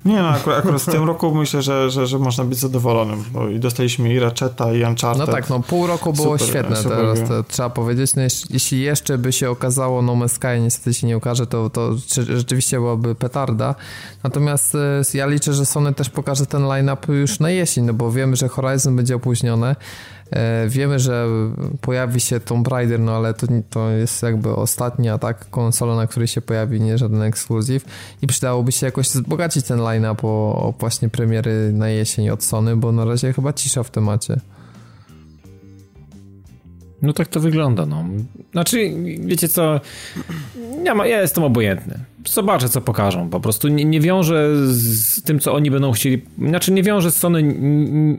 [0.08, 3.48] Nie no, akurat, akurat w tym roku myślę, że, że, że można być zadowolonym, bo
[3.48, 5.26] i dostaliśmy i Ratcheta i Uncharted.
[5.26, 8.14] No tak, no pół roku było super, świetne super teraz, to trzeba powiedzieć.
[8.14, 11.90] No, jeśli jeszcze by się okazało No Man's Sky niestety się nie ukaże, to, to
[12.28, 13.74] rzeczywiście byłaby petarda.
[14.22, 18.12] Natomiast e, ja liczę, że Sony też pokaże ten line-up już na jesień, no bo
[18.12, 19.76] wiemy, że Horizon będzie opóźnione.
[20.30, 21.26] E, wiemy, że
[21.80, 26.28] pojawi się Tomb Raider, no ale to, to jest jakby ostatnia tak konsola, na której
[26.28, 27.84] się pojawi, nie żaden ekskluzyw
[28.22, 32.76] i przydałoby się jakoś wzbogacić ten line-up o, o właśnie premiery na jesień od Sony,
[32.76, 34.40] bo na razie chyba cisza w temacie.
[37.02, 38.04] No tak to wygląda, no.
[38.52, 39.80] Znaczy, wiecie co,
[40.84, 41.98] ja, ma, ja jestem obojętny.
[42.26, 43.30] Zobaczę, co pokażą.
[43.30, 46.22] Po prostu nie, nie wiążę z tym, co oni będą chcieli.
[46.38, 47.42] Znaczy, nie wiążę z Sony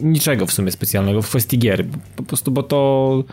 [0.04, 1.86] niczego w sumie specjalnego w kwestii gier.
[2.16, 3.24] Po prostu, bo to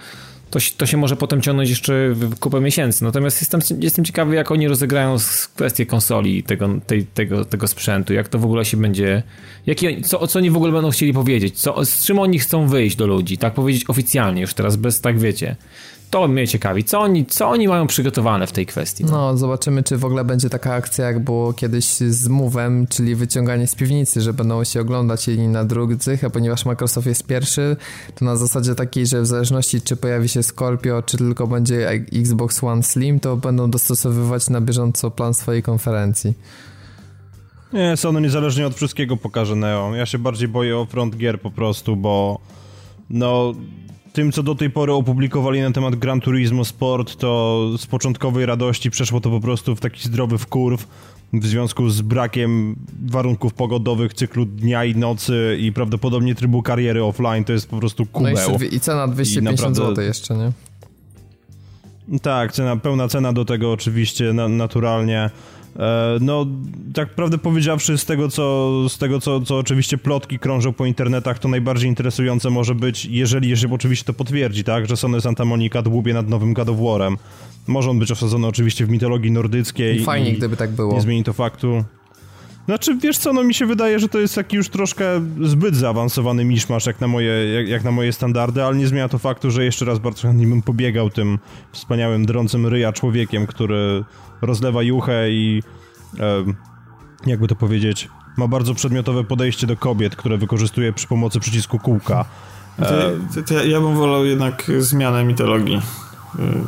[0.56, 3.04] to, to się może potem ciągnąć jeszcze w kupę miesięcy.
[3.04, 5.16] Natomiast jestem, jestem ciekawy, jak oni rozegrają
[5.54, 9.22] kwestię konsoli tego, tej, tego, tego sprzętu, jak to w ogóle się będzie,
[9.66, 12.96] jaki, co, co oni w ogóle będą chcieli powiedzieć, co, z czym oni chcą wyjść
[12.96, 15.56] do ludzi, tak powiedzieć oficjalnie już teraz, bez tak wiecie
[16.10, 16.84] to mnie ciekawi.
[16.84, 19.04] Co oni, co oni mają przygotowane w tej kwestii?
[19.04, 19.36] No?
[19.36, 23.74] zobaczymy, czy w ogóle będzie taka akcja, jak było kiedyś z Move'em, czyli wyciąganie z
[23.74, 27.76] piwnicy, że będą się oglądać jedni na drugich, a ponieważ Microsoft jest pierwszy,
[28.14, 32.64] to na zasadzie takiej, że w zależności czy pojawi się Scorpio, czy tylko będzie Xbox
[32.64, 36.34] One Slim, to będą dostosowywać na bieżąco plan swojej konferencji.
[37.72, 39.94] Nie, Sony niezależnie od wszystkiego pokaże Neo.
[39.94, 42.38] Ja się bardziej boję o front gier po prostu, bo
[43.10, 43.54] no
[44.16, 48.90] tym, co do tej pory opublikowali na temat Gran Turismo Sport, to z początkowej radości
[48.90, 50.88] przeszło to po prostu w taki zdrowy wkurw
[51.32, 52.76] w związku z brakiem
[53.06, 58.06] warunków pogodowych, cyklu dnia i nocy i prawdopodobnie trybu kariery offline, to jest po prostu
[58.06, 58.34] kubeł.
[58.34, 59.86] No i, i cena 250 I naprawdę...
[59.86, 60.52] zł jeszcze, nie?
[62.22, 65.30] Tak, cena, pełna cena do tego oczywiście na, naturalnie.
[65.78, 66.46] E, no,
[66.94, 71.38] tak prawdę powiedziawszy, z tego, co, z tego co, co oczywiście plotki krążą po internetach,
[71.38, 75.82] to najbardziej interesujące może być, jeżeli, jeżeli oczywiście to potwierdzi, tak, że Sony Santa Monica
[75.82, 77.16] dłubie nad nowym God of War'em.
[77.66, 80.04] Może on być osadzony oczywiście w mitologii nordyckiej.
[80.04, 80.94] Fajnie, i gdyby tak było.
[80.94, 81.84] Nie zmieni to faktu.
[82.66, 85.04] Znaczy, wiesz co, no mi się wydaje, że to jest taki już troszkę
[85.42, 89.18] zbyt zaawansowany miszmasz jak na moje, jak, jak na moje standardy, ale nie zmienia to
[89.18, 91.38] faktu, że jeszcze raz bardzo chętnie bym pobiegał tym
[91.72, 94.04] wspaniałym, drącym ryja człowiekiem, który
[94.42, 95.62] rozlewa juchę i
[96.20, 96.44] e,
[97.26, 102.24] jakby to powiedzieć, ma bardzo przedmiotowe podejście do kobiet, które wykorzystuje przy pomocy przycisku kółka.
[102.78, 102.94] E, to,
[103.34, 105.80] to, to ja bym wolał jednak zmianę mitologii.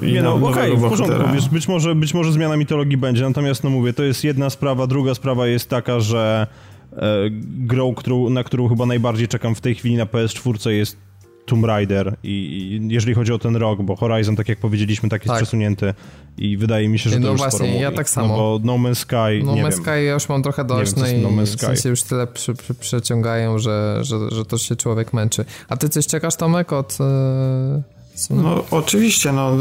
[0.03, 3.23] I nie no, okej, okay, w porządku, wiesz, być może, być może zmiana mitologii będzie,
[3.23, 6.47] natomiast no mówię, to jest jedna sprawa, druga sprawa jest taka, że
[6.93, 6.99] e,
[7.59, 10.97] grą, którą, na którą chyba najbardziej czekam w tej chwili na PS4 jest
[11.49, 15.23] Tomb Raider I, i jeżeli chodzi o ten rok, bo Horizon, tak jak powiedzieliśmy, tak
[15.23, 15.43] jest tak.
[15.43, 15.95] przesunięty
[16.39, 18.29] i wydaje mi się, że to no już właśnie, ja tak samo.
[18.29, 21.19] No bo No Man's Sky, No Man's Sky ja już mam trochę dość, no i
[21.19, 25.45] no w sensie już tyle przy, przy, przeciągają, że, że, że to się człowiek męczy.
[25.69, 26.99] A ty coś czekasz, Tomek, od...
[27.01, 27.98] Yy
[28.31, 29.57] no oczywiście, no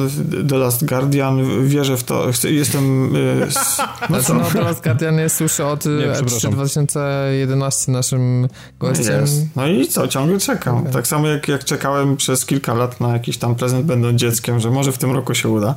[0.50, 3.16] The Last Guardian, wierzę w to, jestem...
[3.16, 3.48] Y,
[4.10, 4.34] no, co?
[4.34, 8.48] no The Last Guardian jest już od E3 2011 naszym
[8.80, 9.22] gościem.
[9.22, 9.46] Jest.
[9.56, 10.78] No i co, ciągle czekam.
[10.78, 10.92] Okay.
[10.92, 14.72] Tak samo jak, jak czekałem przez kilka lat na jakiś tam prezent będąc dzieckiem, że
[14.72, 15.76] może w tym roku się uda.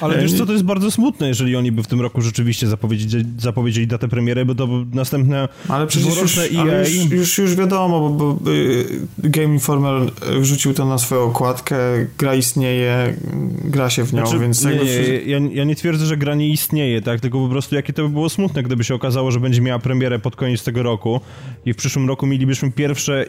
[0.00, 3.24] Ale wiesz co, to jest bardzo smutne, jeżeli oni by w tym roku rzeczywiście zapowiedzieli,
[3.38, 6.60] zapowiedzieli datę premiery, bo to następne ale przecież już, EA...
[6.60, 10.10] ale już, już, już wiadomo, bo, bo y, Game Informer
[10.40, 11.76] wrzucił to na swoją okładkę,
[12.18, 13.14] gra istnieje,
[13.64, 14.64] gra się w nią, znaczy, więc...
[14.64, 17.92] Nie, nie, ja, ja, nie twierdzę, że gra nie istnieje, tak, tylko po prostu jakie
[17.92, 21.20] to by było smutne, gdyby się okazało, że będzie miała premierę pod koniec tego roku
[21.66, 23.24] i w przyszłym roku mielibyśmy pierwsze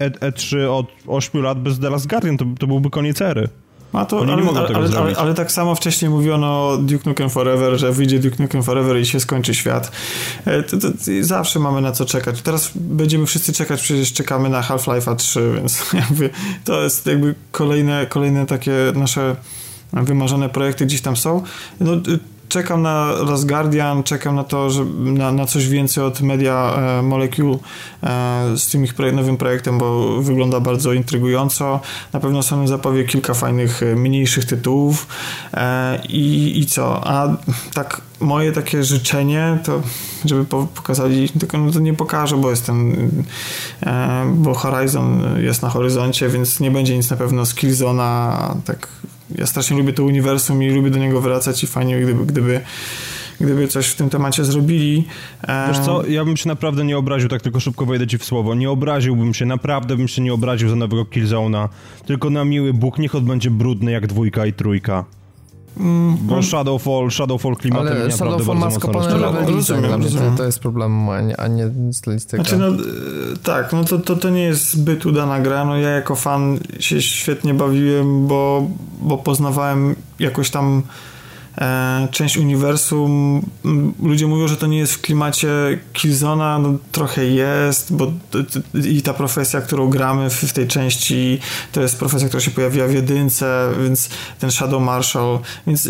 [0.00, 3.48] e, E3 od 8 lat bez The Last Guardian, to, to byłby koniec ery.
[3.92, 4.32] A to, ale,
[4.74, 8.62] ale, ale, ale, tak samo wcześniej mówiono o Duke Nukem Forever, że wyjdzie Duke Nukem
[8.62, 9.92] Forever i się skończy świat.
[10.44, 12.42] E, to, to, to zawsze mamy na co czekać.
[12.42, 16.30] Teraz będziemy wszyscy czekać, przecież czekamy na Half-Life'a 3, więc jakby
[16.64, 19.36] to jest jakby kolejne, kolejne takie nasze
[19.92, 21.42] wymarzone projekty gdzieś tam są.
[21.80, 21.92] No,
[22.48, 27.02] czekam na Last Guardian, czekam na to, że na, na coś więcej od Media e,
[27.02, 27.58] Molecule
[28.02, 31.80] e, z tym ich nowym projektem, bo wygląda bardzo intrygująco.
[32.12, 35.06] Na pewno Sony zapowie kilka fajnych, e, mniejszych tytułów
[36.08, 37.08] i, i co?
[37.08, 37.36] A
[37.74, 39.82] tak moje takie życzenie to,
[40.24, 40.44] żeby
[40.74, 42.96] pokazali, tylko no to nie pokażę, bo jestem,
[44.34, 48.88] bo Horizon jest na horyzoncie, więc nie będzie nic na pewno z Killzona, tak
[49.38, 52.60] ja strasznie lubię to uniwersum i lubię do niego wracać i fajnie gdyby, gdyby
[53.40, 55.04] gdyby coś w tym temacie zrobili.
[55.68, 58.54] Wiesz co, ja bym się naprawdę nie obraził, tak tylko szybko wejdę ci w słowo,
[58.54, 61.68] nie obraziłbym się, naprawdę bym się nie obraził za nowego Killzone'a,
[62.06, 65.04] tylko na miły Bóg, niech on będzie brudny jak dwójka i trójka.
[65.76, 70.36] Mm, Bo Shadowfall, Shadowfall klimatem ale naprawdę Shadowfall ma skopane rozumiem, rozumiem.
[70.36, 72.42] To jest problem, a nie, a nie stylistyka.
[72.42, 72.76] Znaczy, no, e,
[73.42, 75.64] tak, no to, to, to nie jest zbyt udana gra.
[75.64, 78.66] No ja jako fan się świetnie bawiłem, bo,
[79.02, 80.82] bo poznawałem jakoś tam
[82.10, 83.42] część uniwersum.
[84.02, 85.48] Ludzie mówią, że to nie jest w klimacie
[85.92, 88.12] Killzona, no trochę jest, bo
[88.84, 91.38] i ta profesja, którą gramy w, tej części,
[91.72, 94.08] to jest profesja, która się pojawiła w jedynce, więc
[94.38, 95.88] ten Shadow Marshal, więc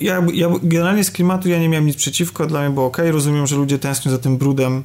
[0.00, 3.46] ja, ja generalnie z klimatu ja nie miałem nic przeciwko, dla mnie było ok, rozumiem,
[3.46, 4.82] że ludzie tęsknią za tym brudem e,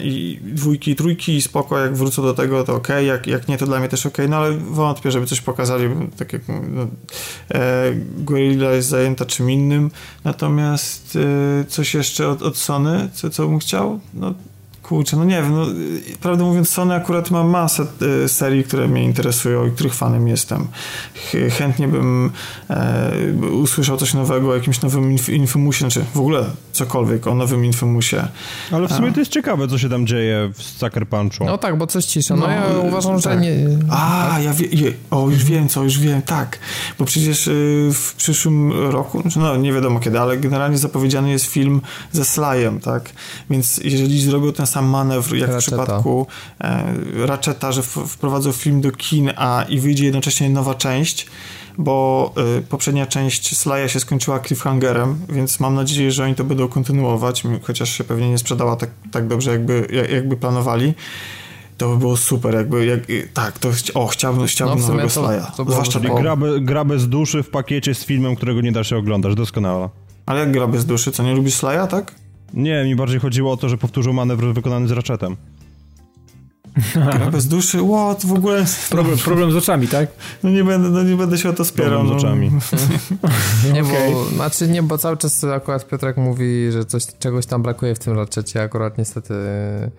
[0.00, 3.66] i dwójki trójki i spoko, jak wrócą do tego to ok, jak, jak nie to
[3.66, 6.86] dla mnie też ok, no ale wątpię, żeby coś pokazali, tak jak no,
[8.34, 9.90] e, jest zajęta czym innym,
[10.24, 11.18] natomiast
[11.60, 14.34] e, coś jeszcze od, od Sony, co, co bym chciał, no
[14.88, 15.66] Kurczę, no nie wiem, no,
[16.20, 17.86] prawdę mówiąc Sony akurat ma masę
[18.24, 20.66] y, serii, które mnie interesują i których fanem jestem.
[21.14, 22.30] Ch chętnie bym
[22.70, 23.12] e,
[23.52, 28.28] usłyszał coś nowego o jakimś nowym inf Infomusie, znaczy w ogóle cokolwiek o nowym Infomusie.
[28.70, 31.44] Ale w sumie to jest ciekawe, co się tam dzieje w Sucker Punchu.
[31.44, 32.36] No tak, bo coś cisza.
[32.36, 33.22] No, no ja uważam, tak.
[33.22, 33.54] że nie...
[33.90, 36.58] A, ja wiem, o już wiem co, już wiem, tak.
[36.98, 41.44] Bo przecież y, w przyszłym roku, znaczy, no nie wiadomo kiedy, ale generalnie zapowiedziany jest
[41.44, 41.80] film
[42.12, 43.10] ze Slyem, tak?
[43.50, 45.60] Więc jeżeli zrobią ten sam sam manewr, jak Ratcheta.
[45.60, 46.26] w przypadku
[46.60, 46.94] e,
[47.26, 51.26] Ratcheta, że wprowadzą film do kin, a i wyjdzie jednocześnie nowa część,
[51.78, 56.68] bo y, poprzednia część Slaja się skończyła cliffhangerem, więc mam nadzieję, że oni to będą
[56.68, 60.94] kontynuować, chociaż się pewnie nie sprzedała tak, tak dobrze, jakby, jakby planowali.
[61.76, 63.00] To by było super, jakby, jak,
[63.34, 65.52] tak, to o, chciałbym, chciałbym no, nowego Slaja.
[65.68, 66.14] Zwłaszcza po...
[66.14, 69.90] gra, be, gra bez duszy w pakiecie z filmem, którego nie da się oglądać, doskonała.
[70.26, 72.14] Ale jak gra bez duszy, co nie lubisz Slaja, tak?
[72.54, 75.36] Nie, mi bardziej chodziło o to, że powtórzył manewr wykonany z Ratchetem.
[76.94, 78.64] Gra bez duszy, what, w ogóle...
[78.90, 80.08] Problem, problem z oczami, tak?
[80.42, 82.00] No nie będę, no nie będę się o to spierał.
[82.00, 82.28] Problem z no.
[82.28, 82.50] oczami.
[83.74, 84.12] nie, okay.
[84.12, 87.98] bo, znaczy nie, bo cały czas akurat Piotrek mówi, że coś, czegoś tam brakuje w
[87.98, 89.90] tym Ratchetie, akurat niestety Yy,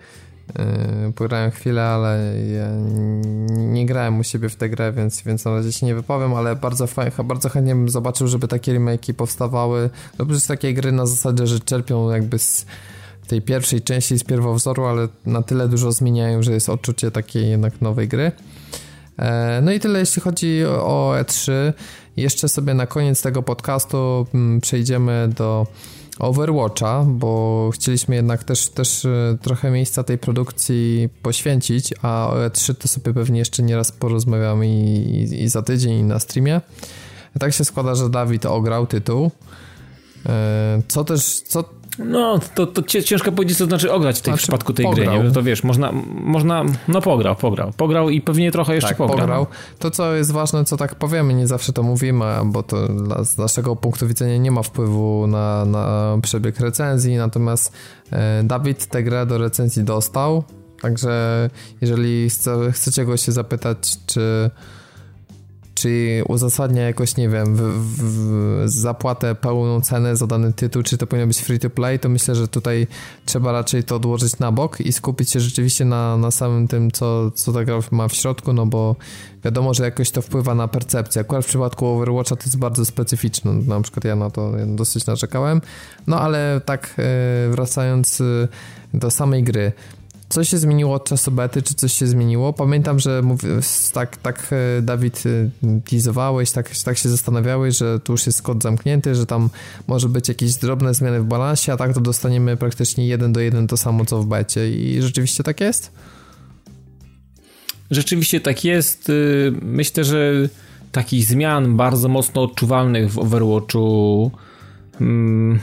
[1.14, 2.68] pograłem chwilę, ale ja
[3.56, 6.56] nie grałem u siebie w tę grę, więc, więc na razie się nie wypowiem, ale
[6.56, 6.88] bardzo,
[7.24, 9.90] bardzo chętnie bym zobaczył, żeby takie remake'i powstawały.
[10.18, 12.66] Dobrze z takiej gry na zasadzie, że czerpią jakby z
[13.26, 17.80] tej pierwszej części z pierwowzoru, ale na tyle dużo zmieniają, że jest odczucie takiej jednak
[17.80, 18.32] nowej gry.
[19.18, 21.52] E, no i tyle jeśli chodzi o E3.
[22.16, 25.66] Jeszcze sobie na koniec tego podcastu mm, przejdziemy do
[26.20, 32.74] Overwatcha, bo chcieliśmy jednak też, też e, trochę miejsca tej produkcji poświęcić, a o E3
[32.74, 36.60] to sobie pewnie jeszcze nieraz porozmawiamy i, i, za tydzień na streamie.
[37.38, 39.30] Tak się składa, że Dawid ograł tytuł.
[40.26, 41.64] E, co też, co
[41.98, 45.18] no, to, to ciężko powiedzieć, co znaczy ograć w tej znaczy, przypadku tej pograł.
[45.18, 45.34] gry, nie?
[45.34, 49.18] To wiesz, można, można, no pograł, pograł, pograł i pewnie trochę jeszcze tak, pograł.
[49.18, 49.46] pograł.
[49.78, 53.38] To, co jest ważne, co tak powiemy, nie zawsze to mówimy, bo to dla, z
[53.38, 57.72] naszego punktu widzenia nie ma wpływu na, na przebieg recenzji, natomiast
[58.12, 60.44] e, Dawid tę grę do recenzji dostał,
[60.82, 61.50] także
[61.80, 64.50] jeżeli chce, chcecie go się zapytać, czy
[65.74, 71.06] czy uzasadnia jakoś, nie wiem, w, w, zapłatę pełną cenę za dany tytuł, czy to
[71.06, 72.86] powinno być free to play, to myślę, że tutaj
[73.26, 77.30] trzeba raczej to odłożyć na bok i skupić się rzeczywiście na, na samym tym, co,
[77.30, 78.96] co ta gra ma w środku, no bo
[79.44, 81.20] wiadomo, że jakoś to wpływa na percepcję.
[81.20, 85.60] Akurat w przypadku Overwatcha to jest bardzo specyficzne, na przykład ja na to dosyć narzekałem,
[86.06, 88.24] no ale tak e, wracając e,
[88.94, 89.72] do samej gry,
[90.30, 92.52] co się zmieniło od czasu bety, czy coś się zmieniło?
[92.52, 93.22] Pamiętam, że
[93.92, 98.62] tak, tak e, Dawid e, teasowałeś, tak, tak się zastanawiałeś, że tu już jest kod
[98.62, 99.50] zamknięty, że tam
[99.86, 103.66] może być jakieś drobne zmiany w balansie, a tak to dostaniemy praktycznie jeden do jeden
[103.66, 105.92] to samo co w becie i rzeczywiście tak jest?
[107.90, 109.08] Rzeczywiście tak jest.
[109.08, 110.48] Y, myślę, że
[110.92, 114.30] takich zmian bardzo mocno odczuwalnych w Overwatchu
[114.98, 115.60] hmm,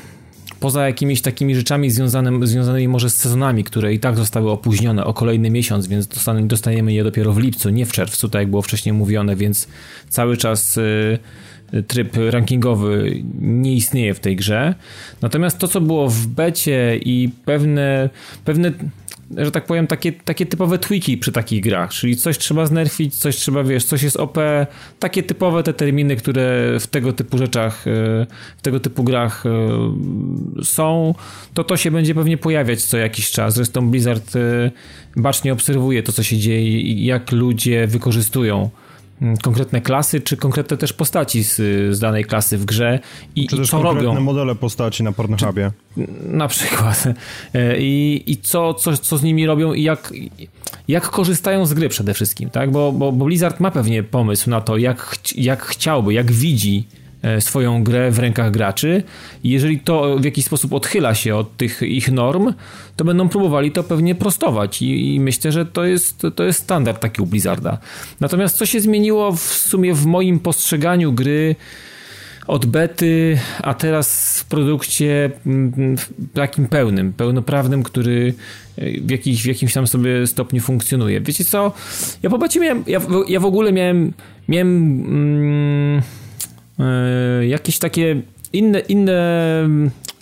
[0.59, 5.13] poza jakimiś takimi rzeczami związanymi, związanymi może z sezonami, które i tak zostały opóźnione o
[5.13, 6.07] kolejny miesiąc, więc
[6.43, 9.67] dostaniemy je dopiero w lipcu, nie w czerwcu, tak jak było wcześniej mówione, więc
[10.09, 11.19] cały czas y,
[11.87, 14.75] tryb rankingowy nie istnieje w tej grze.
[15.21, 18.09] Natomiast to, co było w becie i pewne,
[18.45, 18.71] pewne
[19.37, 23.35] że tak powiem, takie, takie typowe tweaki przy takich grach, czyli coś trzeba znerfić, coś
[23.35, 24.37] trzeba, wiesz, coś jest OP,
[24.99, 27.91] takie typowe te terminy, które w tego typu rzeczach, e,
[28.57, 31.15] w tego typu grach e, są,
[31.53, 33.53] to to się będzie pewnie pojawiać co jakiś czas.
[33.53, 34.71] Zresztą Blizzard e,
[35.15, 38.69] bacznie obserwuje to, co się dzieje i jak ludzie wykorzystują
[39.41, 41.55] konkretne klasy, czy konkretne też postaci z,
[41.95, 42.99] z danej klasy w grze
[43.35, 44.21] i, czy i też co konkretne robią.
[44.21, 45.71] modele postaci na Pornhubie.
[46.23, 47.03] Na przykład.
[47.53, 50.13] E, I, i co, co, co z nimi robią i jak,
[50.87, 52.71] jak korzystają z gry przede wszystkim, tak?
[52.71, 56.87] Bo, bo, bo Blizzard ma pewnie pomysł na to, jak, jak chciałby, jak widzi
[57.39, 59.03] swoją grę w rękach graczy
[59.43, 62.53] jeżeli to w jakiś sposób odchyla się od tych ich norm,
[62.95, 67.01] to będą próbowali to pewnie prostować i, i myślę, że to jest, to jest standard
[67.01, 67.77] taki u Blizzarda.
[68.19, 71.55] Natomiast co się zmieniło w sumie w moim postrzeganiu gry
[72.47, 75.95] od bety, a teraz w produkcie mm,
[76.33, 78.33] takim pełnym, pełnoprawnym, który
[78.77, 81.21] e, w, jakiś, w jakimś tam sobie stopniu funkcjonuje.
[81.21, 81.71] Wiecie co?
[82.23, 84.13] Ja po miałem, ja, ja w ogóle miałem,
[84.47, 84.77] miałem
[85.07, 86.26] mm, e,
[87.47, 88.21] jakieś takie
[88.53, 89.69] inne, inne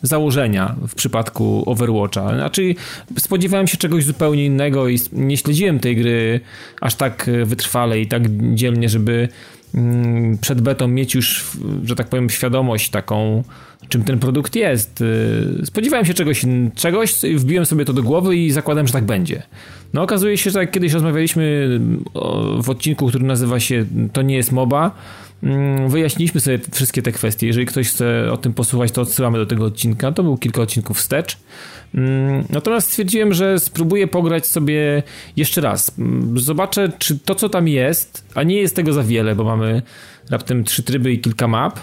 [0.02, 2.36] założenia w przypadku Overwatcha.
[2.36, 2.76] Znaczy,
[3.18, 6.40] spodziewałem się czegoś zupełnie innego i nie śledziłem tej gry
[6.82, 8.24] aż tak wytrwale i tak
[8.54, 9.30] dzielnie, żeby
[9.76, 11.46] Mm, przed betą mieć już,
[11.84, 13.44] że tak powiem, świadomość taką,
[13.90, 15.02] czym ten produkt jest.
[15.02, 16.46] Y, spodziewałem się czegoś,
[16.76, 19.44] czegoś, wbiłem sobie to do głowy i zakładałem, że tak będzie.
[19.94, 21.70] No okazuje się, że jak kiedyś rozmawialiśmy
[22.60, 24.92] w odcinku, który nazywa się To nie jest MOBA, mm,
[25.88, 27.48] wyjaśniliśmy sobie wszystkie te kwestie.
[27.48, 30.12] Jeżeli ktoś chce o tym posłuchać, to odsyłamy do tego odcinka.
[30.12, 31.38] To był kilka odcinków wstecz.
[31.96, 35.04] Mm, natomiast stwierdziłem, że spróbuję pograć sobie
[35.36, 35.92] jeszcze raz.
[36.00, 39.82] Mm, zobaczę, czy to, co tam jest, a nie jest tego za wiele, bo mamy
[40.30, 41.80] raptem trzy tryby i kilka map.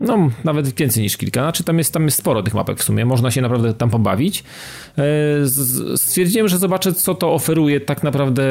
[0.00, 1.40] No, nawet więcej niż kilka.
[1.40, 3.04] Znaczy, tam jest, tam jest sporo tych mapek w sumie.
[3.04, 4.44] Można się naprawdę tam pobawić.
[4.98, 5.02] E,
[5.96, 8.44] stwierdziłem, że zobaczę, co to oferuje tak naprawdę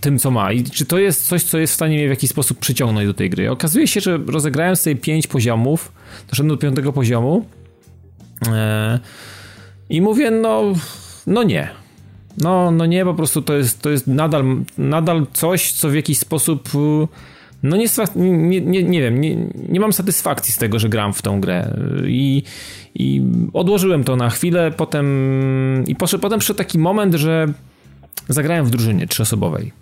[0.00, 0.52] tym, co ma.
[0.52, 3.14] I czy to jest coś, co jest w stanie mnie w jakiś sposób przyciągnąć do
[3.14, 3.50] tej gry.
[3.50, 5.92] Okazuje się, że rozegrałem sobie pięć poziomów.
[6.30, 7.44] Doszedłem do piątego poziomu.
[8.46, 8.98] Eee,
[9.90, 10.62] i mówię, no,
[11.26, 11.68] no nie.
[12.42, 14.44] No, no nie, po prostu to jest, to jest nadal,
[14.78, 16.68] nadal coś, co w jakiś sposób
[17.62, 17.86] no nie,
[18.16, 19.36] nie, nie, nie wiem, nie,
[19.68, 21.76] nie mam satysfakcji z tego, że gram w tą grę
[22.06, 22.42] i,
[22.94, 23.22] i
[23.52, 27.46] odłożyłem to na chwilę, potem i poszedł, potem przyszedł taki moment, że
[28.28, 29.72] zagrałem w drużynie trzyosobowej.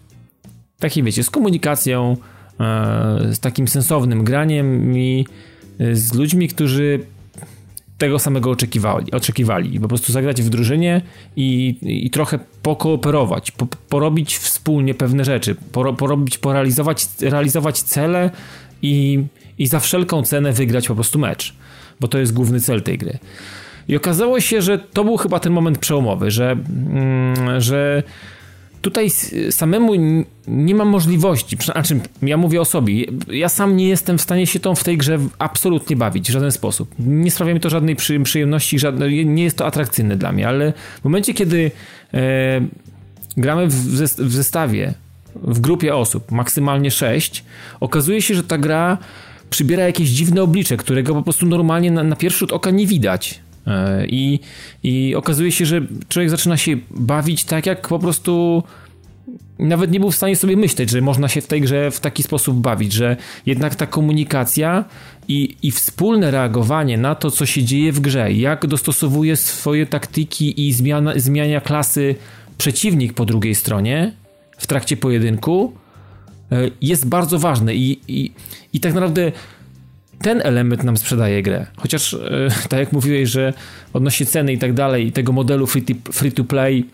[0.79, 2.17] Takiej wiecie, z komunikacją,
[2.61, 5.27] e, z takim sensownym graniem i
[5.93, 7.01] z ludźmi, którzy
[7.99, 9.81] tego samego oczekiwali, oczekiwali.
[9.81, 11.03] Po prostu zagrać w drużynie
[11.37, 18.31] i, i trochę pokooperować, po, porobić wspólnie pewne rzeczy, porobić, porealizować realizować cele
[18.83, 19.25] i,
[19.59, 21.55] i za wszelką cenę wygrać po prostu mecz,
[22.01, 23.19] bo to jest główny cel tej gry.
[23.89, 28.03] I okazało się, że to był chyba ten moment przełomowy, że, mm, że
[28.87, 29.11] tutaj
[29.51, 29.93] samemu
[30.49, 34.61] nie mam możliwości, znaczy ja mówię o sobie, ja sam nie jestem w stanie się
[34.61, 36.95] tą w tej grze absolutnie bawić w żaden sposób.
[36.99, 41.05] Nie sprawia mi to żadnej przyjemności, żadne, nie jest to atrakcyjne dla mnie, ale w
[41.05, 41.71] momencie, kiedy
[42.15, 42.61] e,
[43.37, 43.75] gramy w,
[44.33, 44.95] zestawie,
[45.35, 47.45] w grupie osób, maksymalnie 6,
[47.81, 48.99] okazuje się, że ta gra
[49.51, 53.41] przybiera jakieś dziwne oblicze, którego po prostu normalnie na, na pierwszy rzut oka nie widać.
[53.67, 54.41] E, I,
[54.83, 58.63] I okazuje się, że człowiek zaczyna się bawić tak, jak po prostu
[59.59, 62.23] nawet nie był w stanie sobie myśleć, że można się w tej grze w taki
[62.23, 63.17] sposób bawić, że
[63.47, 64.85] jednak ta komunikacja
[65.29, 70.69] i, i wspólne reagowanie na to, co się dzieje w grze, jak dostosowuje swoje taktyki
[70.69, 72.15] i zmiana, zmiania klasy
[72.59, 74.13] przeciwnik po drugiej stronie
[74.59, 75.73] w trakcie pojedynku,
[76.53, 77.75] e, jest bardzo ważne.
[77.75, 78.33] I, i,
[78.73, 79.33] i tak naprawdę
[80.23, 81.67] ten element nam sprzedaje grę.
[81.77, 82.19] Chociaż, e,
[82.69, 83.53] tak jak mówiłeś, że
[83.93, 85.67] odnośnie ceny i tak dalej, tego modelu
[86.13, 86.85] free to, play,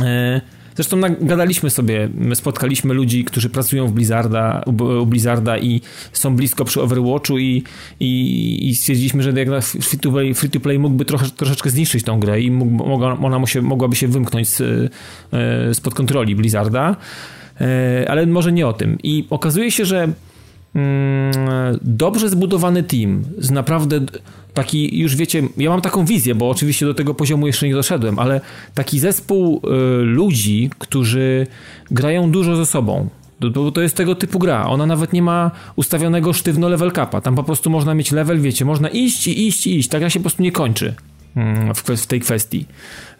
[0.00, 0.40] e,
[0.74, 4.62] Zresztą gadaliśmy sobie, spotkaliśmy ludzi, którzy pracują w Blizzarda,
[5.00, 5.80] u Blizzarda i
[6.12, 7.64] są blisko przy Overwatchu i,
[8.00, 11.70] i, i stwierdziliśmy, że jak na free to play, free to play mógłby trochę, troszeczkę
[11.70, 14.60] zniszczyć tą grę i mógł, ona się, mogłaby się wymknąć z,
[15.32, 16.96] e, spod kontroli Blizzarda,
[18.08, 18.98] ale może nie o tym.
[19.02, 20.08] I okazuje się, że
[21.82, 24.00] dobrze zbudowany team, z naprawdę
[24.54, 28.18] taki, już wiecie, ja mam taką wizję, bo oczywiście do tego poziomu jeszcze nie doszedłem,
[28.18, 28.40] ale
[28.74, 31.46] taki zespół y, ludzi, którzy
[31.90, 33.08] grają dużo ze sobą,
[33.40, 34.66] bo to jest tego typu gra.
[34.66, 37.20] Ona nawet nie ma ustawionego sztywno level capa.
[37.20, 39.88] Tam po prostu można mieć level, wiecie, można iść i iść i iść.
[39.88, 40.94] Ta gra się po prostu nie kończy
[41.36, 42.66] mm, w, tej kwestii.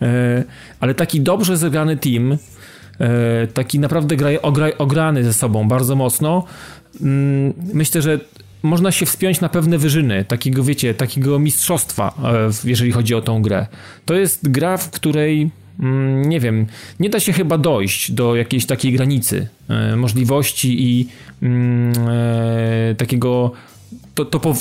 [0.02, 0.06] Y,
[0.80, 2.38] ale taki dobrze zegrany team,
[3.54, 4.16] taki naprawdę
[4.78, 6.44] ograny ze sobą bardzo mocno,
[7.00, 8.20] Mm, myślę, że
[8.62, 13.42] można się wspiąć na pewne wyżyny, takiego, wiecie, takiego mistrzostwa, e, jeżeli chodzi o tą
[13.42, 13.66] grę.
[14.04, 15.50] To jest gra, w której
[15.80, 16.66] mm, nie wiem,
[17.00, 21.08] nie da się chyba dojść do jakiejś takiej granicy e, możliwości i
[21.42, 23.52] mm, e, takiego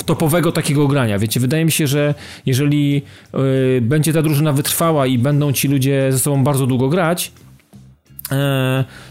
[0.06, 1.18] topowego takiego grania.
[1.18, 2.14] Wiecie, wydaje mi się, że
[2.46, 3.02] jeżeli
[3.82, 7.49] będzie ta drużyna wytrwała i będą ci ludzie ze sobą bardzo długo grać, E,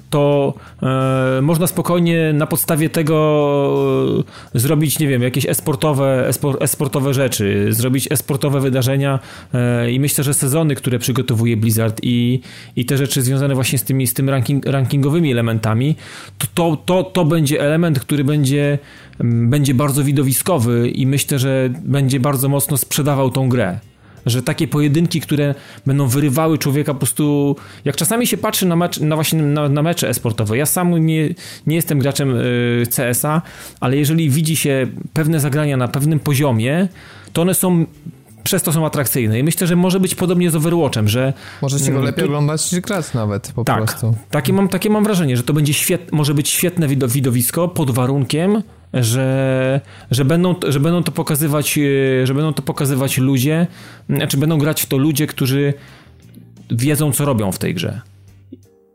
[0.09, 4.25] to e, można spokojnie na podstawie tego
[4.55, 9.19] e, zrobić, nie wiem, jakieś esportowe, esportowe rzeczy, zrobić esportowe wydarzenia
[9.91, 12.41] i myślę, że sezony, które przygotowuje Blizzard i,
[12.75, 15.95] i te rzeczy związane właśnie z tymi, z tym ranking, rankingowymi elementami,
[16.37, 18.79] to, to, to, to będzie element, który będzie,
[19.23, 23.79] będzie bardzo widowiskowy i myślę, że będzie bardzo mocno sprzedawał tą grę.
[24.25, 25.55] Że takie pojedynki, które
[25.85, 27.55] będą wyrywały człowieka po prostu.
[27.85, 30.57] Jak czasami się patrzy na, mecz, na właśnie na, na mecze esportowe.
[30.57, 31.29] Ja sam nie,
[31.67, 33.41] nie jestem graczem y, CS-a,
[33.79, 36.87] ale jeżeli widzi się pewne zagrania na pewnym poziomie,
[37.33, 37.85] to one są
[38.43, 39.39] przez to są atrakcyjne.
[39.39, 41.33] I myślę, że może być podobnie z Overwatchem, że...
[41.61, 42.29] Może się go lepiej tu...
[42.29, 44.15] oglądać niż grać nawet, po tak, prostu.
[44.29, 48.63] Takie mam, takie mam wrażenie, że to będzie świet, może być świetne widowisko pod warunkiem,
[48.93, 53.67] że, że, będą, że będą to pokazywać, e, że będą to pokazywać ludzie,
[54.09, 55.73] znaczy będą grać w to ludzie, którzy
[56.71, 58.01] wiedzą, co robią w tej grze.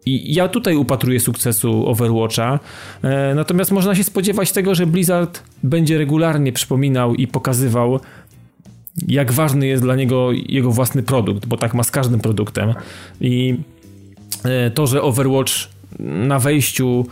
[0.07, 2.61] I ja tutaj upatruję sukcesu Overwatcha,
[3.03, 8.01] e, natomiast można się spodziewać tego, że Blizzard będzie regularnie przypominał i pokazywał,
[9.09, 12.75] jak ważny jest dla niego jego własny produkt, bo tak ma z każdym produktem.
[13.21, 13.57] I
[14.45, 15.53] e, to, że Overwatch
[15.99, 17.07] na wejściu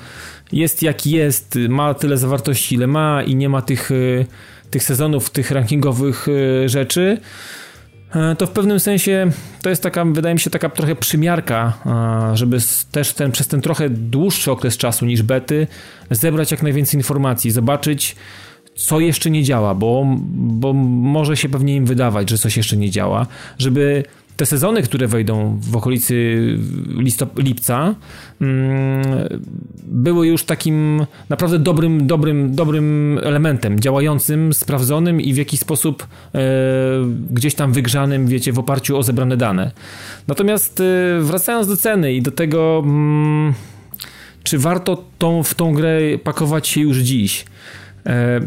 [0.52, 3.94] jest jaki jest, ma tyle zawartości, ile ma i nie ma tych, e,
[4.70, 7.20] tych sezonów, tych rankingowych e, rzeczy,
[8.14, 9.30] e, to w pewnym sensie
[9.62, 11.72] to jest taka, wydaje mi się, taka trochę przymiarka,
[12.34, 12.58] żeby
[12.92, 15.66] też ten, przez ten trochę dłuższy okres czasu niż bety
[16.10, 18.16] zebrać jak najwięcej informacji, zobaczyć
[18.74, 22.90] co jeszcze nie działa, bo, bo może się pewnie im wydawać, że coś jeszcze nie
[22.90, 23.26] działa,
[23.58, 24.04] żeby
[24.36, 26.46] te sezony, które wejdą w okolicy
[26.88, 27.94] listop- lipca,
[28.40, 29.02] mm,
[29.84, 36.38] były już takim naprawdę dobrym, dobrym, dobrym elementem, działającym, sprawdzonym i w jakiś sposób e,
[37.30, 39.70] gdzieś tam wygrzanym, wiecie, w oparciu o zebrane dane.
[40.28, 43.54] Natomiast e, wracając do ceny i do tego, mm,
[44.42, 47.44] czy warto tą, w tą grę pakować się już dziś?
[48.06, 48.40] E,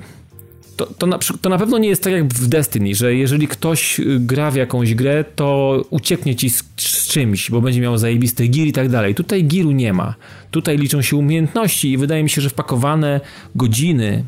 [0.75, 3.99] to, to, na, to na pewno nie jest tak jak w Destiny, że jeżeli ktoś
[3.99, 8.47] y, gra w jakąś grę, to ucieknie ci z, z czymś, bo będzie miał zajebiste
[8.47, 9.15] gir i tak dalej.
[9.15, 10.15] Tutaj giru nie ma.
[10.51, 13.21] Tutaj liczą się umiejętności i wydaje mi się, że wpakowane
[13.55, 14.23] godziny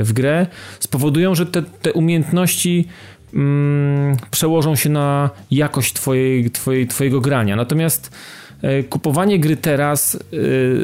[0.00, 0.46] y, w grę
[0.80, 2.88] spowodują, że te, te umiejętności
[3.34, 7.56] mm, przełożą się na jakość twojej, twojej, twojego grania.
[7.56, 8.10] Natomiast
[8.64, 10.18] y, kupowanie gry teraz,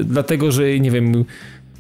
[0.05, 1.25] dlatego że nie wiem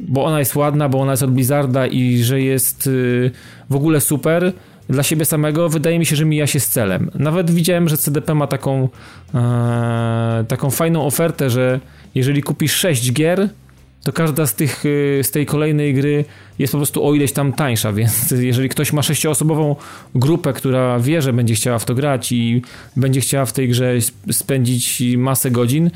[0.00, 3.30] bo ona jest ładna, bo ona jest od Blizzarda i że jest y,
[3.70, 4.52] w ogóle super
[4.88, 7.10] dla siebie samego, wydaje mi się, że mija się z celem.
[7.14, 8.88] Nawet widziałem, że CDP ma taką,
[9.34, 11.80] e, taką fajną ofertę, że
[12.14, 13.48] jeżeli kupisz 6 gier,
[14.04, 16.24] to każda z, tych, y, z tej kolejnej gry
[16.58, 19.76] jest po prostu o ileś tam tańsza, więc jeżeli ktoś ma sześcioosobową
[20.14, 22.62] grupę, która wie, że będzie chciała w to grać i
[22.96, 23.94] będzie chciała w tej grze
[24.32, 25.90] spędzić masę godzin,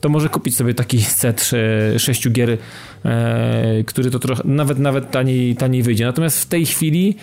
[0.00, 1.50] to może kupić sobie taki set
[1.98, 2.58] sześciu gier,
[3.04, 6.04] e, który to trochę, nawet nawet taniej, taniej wyjdzie.
[6.04, 7.16] Natomiast w tej chwili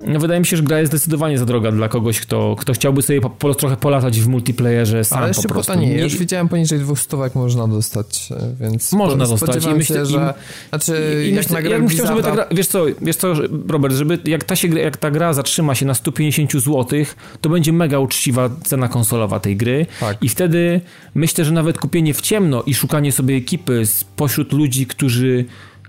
[0.00, 3.20] wydaje mi się, że gra jest zdecydowanie za droga dla kogoś, kto, kto chciałby sobie
[3.20, 5.74] po, po, trochę polatać w multiplayerze sam Ale jeszcze po prostu.
[5.74, 5.98] nie, nie...
[5.98, 10.34] już widziałem poniżej dwóch stówek można dostać, e, więc można dostać i myślę, się, że
[10.68, 13.34] znaczy i, i myślę, ja bym chciał, żeby ta gra, wiesz co, wiesz co,
[13.68, 16.86] Robert, żeby jak ta, się, jak ta gra zatrzyma się na 150 zł,
[17.40, 20.22] to będzie mega uczciwa cena konsolowa tej gry tak.
[20.22, 20.80] i wtedy
[21.14, 25.44] myślę, że nawet kupienie w ciemno i szukanie sobie ekipy spośród ludzi, którzy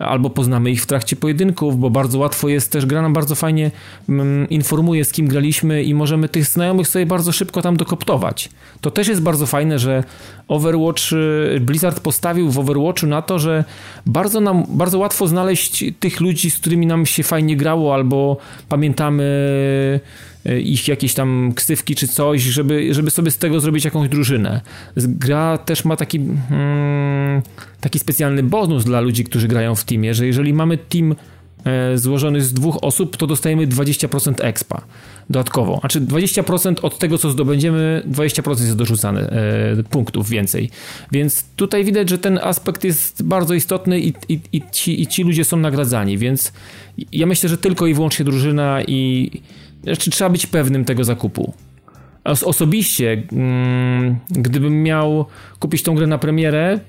[0.06, 3.72] albo poznamy ich w trakcie pojedynków, bo bardzo łatwo jest też, gra nam bardzo fajnie
[4.10, 8.50] mm, informuje z kim graliśmy i możemy tych znajomych sobie bardzo szybko tam dokoptować.
[8.82, 10.04] To też jest bardzo fajne, że
[10.48, 13.64] Overwatch, y, Blizzard postawił w Overwatchu na to, że
[14.06, 18.38] bardzo nam, bardzo łatwo znaleźć tych ludzi, z którymi nam się fajnie grało albo
[18.70, 19.24] pamiętamy
[20.46, 24.62] ich jakieś tam ksywki czy coś, żeby, żeby sobie z tego zrobić jakąś drużynę.
[24.98, 26.20] Gra też ma taki,
[26.50, 27.42] hmm,
[27.82, 31.16] taki specjalny bonus dla ludzi, którzy grają w teamie, że jeżeli mamy team
[31.66, 34.82] e, złożony z dwóch osób, to dostajemy 20% expa
[35.30, 35.80] dodatkowo.
[35.80, 40.70] Znaczy 20% od tego, co zdobędziemy, 20% jest dorzucane e, punktów więcej.
[41.12, 45.24] Więc tutaj widać, że ten aspekt jest bardzo istotny i, i, i, ci, i ci
[45.24, 46.54] ludzie są nagradzani, więc
[47.12, 49.32] ja myślę, że tylko i wyłącznie drużyna i
[49.84, 51.54] znaczy, trzeba być pewnym tego zakupu.
[52.24, 55.26] Osobiście, mm, gdybym miał
[55.60, 56.80] kupić tą grę na premierę,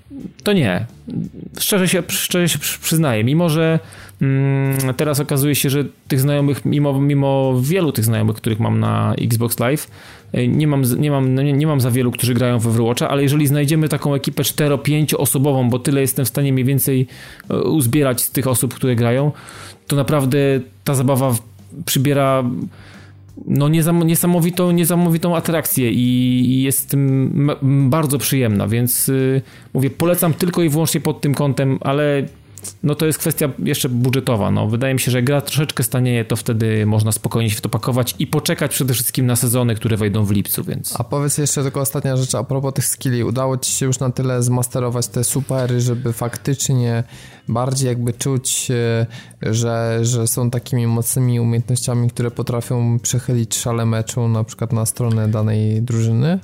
[0.43, 0.87] to nie.
[1.59, 3.25] Szczerze się, szczerze się przyznaję.
[3.25, 3.79] Mimo, że
[4.23, 9.15] mm, teraz okazuje się, że tych znajomych, mimo, mimo wielu tych znajomych, których mam na
[9.15, 9.91] Xbox Live,
[10.35, 13.23] y, nie mam, nie, mam, nie, nie mam za wielu, którzy grają w Overwatcha, ale
[13.23, 17.07] jeżeli znajdziemy taką ekipę 4-5 osobową, bo tyle jestem w stanie mniej więcej
[17.51, 19.33] y, uzbierać z tych osób, które grają,
[19.87, 20.39] to naprawdę
[20.85, 21.35] ta zabawa
[21.85, 22.45] przybiera
[23.47, 23.69] no
[24.05, 26.97] niesamowitą, niesamowitą atrakcję i jest
[27.63, 29.43] bardzo przyjemna, więc y,
[29.75, 32.23] mówię, polecam tylko i wyłącznie pod tym kątem, ale
[32.83, 34.51] no to jest kwestia jeszcze budżetowa.
[34.51, 37.69] No, wydaje mi się, że gra troszeczkę stanieje, to wtedy można spokojnie się w to
[37.69, 41.01] pakować i poczekać przede wszystkim na sezony, które wejdą w lipcu, więc...
[41.01, 43.25] A powiedz jeszcze tylko ostatnia rzecz a propos tych skilli.
[43.25, 47.05] Udało ci się już na tyle zmasterować te supery, żeby faktycznie
[47.49, 49.07] bardziej jakby czuć, e,
[49.55, 55.29] że, że są takimi mocnymi umiejętnościami, które potrafią przechylić szale meczu na przykład na stronę
[55.29, 56.39] danej drużyny?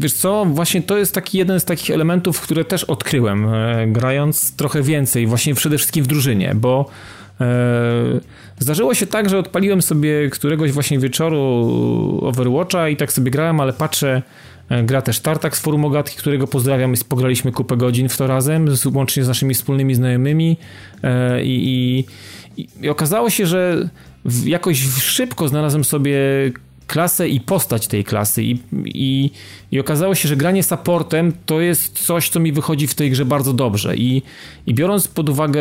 [0.00, 4.56] Wiesz co, właśnie to jest taki jeden z takich elementów, które też odkryłem, e, grając
[4.56, 6.90] trochę więcej, właśnie przede wszystkim w drużynie, bo
[7.40, 8.20] e,
[8.58, 11.38] zdarzyło się tak, że odpaliłem sobie któregoś właśnie wieczoru
[12.22, 14.22] Overwatcha i tak sobie grałem, ale patrzę,
[14.68, 18.68] e, gra też Tartak z Forum Ogatki, którego pozdrawiam pograliśmy kupę godzin w to razem,
[18.94, 20.56] łącznie z naszymi wspólnymi znajomymi
[21.02, 22.04] e, i,
[22.56, 23.88] i, i okazało się, że
[24.44, 26.18] jakoś szybko znalazłem sobie
[26.86, 28.42] klasę i postać tej klasy.
[28.42, 29.30] I, i,
[29.72, 33.24] i okazało się, że granie supportem to jest coś, co mi wychodzi w tej grze
[33.24, 33.96] bardzo dobrze.
[33.96, 34.22] I,
[34.66, 35.60] i biorąc pod uwagę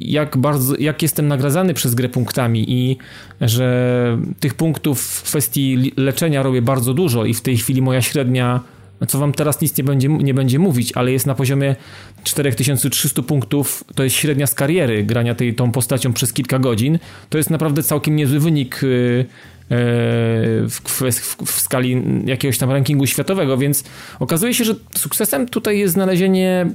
[0.00, 2.96] jak bardzo, jak jestem nagradzany przez grę punktami i
[3.40, 8.60] że tych punktów w kwestii leczenia robię bardzo dużo i w tej chwili moja średnia
[9.08, 11.76] co wam teraz nic nie będzie, nie będzie mówić, ale jest na poziomie
[12.24, 16.98] 4300 punktów, to jest średnia z kariery grania tej, tą postacią przez kilka godzin,
[17.28, 19.26] to jest naprawdę całkiem niezły wynik y,
[19.70, 23.84] w, w, w, skali jakiegoś tam rankingu światowego, więc
[24.20, 26.70] okazuje się, że sukcesem tutaj jest znalezienie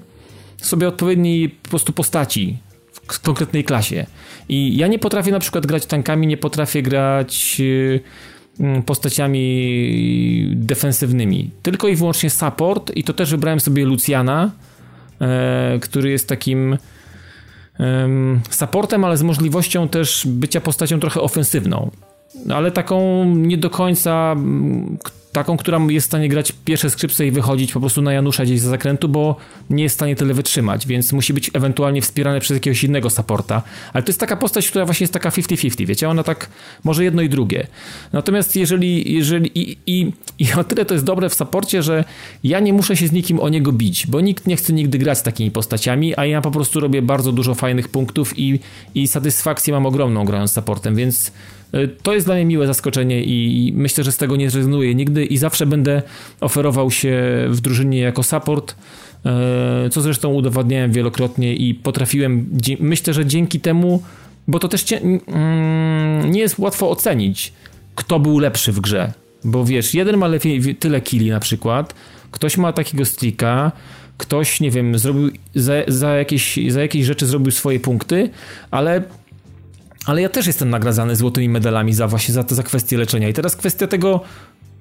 [0.57, 2.57] sobie odpowiedniej po prostu postaci
[2.93, 4.05] w konkretnej klasie.
[4.49, 7.61] I ja nie potrafię na przykład grać tankami, nie potrafię grać
[8.59, 11.51] mm, postaciami defensywnymi.
[11.63, 14.51] Tylko i wyłącznie support i to też wybrałem sobie Luciana,
[15.21, 16.77] e, który jest takim
[18.49, 21.91] supportem, ale z możliwością też bycia postacią trochę ofensywną.
[22.49, 24.35] Ale taką nie do końca
[25.35, 28.59] taką, która jest w stanie grać pierwsze skrzypce i wychodzić po prostu na Janusza gdzieś
[28.59, 29.35] za zakrętu, bo
[29.69, 33.61] nie jest w stanie tyle wytrzymać, więc musi być ewentualnie wspierane przez jakiegoś innego supporta.
[33.93, 36.49] Ale to jest taka postać, która właśnie jest taka 50-50, wiecie, ona tak
[36.83, 37.67] może jedno i drugie.
[38.13, 42.03] Natomiast jeżeli, jeżeli i, i, i o tyle to jest dobre w supporcie, że
[42.43, 45.17] ja nie muszę się z nikim o niego bić, bo nikt nie chce nigdy grać
[45.17, 48.59] z takimi postaciami, a ja po prostu robię bardzo dużo fajnych punktów i,
[48.95, 51.31] i satysfakcję mam ogromną grając supportem, więc
[52.03, 55.37] to jest dla mnie miłe zaskoczenie i myślę, że z tego nie zrezygnuję nigdy i
[55.37, 56.01] zawsze będę
[56.41, 58.75] oferował się w drużynie jako support,
[59.25, 62.49] e, co zresztą udowadniałem wielokrotnie i potrafiłem,
[62.79, 64.03] myślę, że dzięki temu,
[64.47, 67.53] bo to też mm, nie jest łatwo ocenić,
[67.95, 69.13] kto był lepszy w grze.
[69.43, 71.95] Bo wiesz, jeden ma lepiej, tyle killi na przykład,
[72.31, 73.71] ktoś ma takiego strika,
[74.17, 78.29] ktoś, nie wiem, zrobił za, za, jakieś, za jakieś rzeczy zrobił swoje punkty,
[78.71, 79.03] ale
[80.05, 83.29] ale ja też jestem nagradzany złotymi medalami za właśnie za, za kwestię leczenia.
[83.29, 84.21] I teraz kwestia tego,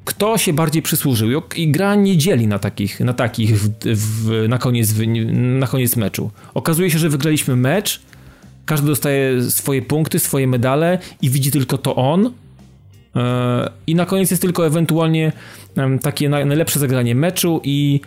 [0.05, 1.43] kto się bardziej przysłużył.
[1.57, 4.95] I gra nie dzieli na takich, na, takich w, w, na, koniec,
[5.33, 6.31] na koniec meczu.
[6.55, 8.01] Okazuje się, że wygraliśmy mecz,
[8.65, 12.33] każdy dostaje swoje punkty, swoje medale i widzi tylko to on.
[13.17, 15.33] E, I na koniec jest tylko ewentualnie
[16.03, 18.01] takie najlepsze zagranie meczu i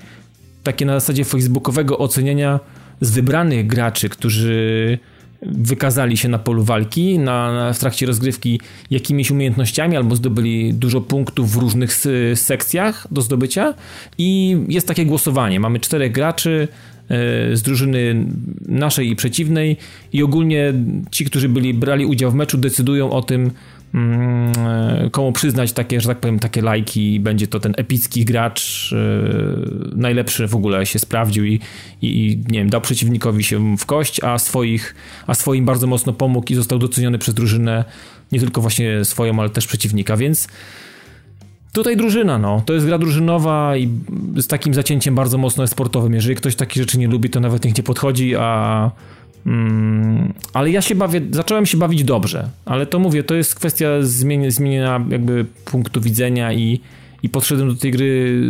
[0.64, 2.60] takie na zasadzie facebookowego oceniania
[3.02, 5.00] z wybranych graczy, którzy
[5.42, 8.62] wykazali się na polu walki, na, na, w trakcie rozgrywki
[8.92, 11.98] jakimiś umiejętnościami albo zdobyli dużo punktów w różnych
[12.36, 13.74] sekcjach do zdobycia
[14.18, 15.60] i jest takie głosowanie.
[15.60, 16.68] Mamy czterech graczy
[17.10, 18.26] e, z drużyny
[18.68, 19.78] naszej i przeciwnej
[20.14, 20.74] i ogólnie
[21.12, 23.52] ci, którzy byli, brali udział w meczu decydują o tym,
[25.12, 27.20] komu przyznać takie, że tak powiem, takie lajki.
[27.20, 31.60] Będzie to ten epicki gracz, e, najlepszy w ogóle się sprawdził i,
[32.02, 34.96] i, nie wiem, dał przeciwnikowi się w kość, a, swoich,
[35.28, 37.86] a swoim bardzo mocno pomógł i został doceniony przez drużynę,
[38.32, 40.48] nie tylko właśnie swoją, ale też przeciwnika, więc
[41.74, 42.62] tutaj drużyna, no.
[42.66, 43.90] To jest gra drużynowa i
[44.36, 46.14] z takim zacięciem bardzo mocno sportowym.
[46.14, 48.92] Jeżeli ktoś takie rzeczy nie lubi, to nawet niech nie podchodzi, a
[49.48, 53.88] Mm, ale ja się bawię, zacząłem się bawić dobrze, ale to mówię, to jest kwestia
[54.50, 56.82] zmienia, jakby punktu widzenia i,
[57.24, 58.42] i podszedłem do tej gry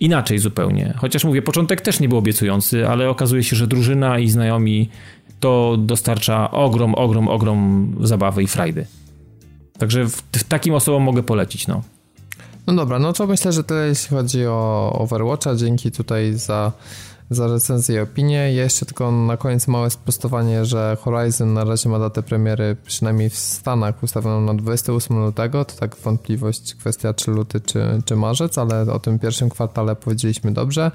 [0.00, 0.94] inaczej zupełnie.
[0.96, 4.88] Chociaż mówię, początek też nie był obiecujący, ale okazuje się, że drużyna i znajomi
[5.40, 8.86] to dostarcza ogrom, ogrom, ogrom zabawy i frajdy.
[9.78, 11.82] Także w, w takim osobom mogę polecić, no.
[12.66, 15.54] No dobra, no to myślę, że tyle jeśli chodzi o Overwatcha.
[15.54, 16.72] Dzięki tutaj za
[17.30, 18.52] za recenzję i opinię.
[18.52, 23.38] Jeszcze tylko na koniec małe sprostowanie, że Horizon na razie ma datę premiery przynajmniej w
[23.38, 25.64] Stanach ustawioną na 28 lutego.
[25.64, 30.52] To tak wątpliwość kwestia czy luty czy, czy marzec, ale o tym pierwszym kwartale powiedzieliśmy
[30.52, 30.90] dobrze.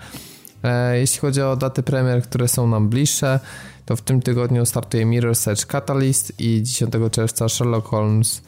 [0.63, 3.39] E, jeśli chodzi o daty premier, które są nam bliższe,
[3.85, 8.41] to w tym tygodniu startuje Mirror Search Catalyst i 10 czerwca Sherlock Holmes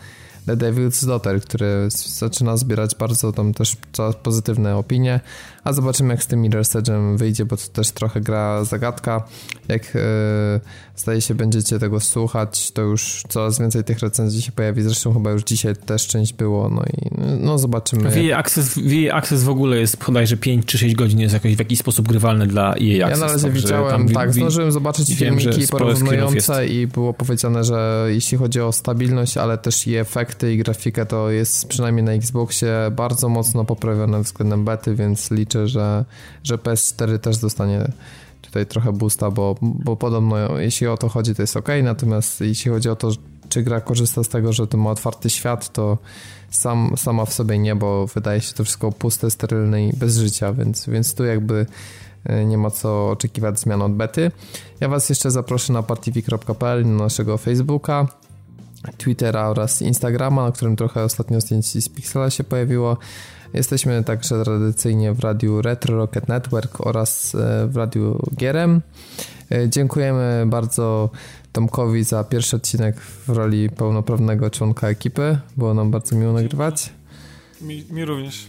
[0.45, 3.77] The Devil's Daughter, który zaczyna zbierać bardzo tam też
[4.23, 5.19] pozytywne opinie,
[5.63, 9.23] a zobaczymy jak z tym Mirror's Edge'em wyjdzie, bo to też trochę gra zagadka.
[9.67, 10.01] Jak yy,
[10.95, 15.31] zdaje się będziecie tego słuchać, to już coraz więcej tych recenzji się pojawi, zresztą chyba
[15.31, 18.09] już dzisiaj też część było, no i no zobaczymy.
[18.09, 21.59] VA Access, VA Access w ogóle jest bodajże 5 czy 6 godzin jest jakoś w
[21.59, 23.19] jakiś sposób grywalny dla EA Access.
[23.19, 28.38] Ja na razie widziałem, tak, zdążyłem zobaczyć wiem, filmiki porównujące i było powiedziane, że jeśli
[28.38, 33.29] chodzi o stabilność, ale też i efekty i grafikę, to jest przynajmniej na Xboxie bardzo
[33.29, 36.05] mocno poprawione względem bety, więc liczę, że,
[36.43, 37.91] że PS4 też dostanie
[38.41, 42.71] tutaj trochę boosta, bo, bo podobno jeśli o to chodzi, to jest ok, natomiast jeśli
[42.71, 43.11] chodzi o to,
[43.49, 45.97] czy gra korzysta z tego, że to ma otwarty świat, to
[46.49, 50.53] sam, sama w sobie nie, bo wydaje się to wszystko puste, sterylne i bez życia,
[50.53, 51.65] więc, więc tu jakby
[52.25, 54.31] e, nie ma co oczekiwać zmian od bety.
[54.79, 58.07] Ja Was jeszcze zaproszę na partv.pl, na naszego Facebooka,
[58.97, 62.97] Twittera oraz Instagrama, na którym trochę ostatnio zdjęć z Pixela się pojawiło.
[63.53, 68.81] Jesteśmy także tradycyjnie w radiu Retro Rocket Network oraz e, w radiu Gierem.
[69.51, 71.09] E, dziękujemy bardzo
[71.51, 75.37] Tomkowi za pierwszy odcinek w roli pełnoprawnego członka ekipy.
[75.57, 76.89] Było nam bardzo miło nagrywać.
[77.61, 78.47] Mi, mi również.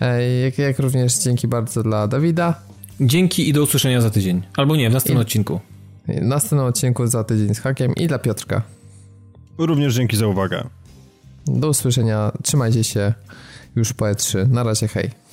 [0.00, 2.60] E, jak, jak, również dzięki bardzo dla Dawida.
[3.00, 4.42] Dzięki i do usłyszenia za tydzień.
[4.56, 5.60] Albo nie, w następnym I, odcinku.
[6.08, 8.62] W następnym odcinku za tydzień z Hakiem i dla Piotrka.
[9.58, 10.64] Również dzięki za uwagę.
[11.46, 12.32] Do usłyszenia.
[12.42, 13.14] Trzymajcie się
[13.76, 14.48] już po E3.
[14.48, 15.23] Na razie, hej.